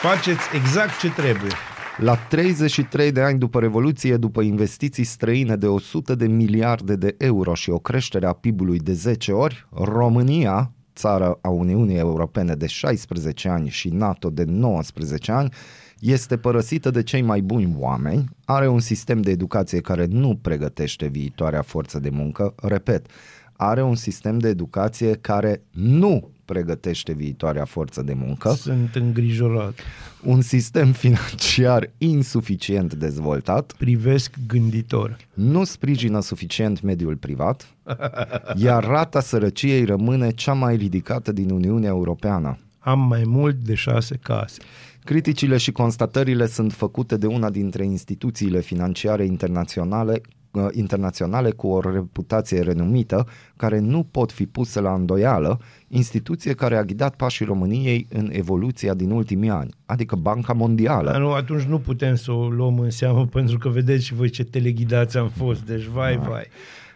Faceți 0.00 0.42
exact 0.54 0.98
ce 0.98 1.10
trebuie. 1.10 1.52
La 1.98 2.16
33 2.16 3.12
de 3.12 3.20
ani 3.20 3.38
după 3.38 3.60
Revoluție, 3.60 4.16
după 4.16 4.42
investiții 4.42 5.04
străine 5.04 5.56
de 5.56 5.66
100 5.66 6.14
de 6.14 6.26
miliarde 6.26 6.96
de 6.96 7.14
euro 7.18 7.54
și 7.54 7.70
o 7.70 7.78
creștere 7.78 8.26
a 8.26 8.32
PIB-ului 8.32 8.78
de 8.78 8.92
10 8.92 9.32
ori, 9.32 9.68
România, 9.70 10.72
țară 10.94 11.38
a 11.40 11.48
Uniunii 11.48 11.96
Europene 11.96 12.54
de 12.54 12.66
16 12.66 13.48
ani 13.48 13.68
și 13.68 13.88
NATO 13.88 14.30
de 14.30 14.44
19 14.44 15.32
ani, 15.32 15.52
este 15.98 16.36
părăsită 16.36 16.90
de 16.90 17.02
cei 17.02 17.22
mai 17.22 17.40
buni 17.40 17.74
oameni, 17.78 18.24
are 18.44 18.68
un 18.68 18.80
sistem 18.80 19.20
de 19.20 19.30
educație 19.30 19.80
care 19.80 20.06
nu 20.06 20.38
pregătește 20.42 21.06
viitoarea 21.06 21.62
forță 21.62 21.98
de 21.98 22.10
muncă, 22.10 22.54
repet, 22.62 23.06
are 23.52 23.82
un 23.82 23.94
sistem 23.94 24.38
de 24.38 24.48
educație 24.48 25.12
care 25.12 25.62
nu 25.70 26.30
pregătește 26.44 27.12
viitoarea 27.12 27.64
forță 27.64 28.02
de 28.02 28.14
muncă, 28.14 28.52
Sunt 28.52 28.94
îngrijorat. 28.94 29.78
un 30.22 30.40
sistem 30.40 30.92
financiar 30.92 31.90
insuficient 31.98 32.94
dezvoltat, 32.94 33.72
Privesc 33.78 34.34
gânditor. 34.46 35.16
nu 35.34 35.64
sprijină 35.64 36.20
suficient 36.20 36.80
mediul 36.82 37.16
privat, 37.16 37.74
iar 38.56 38.84
rata 38.84 39.20
sărăciei 39.20 39.84
rămâne 39.84 40.30
cea 40.30 40.52
mai 40.52 40.76
ridicată 40.76 41.32
din 41.32 41.50
Uniunea 41.50 41.88
Europeană. 41.88 42.58
Am 42.78 43.00
mai 43.00 43.22
mult 43.26 43.56
de 43.56 43.74
șase 43.74 44.18
case. 44.22 44.60
Criticile 45.04 45.56
și 45.56 45.72
constatările 45.72 46.46
sunt 46.46 46.72
făcute 46.72 47.16
de 47.16 47.26
una 47.26 47.50
dintre 47.50 47.84
instituțiile 47.84 48.60
financiare 48.60 49.24
internaționale 49.24 50.12
uh, 50.12 50.33
internaționale 50.70 51.50
cu 51.50 51.66
o 51.66 51.80
reputație 51.80 52.60
renumită, 52.60 53.26
care 53.56 53.78
nu 53.78 54.02
pot 54.10 54.32
fi 54.32 54.46
puse 54.46 54.80
la 54.80 54.94
îndoială, 54.94 55.60
instituție 55.88 56.52
care 56.52 56.76
a 56.76 56.84
ghidat 56.84 57.16
pașii 57.16 57.44
României 57.44 58.06
în 58.10 58.28
evoluția 58.32 58.94
din 58.94 59.10
ultimii 59.10 59.50
ani, 59.50 59.70
adică 59.86 60.16
Banca 60.16 60.52
Mondială. 60.52 61.10
Dar 61.10 61.20
nu, 61.20 61.32
atunci 61.32 61.62
nu 61.62 61.78
putem 61.78 62.14
să 62.14 62.32
o 62.32 62.48
luăm 62.48 62.78
în 62.78 62.90
seamă 62.90 63.26
pentru 63.36 63.58
că 63.58 63.68
vedeți 63.68 64.04
și 64.04 64.14
voi 64.14 64.30
ce 64.30 64.44
teleghidați 64.44 65.16
am 65.16 65.28
fost. 65.28 65.64
Deci, 65.64 65.84
vai, 65.84 66.16
vai. 66.16 66.46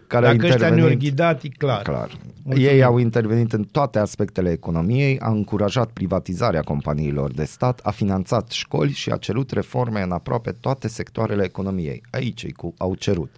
Care 0.08 0.26
a 0.26 0.32
Dacă 0.34 0.46
ăștia 0.46 0.68
ne-au 0.70 0.88
intervenit- 0.88 0.98
ghidat, 1.08 1.42
e 1.42 1.48
clar. 1.48 1.82
Clar. 1.82 2.18
Mulțumim. 2.42 2.68
Ei 2.68 2.82
au 2.82 2.98
intervenit 2.98 3.52
în 3.52 3.64
toate 3.64 3.98
aspectele 3.98 4.50
economiei, 4.50 5.18
a 5.18 5.30
încurajat 5.30 5.90
privatizarea 5.90 6.60
companiilor 6.60 7.32
de 7.32 7.44
stat, 7.44 7.80
a 7.82 7.90
finanțat 7.90 8.50
școli 8.50 8.92
și 8.92 9.10
a 9.10 9.16
cerut 9.16 9.50
reforme 9.50 10.02
în 10.02 10.10
aproape 10.10 10.50
toate 10.60 10.88
sectoarele 10.88 11.44
economiei. 11.44 12.02
Aici 12.10 12.42
ei 12.42 12.52
cu 12.52 12.74
au 12.78 12.94
cerut. 12.94 13.30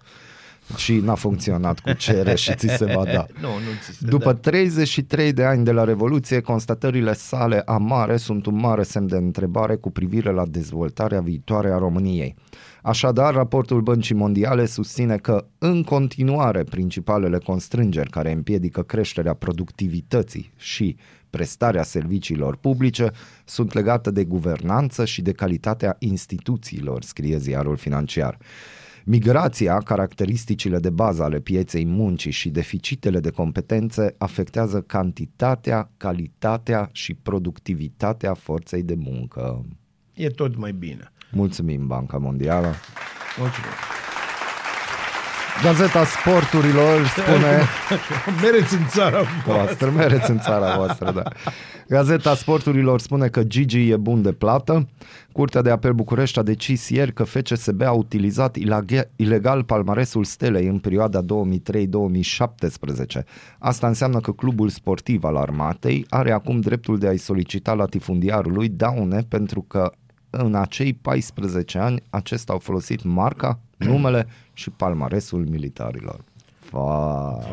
Și 0.75 0.95
n-a 0.97 1.15
funcționat 1.15 1.79
cu 1.79 1.93
cere 1.93 2.35
și 2.35 2.55
ți 2.55 2.67
se 2.67 2.85
va 2.85 3.03
da. 3.03 3.25
Nu, 3.41 3.47
nu 3.47 3.71
ți 3.83 3.97
se 3.97 4.05
După 4.05 4.33
da. 4.33 4.39
33 4.39 5.33
de 5.33 5.43
ani 5.43 5.63
de 5.63 5.71
la 5.71 5.83
Revoluție, 5.83 6.39
constatările 6.39 7.13
sale 7.13 7.61
amare 7.65 8.17
sunt 8.17 8.45
un 8.45 8.55
mare 8.55 8.83
semn 8.83 9.07
de 9.07 9.15
întrebare 9.15 9.75
cu 9.75 9.91
privire 9.91 10.31
la 10.31 10.45
dezvoltarea 10.45 11.21
viitoare 11.21 11.71
a 11.71 11.77
României. 11.77 12.35
Așadar, 12.81 13.33
raportul 13.33 13.81
Băncii 13.81 14.15
Mondiale 14.15 14.65
susține 14.65 15.17
că, 15.17 15.47
în 15.57 15.83
continuare, 15.83 16.63
principalele 16.63 17.37
constrângeri 17.37 18.09
care 18.09 18.31
împiedică 18.31 18.83
creșterea 18.83 19.33
productivității 19.33 20.51
și 20.57 20.95
prestarea 21.29 21.83
serviciilor 21.83 22.55
publice 22.55 23.11
sunt 23.45 23.73
legate 23.73 24.11
de 24.11 24.23
guvernanță 24.23 25.05
și 25.05 25.21
de 25.21 25.31
calitatea 25.31 25.95
instituțiilor, 25.99 27.03
scrie 27.03 27.37
ziarul 27.37 27.75
financiar. 27.75 28.37
Migrația, 29.05 29.77
caracteristicile 29.77 30.79
de 30.79 30.89
bază 30.89 31.23
ale 31.23 31.39
pieței 31.39 31.85
muncii 31.85 32.31
și 32.31 32.49
deficitele 32.49 33.19
de 33.19 33.29
competențe 33.29 34.15
afectează 34.17 34.81
cantitatea, 34.81 35.91
calitatea 35.97 36.89
și 36.91 37.13
productivitatea 37.13 38.33
forței 38.33 38.83
de 38.83 38.95
muncă. 38.95 39.65
E 40.13 40.27
tot 40.27 40.57
mai 40.57 40.71
bine. 40.71 41.10
Mulțumim, 41.31 41.87
Banca 41.87 42.17
Mondială. 42.17 42.73
Mulțumesc. 43.37 43.75
Gazeta 45.63 46.05
Sporturilor 46.05 47.05
spune... 47.07 47.61
Mereți 48.41 48.73
în 48.73 48.87
țara 48.87 49.21
voastră, 49.45 49.89
mereți 49.89 50.29
în 50.29 50.39
țara 50.39 50.75
voastră, 50.75 51.11
da. 51.11 51.23
Gazeta 51.87 52.35
Sporturilor 52.35 52.99
spune 52.99 53.27
că 53.27 53.43
Gigi 53.43 53.89
e 53.89 53.97
bun 53.97 54.21
de 54.21 54.31
plată. 54.31 54.87
Curtea 55.31 55.61
de 55.61 55.69
apel 55.69 55.93
București 55.93 56.39
a 56.39 56.43
decis 56.43 56.89
ieri 56.89 57.13
că 57.13 57.23
FCSB 57.23 57.81
a 57.81 57.91
utilizat 57.91 58.55
ilage- 58.55 59.09
ilegal 59.15 59.63
palmaresul 59.63 60.23
Stelei 60.23 60.67
în 60.67 60.79
perioada 60.79 61.21
2003-2017. 61.21 61.25
Asta 63.59 63.87
înseamnă 63.87 64.19
că 64.19 64.31
clubul 64.31 64.69
sportiv 64.69 65.23
al 65.23 65.35
armatei 65.35 66.05
are 66.09 66.31
acum 66.31 66.59
dreptul 66.59 66.97
de 66.97 67.07
a-i 67.07 67.17
solicita 67.17 67.73
latifundiarului 67.73 68.69
daune 68.69 69.25
pentru 69.29 69.61
că 69.61 69.91
în 70.31 70.55
acei 70.55 70.93
14 70.93 71.77
ani 71.77 72.03
acesta 72.09 72.53
au 72.53 72.59
folosit 72.59 73.03
marca, 73.03 73.59
numele 73.77 74.27
și 74.53 74.69
palmaresul 74.69 75.45
militarilor. 75.45 76.23
Vai. 76.69 77.45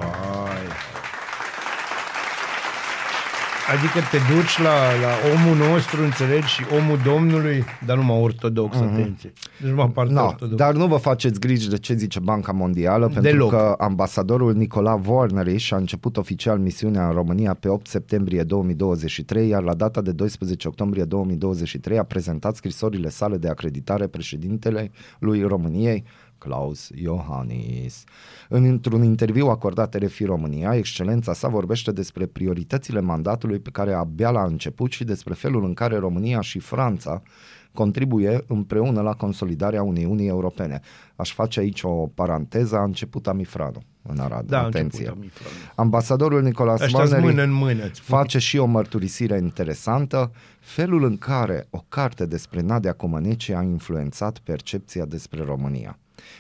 Adică 3.75 3.99
te 4.11 4.35
duci 4.35 4.59
la, 4.59 4.77
la 5.05 5.13
omul 5.35 5.57
nostru, 5.71 6.03
înțelegi, 6.03 6.47
și 6.47 6.63
omul 6.81 6.99
Domnului, 7.05 7.65
dar 7.87 7.97
numai 7.97 8.21
ortodox, 8.21 8.77
mm-hmm. 8.77 8.93
atenție. 8.93 9.33
Deci 9.61 9.71
numai 9.71 9.91
partea 9.91 10.15
No, 10.15 10.27
ortodox. 10.27 10.57
dar 10.57 10.75
nu 10.75 10.87
vă 10.87 10.97
faceți 10.97 11.41
griji 11.41 11.69
de 11.69 11.79
ce 11.79 11.95
zice 11.95 12.21
Banca 12.21 12.53
Mondială, 12.53 13.05
pentru 13.07 13.23
Deloc. 13.31 13.51
că 13.51 13.75
ambasadorul 13.79 14.55
Nicola 14.55 15.01
Warnerish 15.07 15.73
a 15.73 15.77
început 15.77 16.17
oficial 16.17 16.59
misiunea 16.59 17.07
în 17.07 17.13
România 17.13 17.55
pe 17.55 17.69
8 17.69 17.87
septembrie 17.87 18.43
2023, 18.43 19.49
iar 19.49 19.63
la 19.63 19.75
data 19.75 20.01
de 20.01 20.13
12 20.13 20.69
octombrie 20.69 21.05
2023 21.05 21.99
a 21.99 22.03
prezentat 22.03 22.57
scrisorile 22.57 23.09
sale 23.09 23.37
de 23.37 23.49
acreditare 23.49 24.07
președintele 24.07 24.91
lui 25.19 25.43
României, 25.43 26.05
Klaus 26.39 26.91
Iohannis. 26.95 28.05
În, 28.49 28.65
într-un 28.65 29.03
interviu 29.03 29.47
acordat 29.47 29.95
RFI 29.95 30.25
România, 30.25 30.75
excelența 30.75 31.33
sa 31.33 31.49
vorbește 31.49 31.93
despre 31.93 32.27
prioritățile 32.27 33.01
mandatului 33.01 33.59
pe 33.59 33.71
care 33.71 33.93
abia 33.93 34.31
l-a 34.31 34.45
început 34.45 34.93
și 34.93 35.05
despre 35.05 35.35
felul 35.35 35.65
în 35.65 35.75
care 35.75 35.97
România 35.97 36.41
și 36.41 36.59
Franța 36.59 37.23
contribuie 37.73 38.45
împreună 38.47 39.01
la 39.01 39.13
consolidarea 39.13 39.83
Uniunii 39.83 40.27
Europene. 40.27 40.81
Aș 41.17 41.33
face 41.33 41.61
aici 41.61 41.83
o 41.83 41.91
paranteză, 41.91 42.77
a 42.77 42.83
început 42.83 43.27
Amifranu 43.27 43.83
în 44.03 44.19
Arad. 44.19 44.47
Da, 44.47 44.59
a 44.59 44.65
Atenție. 44.65 44.99
început 44.99 45.23
Amifranu. 45.23 45.55
Ambasadorul 45.75 46.43
Nicolas 46.43 46.81
Ăștia 46.81 47.05
sunt 47.05 47.11
Warneri 47.11 47.35
mână 47.35 47.43
în 47.43 47.53
mână. 47.53 47.85
îți 47.85 48.01
spun. 48.01 48.17
face 48.17 48.39
și 48.39 48.59
o 48.59 48.65
mărturisire 48.65 49.37
interesantă, 49.37 50.33
felul 50.61 51.05
în 51.05 51.17
care 51.17 51.67
o 51.71 51.85
carte 51.89 52.27
despre 52.27 52.61
Nadia 52.61 52.93
Comăneci 52.93 53.49
a 53.49 53.63
influențat 53.63 54.39
percepția 54.39 55.05
despre 55.05 55.43
România. 55.45 55.99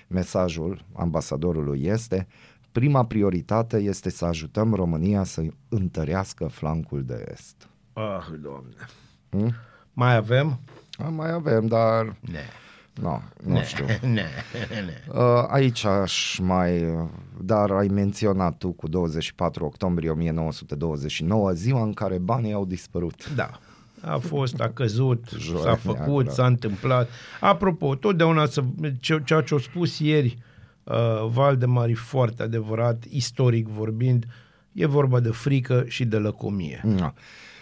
Mesajul 0.08 0.84
ambasadorului 0.92 1.82
este 1.84 2.26
Prima 2.72 3.04
prioritate 3.04 3.76
este 3.76 4.10
să 4.10 4.24
ajutăm 4.24 4.74
România 4.74 5.24
să 5.24 5.42
întărească 5.68 6.46
flancul 6.46 7.04
de 7.04 7.24
est. 7.32 7.68
Ah, 7.92 8.26
doamne. 8.42 8.74
Hmm? 9.30 9.54
Mai 9.92 10.14
avem? 10.16 10.58
A, 10.98 11.08
Mai 11.08 11.32
avem, 11.32 11.66
dar 11.66 12.16
Ne. 12.20 12.40
no, 13.02 13.20
nu 13.44 13.62
știu. 13.62 13.84
Ne, 14.02 14.24
ne. 14.70 15.18
Uh, 15.20 15.44
Aici 15.48 15.84
aș 15.84 16.38
mai, 16.42 16.84
dar 17.40 17.70
ai 17.70 17.86
menționat 17.86 18.56
tu 18.58 18.72
cu 18.72 18.88
24 18.88 19.64
octombrie 19.64 20.10
1929, 20.10 21.52
ziua 21.52 21.82
în 21.82 21.92
care 21.92 22.18
banii 22.18 22.52
au 22.52 22.64
dispărut. 22.64 23.34
Da. 23.34 23.50
A 24.00 24.18
fost, 24.18 24.60
a 24.60 24.68
căzut, 24.68 25.28
Joia 25.38 25.62
s-a 25.62 25.74
făcut, 25.74 26.06
neagră. 26.06 26.32
s-a 26.32 26.46
întâmplat. 26.46 27.08
Apropo, 27.40 27.94
totdeauna 27.94 28.46
să, 28.46 28.62
ce, 29.00 29.22
ceea 29.24 29.40
ce 29.40 29.54
a 29.54 29.58
spus 29.58 29.98
ieri 29.98 30.38
uh, 30.84 30.94
Valdemar 31.30 31.88
e 31.88 31.94
foarte 31.94 32.42
adevărat, 32.42 33.04
istoric 33.10 33.68
vorbind, 33.68 34.26
e 34.72 34.86
vorba 34.86 35.20
de 35.20 35.30
frică 35.30 35.84
și 35.86 36.04
de 36.04 36.16
lăcomie. 36.16 36.80
Da. 36.84 37.14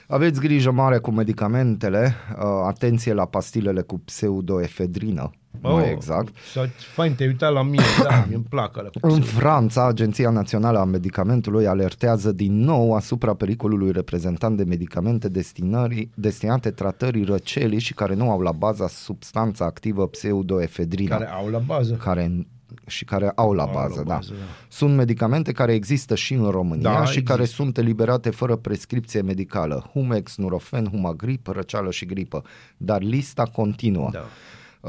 Aveți 0.09 0.41
grijă 0.41 0.71
mare 0.71 0.99
cu 0.99 1.11
medicamentele, 1.11 2.15
uh, 2.39 2.45
atenție 2.67 3.13
la 3.13 3.25
pastilele 3.25 3.81
cu 3.81 3.99
pseudoefedrină, 3.99 5.31
mai 5.61 5.91
exact. 5.91 6.37
Sau, 6.53 6.65
fain, 6.95 7.15
te-ai 7.15 7.29
uitat 7.29 7.53
la 7.53 7.63
mine, 7.63 7.83
da, 8.03 8.25
mi-mi 8.29 8.47
plac 8.49 8.79
alea 8.79 8.91
cu 8.91 8.99
În 9.03 9.09
pseudo. 9.09 9.27
Franța, 9.27 9.87
Agenția 9.87 10.31
Națională 10.31 10.79
a 10.79 10.85
Medicamentului 10.85 11.67
alertează 11.67 12.33
din 12.33 12.59
nou 12.59 12.95
asupra 12.95 13.35
pericolului 13.35 13.93
reprezentant 13.93 14.57
de 14.57 14.65
medicamente 14.65 15.29
destinării, 15.29 16.11
destinate 16.15 16.71
tratării 16.71 17.25
răcelii 17.25 17.79
și 17.79 17.95
care 17.95 18.15
nu 18.15 18.31
au 18.31 18.41
la 18.41 18.53
baza 18.53 18.89
substanța 18.89 19.65
activă 19.65 20.07
pseudoefedrină. 20.07 21.09
care 21.09 21.29
au 21.31 21.49
la 21.49 21.59
bază. 21.59 21.95
care 21.95 22.47
și 22.87 23.05
care 23.05 23.33
au 23.35 23.53
la 23.53 23.63
Au 23.63 23.69
la 23.69 23.81
bază, 23.81 24.03
da. 24.07 24.15
bază, 24.15 24.33
da. 24.33 24.45
Sunt 24.69 24.95
medicamente 24.95 25.53
care 25.53 25.75
există 25.75 26.15
și 26.15 26.35
în 26.35 26.51
România 26.51 26.83
Da, 26.91 26.97
și 26.97 27.03
există. 27.03 27.33
care 27.33 27.45
sunt 27.45 27.79
eliberate 27.79 28.31
fără 28.31 28.57
prescripție 28.57 29.21
medicală. 29.21 29.91
Humex, 29.93 30.37
Nurofen, 30.37 30.87
Humagrip, 30.87 31.47
răceală 31.47 31.91
și 31.91 32.07
gripă. 32.07 32.43
Dar 32.77 33.03
lista 33.03 33.43
continuă. 33.43 34.11
Da. 34.13 34.25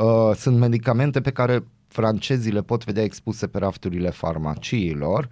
Uh, 0.03 0.35
sunt 0.35 0.57
medicamente 0.57 1.21
pe 1.21 1.31
care 1.31 1.63
francezii 1.87 2.51
le 2.51 2.61
pot 2.61 2.85
vedea 2.85 3.03
expuse 3.03 3.47
pe 3.47 3.57
rafturile 3.57 4.09
farmaciilor. 4.09 5.29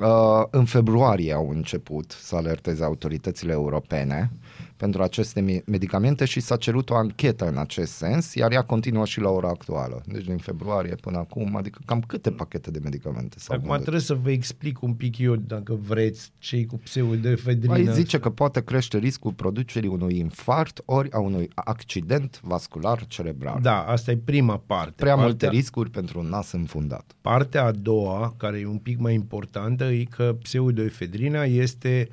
Uh, 0.00 0.42
în 0.50 0.64
februarie 0.64 1.32
au 1.32 1.50
început 1.50 2.10
să 2.10 2.36
alerteze 2.36 2.84
autoritățile 2.84 3.52
europene 3.52 4.30
pentru 4.76 5.02
aceste 5.02 5.40
mi- 5.40 5.62
medicamente 5.66 6.24
și 6.24 6.40
s-a 6.40 6.56
cerut 6.56 6.90
o 6.90 6.94
anchetă 6.94 7.48
în 7.48 7.56
acest 7.56 7.92
sens, 7.92 8.34
iar 8.34 8.52
ea 8.52 8.62
continuă 8.62 9.04
și 9.04 9.20
la 9.20 9.28
ora 9.30 9.48
actuală. 9.48 10.02
Deci 10.06 10.24
din 10.24 10.36
februarie 10.36 10.94
până 10.94 11.18
acum, 11.18 11.56
adică 11.56 11.78
cam 11.84 12.00
câte 12.00 12.30
pachete 12.30 12.70
de 12.70 12.80
medicamente 12.82 13.38
s-au 13.38 13.54
Acum 13.54 13.66
vândut? 13.66 13.82
trebuie 13.82 14.02
să 14.04 14.14
vă 14.14 14.30
explic 14.30 14.82
un 14.82 14.94
pic 14.94 15.18
eu, 15.18 15.36
dacă 15.36 15.74
vreți, 15.74 16.32
cei 16.38 16.66
cu 16.66 16.78
pseudoefedrină. 16.78 17.72
Mai 17.72 17.92
zice 17.92 18.18
că 18.18 18.30
poate 18.30 18.62
crește 18.62 18.98
riscul 18.98 19.32
producerii 19.32 19.88
unui 19.88 20.18
infarct 20.18 20.82
ori 20.84 21.12
a 21.12 21.18
unui 21.18 21.50
accident 21.54 22.40
vascular 22.42 23.06
cerebral. 23.06 23.58
Da, 23.62 23.82
asta 23.82 24.10
e 24.10 24.16
prima 24.16 24.62
parte. 24.66 24.92
Prea 24.96 25.14
partea, 25.14 25.24
multe 25.26 25.48
riscuri 25.48 25.90
pentru 25.90 26.18
un 26.18 26.26
nas 26.26 26.52
înfundat. 26.52 27.12
Partea 27.20 27.64
a 27.64 27.70
doua, 27.70 28.34
care 28.36 28.58
e 28.58 28.66
un 28.66 28.78
pic 28.78 28.98
mai 28.98 29.14
importantă, 29.14 29.84
e 29.84 30.04
că 30.04 30.36
pseudoefedrina 30.42 31.44
este 31.44 32.08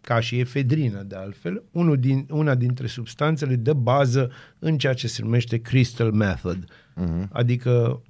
ca 0.00 0.20
și 0.20 0.38
efedrină 0.38 1.02
de 1.02 1.16
altfel, 1.16 1.62
unul 1.70 1.98
din, 1.98 2.26
una 2.30 2.54
dintre 2.54 2.86
substanțele 2.86 3.54
de 3.54 3.72
bază 3.72 4.30
în 4.58 4.78
ceea 4.78 4.92
ce 4.94 5.08
se 5.08 5.22
numește 5.22 5.58
crystal 5.58 6.12
method, 6.12 6.64
uh-huh. 6.64 7.28
adică 7.32 8.02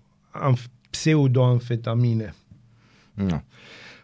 amf- 0.52 0.70
pseudoamfetamine. 0.90 2.34
Nu. 3.14 3.42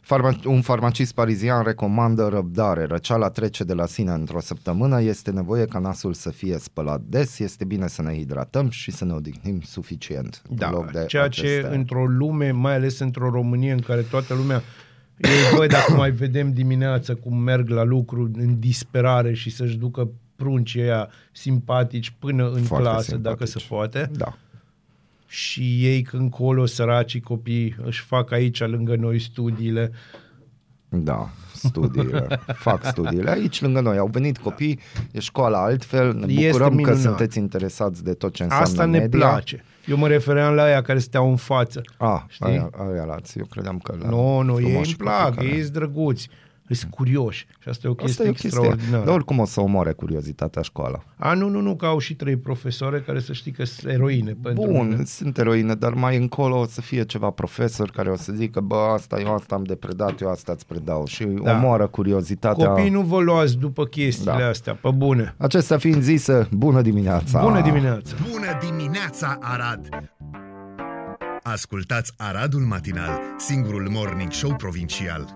Farma- 0.01 0.45
un 0.45 0.61
farmacist 0.61 1.15
parizian 1.15 1.63
recomandă 1.63 2.29
răbdare. 2.29 2.85
Răceala 2.85 3.29
trece 3.31 3.65
de 3.65 3.73
la 3.75 3.87
sine 3.87 4.11
într-o 4.13 4.41
săptămână, 4.41 5.01
este 5.03 5.31
nevoie 5.31 5.65
ca 5.65 5.79
nasul 5.79 6.13
să 6.13 6.31
fie 6.31 6.59
spălat 6.59 7.01
des, 7.01 7.39
este 7.39 7.65
bine 7.65 7.87
să 7.89 8.03
ne 8.03 8.15
hidratăm 8.15 8.71
și 8.71 8.91
să 8.91 9.05
ne 9.05 9.13
odihnim 9.13 9.61
suficient. 9.61 10.43
în 10.51 10.57
Da, 10.57 10.71
loc 10.71 10.91
de 10.91 11.05
ceea 11.07 11.29
ce 11.29 11.41
aceste- 11.41 11.75
într-o 11.75 12.07
lume, 12.07 12.51
mai 12.51 12.75
ales 12.75 12.99
într-o 12.99 13.31
Românie 13.31 13.73
în 13.73 13.81
care 13.81 14.01
toată 14.01 14.35
lumea 14.35 14.63
ei, 15.19 15.57
băi, 15.57 15.69
dacă 15.69 15.93
mai 15.93 16.11
vedem 16.11 16.53
dimineața 16.53 17.15
cum 17.15 17.37
merg 17.39 17.69
la 17.69 17.83
lucru 17.83 18.31
în 18.37 18.59
disperare 18.59 19.33
și 19.35 19.51
să-și 19.51 19.77
ducă 19.77 20.09
pruncii 20.37 20.81
ăia 20.83 21.09
simpatici 21.33 22.13
până 22.19 22.51
în 22.51 22.63
Foarte 22.63 22.89
clasă, 22.89 23.03
simpatici. 23.03 23.25
dacă 23.31 23.45
se 23.45 23.65
poate. 23.69 24.11
Da. 24.17 24.37
Și 25.27 25.85
ei 25.87 26.03
când 26.03 26.31
colo, 26.31 26.67
săracii 26.67 27.21
copii, 27.21 27.77
își 27.85 28.01
fac 28.03 28.31
aici 28.33 28.61
lângă 28.61 28.97
noi 28.97 29.19
studiile. 29.19 29.91
Da, 30.89 31.29
studiile. 31.55 32.27
Fac 32.67 32.85
studiile. 32.85 33.31
Aici 33.31 33.61
lângă 33.61 33.81
noi 33.81 33.97
au 33.99 34.07
venit 34.07 34.39
copii, 34.39 34.79
e 35.13 35.21
școala 35.21 35.63
altfel, 35.63 36.15
ne 36.15 36.33
Este 36.33 36.47
bucurăm 36.47 36.69
că 36.69 36.75
minunat. 36.77 36.99
sunteți 37.01 37.39
interesați 37.39 38.05
de 38.05 38.13
tot 38.13 38.35
ce 38.35 38.43
înseamnă 38.43 38.67
Asta 38.67 38.85
ne 38.85 38.99
media. 38.99 39.19
place. 39.29 39.65
Eu 39.87 39.97
mă 39.97 40.09
refeream 40.09 40.55
la 40.55 40.63
aia 40.63 40.83
care 40.83 40.99
steau 40.99 41.31
în 41.31 41.37
față. 41.37 41.81
Ah, 41.97 42.21
Știi? 42.29 42.47
aia, 42.47 42.71
aia 42.91 43.05
lați. 43.05 43.39
Eu 43.39 43.45
credeam 43.51 43.79
că 43.79 43.95
la 44.01 44.09
Nu, 44.09 44.41
nu, 44.41 44.61
ei 44.61 44.65
frumoși 44.65 44.89
îmi 44.89 44.97
plac, 44.99 45.25
copii 45.25 45.37
care- 45.37 45.49
ei 45.57 45.61
sunt 45.63 45.73
drăguți, 45.73 46.29
sunt 46.75 46.91
curioși. 46.91 47.47
Și 47.59 47.69
asta 47.69 47.87
e 47.87 47.91
o 47.91 47.93
Asta 47.93 48.05
chestie 48.05 48.25
e 48.25 48.29
o 48.29 48.33
chestie. 48.33 48.49
extraordinară. 48.49 49.05
Dar 49.05 49.15
oricum 49.15 49.39
o 49.39 49.45
să 49.45 49.61
omoare 49.61 49.93
curiozitatea 49.93 50.63
școala. 50.63 51.05
A, 51.17 51.33
nu, 51.35 51.49
nu, 51.49 51.61
nu, 51.61 51.77
că 51.77 51.87
au 51.87 51.99
și 51.99 52.15
trei 52.15 52.37
profesoare 52.37 53.01
care 53.01 53.21
să 53.21 53.33
știi 53.33 53.53
că 53.53 53.65
sunt 53.65 53.93
eroine 53.93 54.37
pentru 54.43 54.65
Bun, 54.67 54.89
mine. 54.89 55.05
sunt 55.05 55.39
eroine, 55.39 55.75
dar 55.75 55.93
mai 55.95 56.17
încolo 56.17 56.59
o 56.59 56.65
să 56.67 56.81
fie 56.81 57.05
ceva 57.05 57.31
profesor 57.31 57.91
care 57.91 58.11
o 58.11 58.17
să 58.17 58.33
zică, 58.33 58.61
bă, 58.61 58.75
asta 58.95 59.21
eu 59.21 59.35
asta 59.35 59.55
am 59.55 59.63
de 59.65 59.75
predat, 59.75 60.21
eu 60.21 60.31
asta 60.31 60.53
îți 60.53 60.67
predau 60.67 61.07
și 61.07 61.25
Da. 61.25 61.53
omoară 61.53 61.87
curiozitatea. 61.87 62.69
Copiii 62.69 62.91
nu 62.91 63.01
vă 63.01 63.21
luați 63.21 63.57
după 63.57 63.85
chestiile 63.85 64.37
Da. 64.39 64.47
astea, 64.49 64.75
pe 64.75 64.91
bune. 64.97 65.35
Acestea 65.39 65.79
fiind 65.79 66.03
zise, 66.03 66.49
bună 66.51 66.83
dimineața! 66.83 67.41
Bună 67.43 67.61
dimineața! 67.63 68.15
Bună 68.31 68.59
dimineața, 68.69 69.39
Arad! 69.41 69.89
Ascultați 71.43 72.13
Aradul 72.17 72.61
Matinal, 72.61 73.21
singurul 73.37 73.89
morning 73.93 74.33
show 74.33 74.55
provincial. 74.57 75.33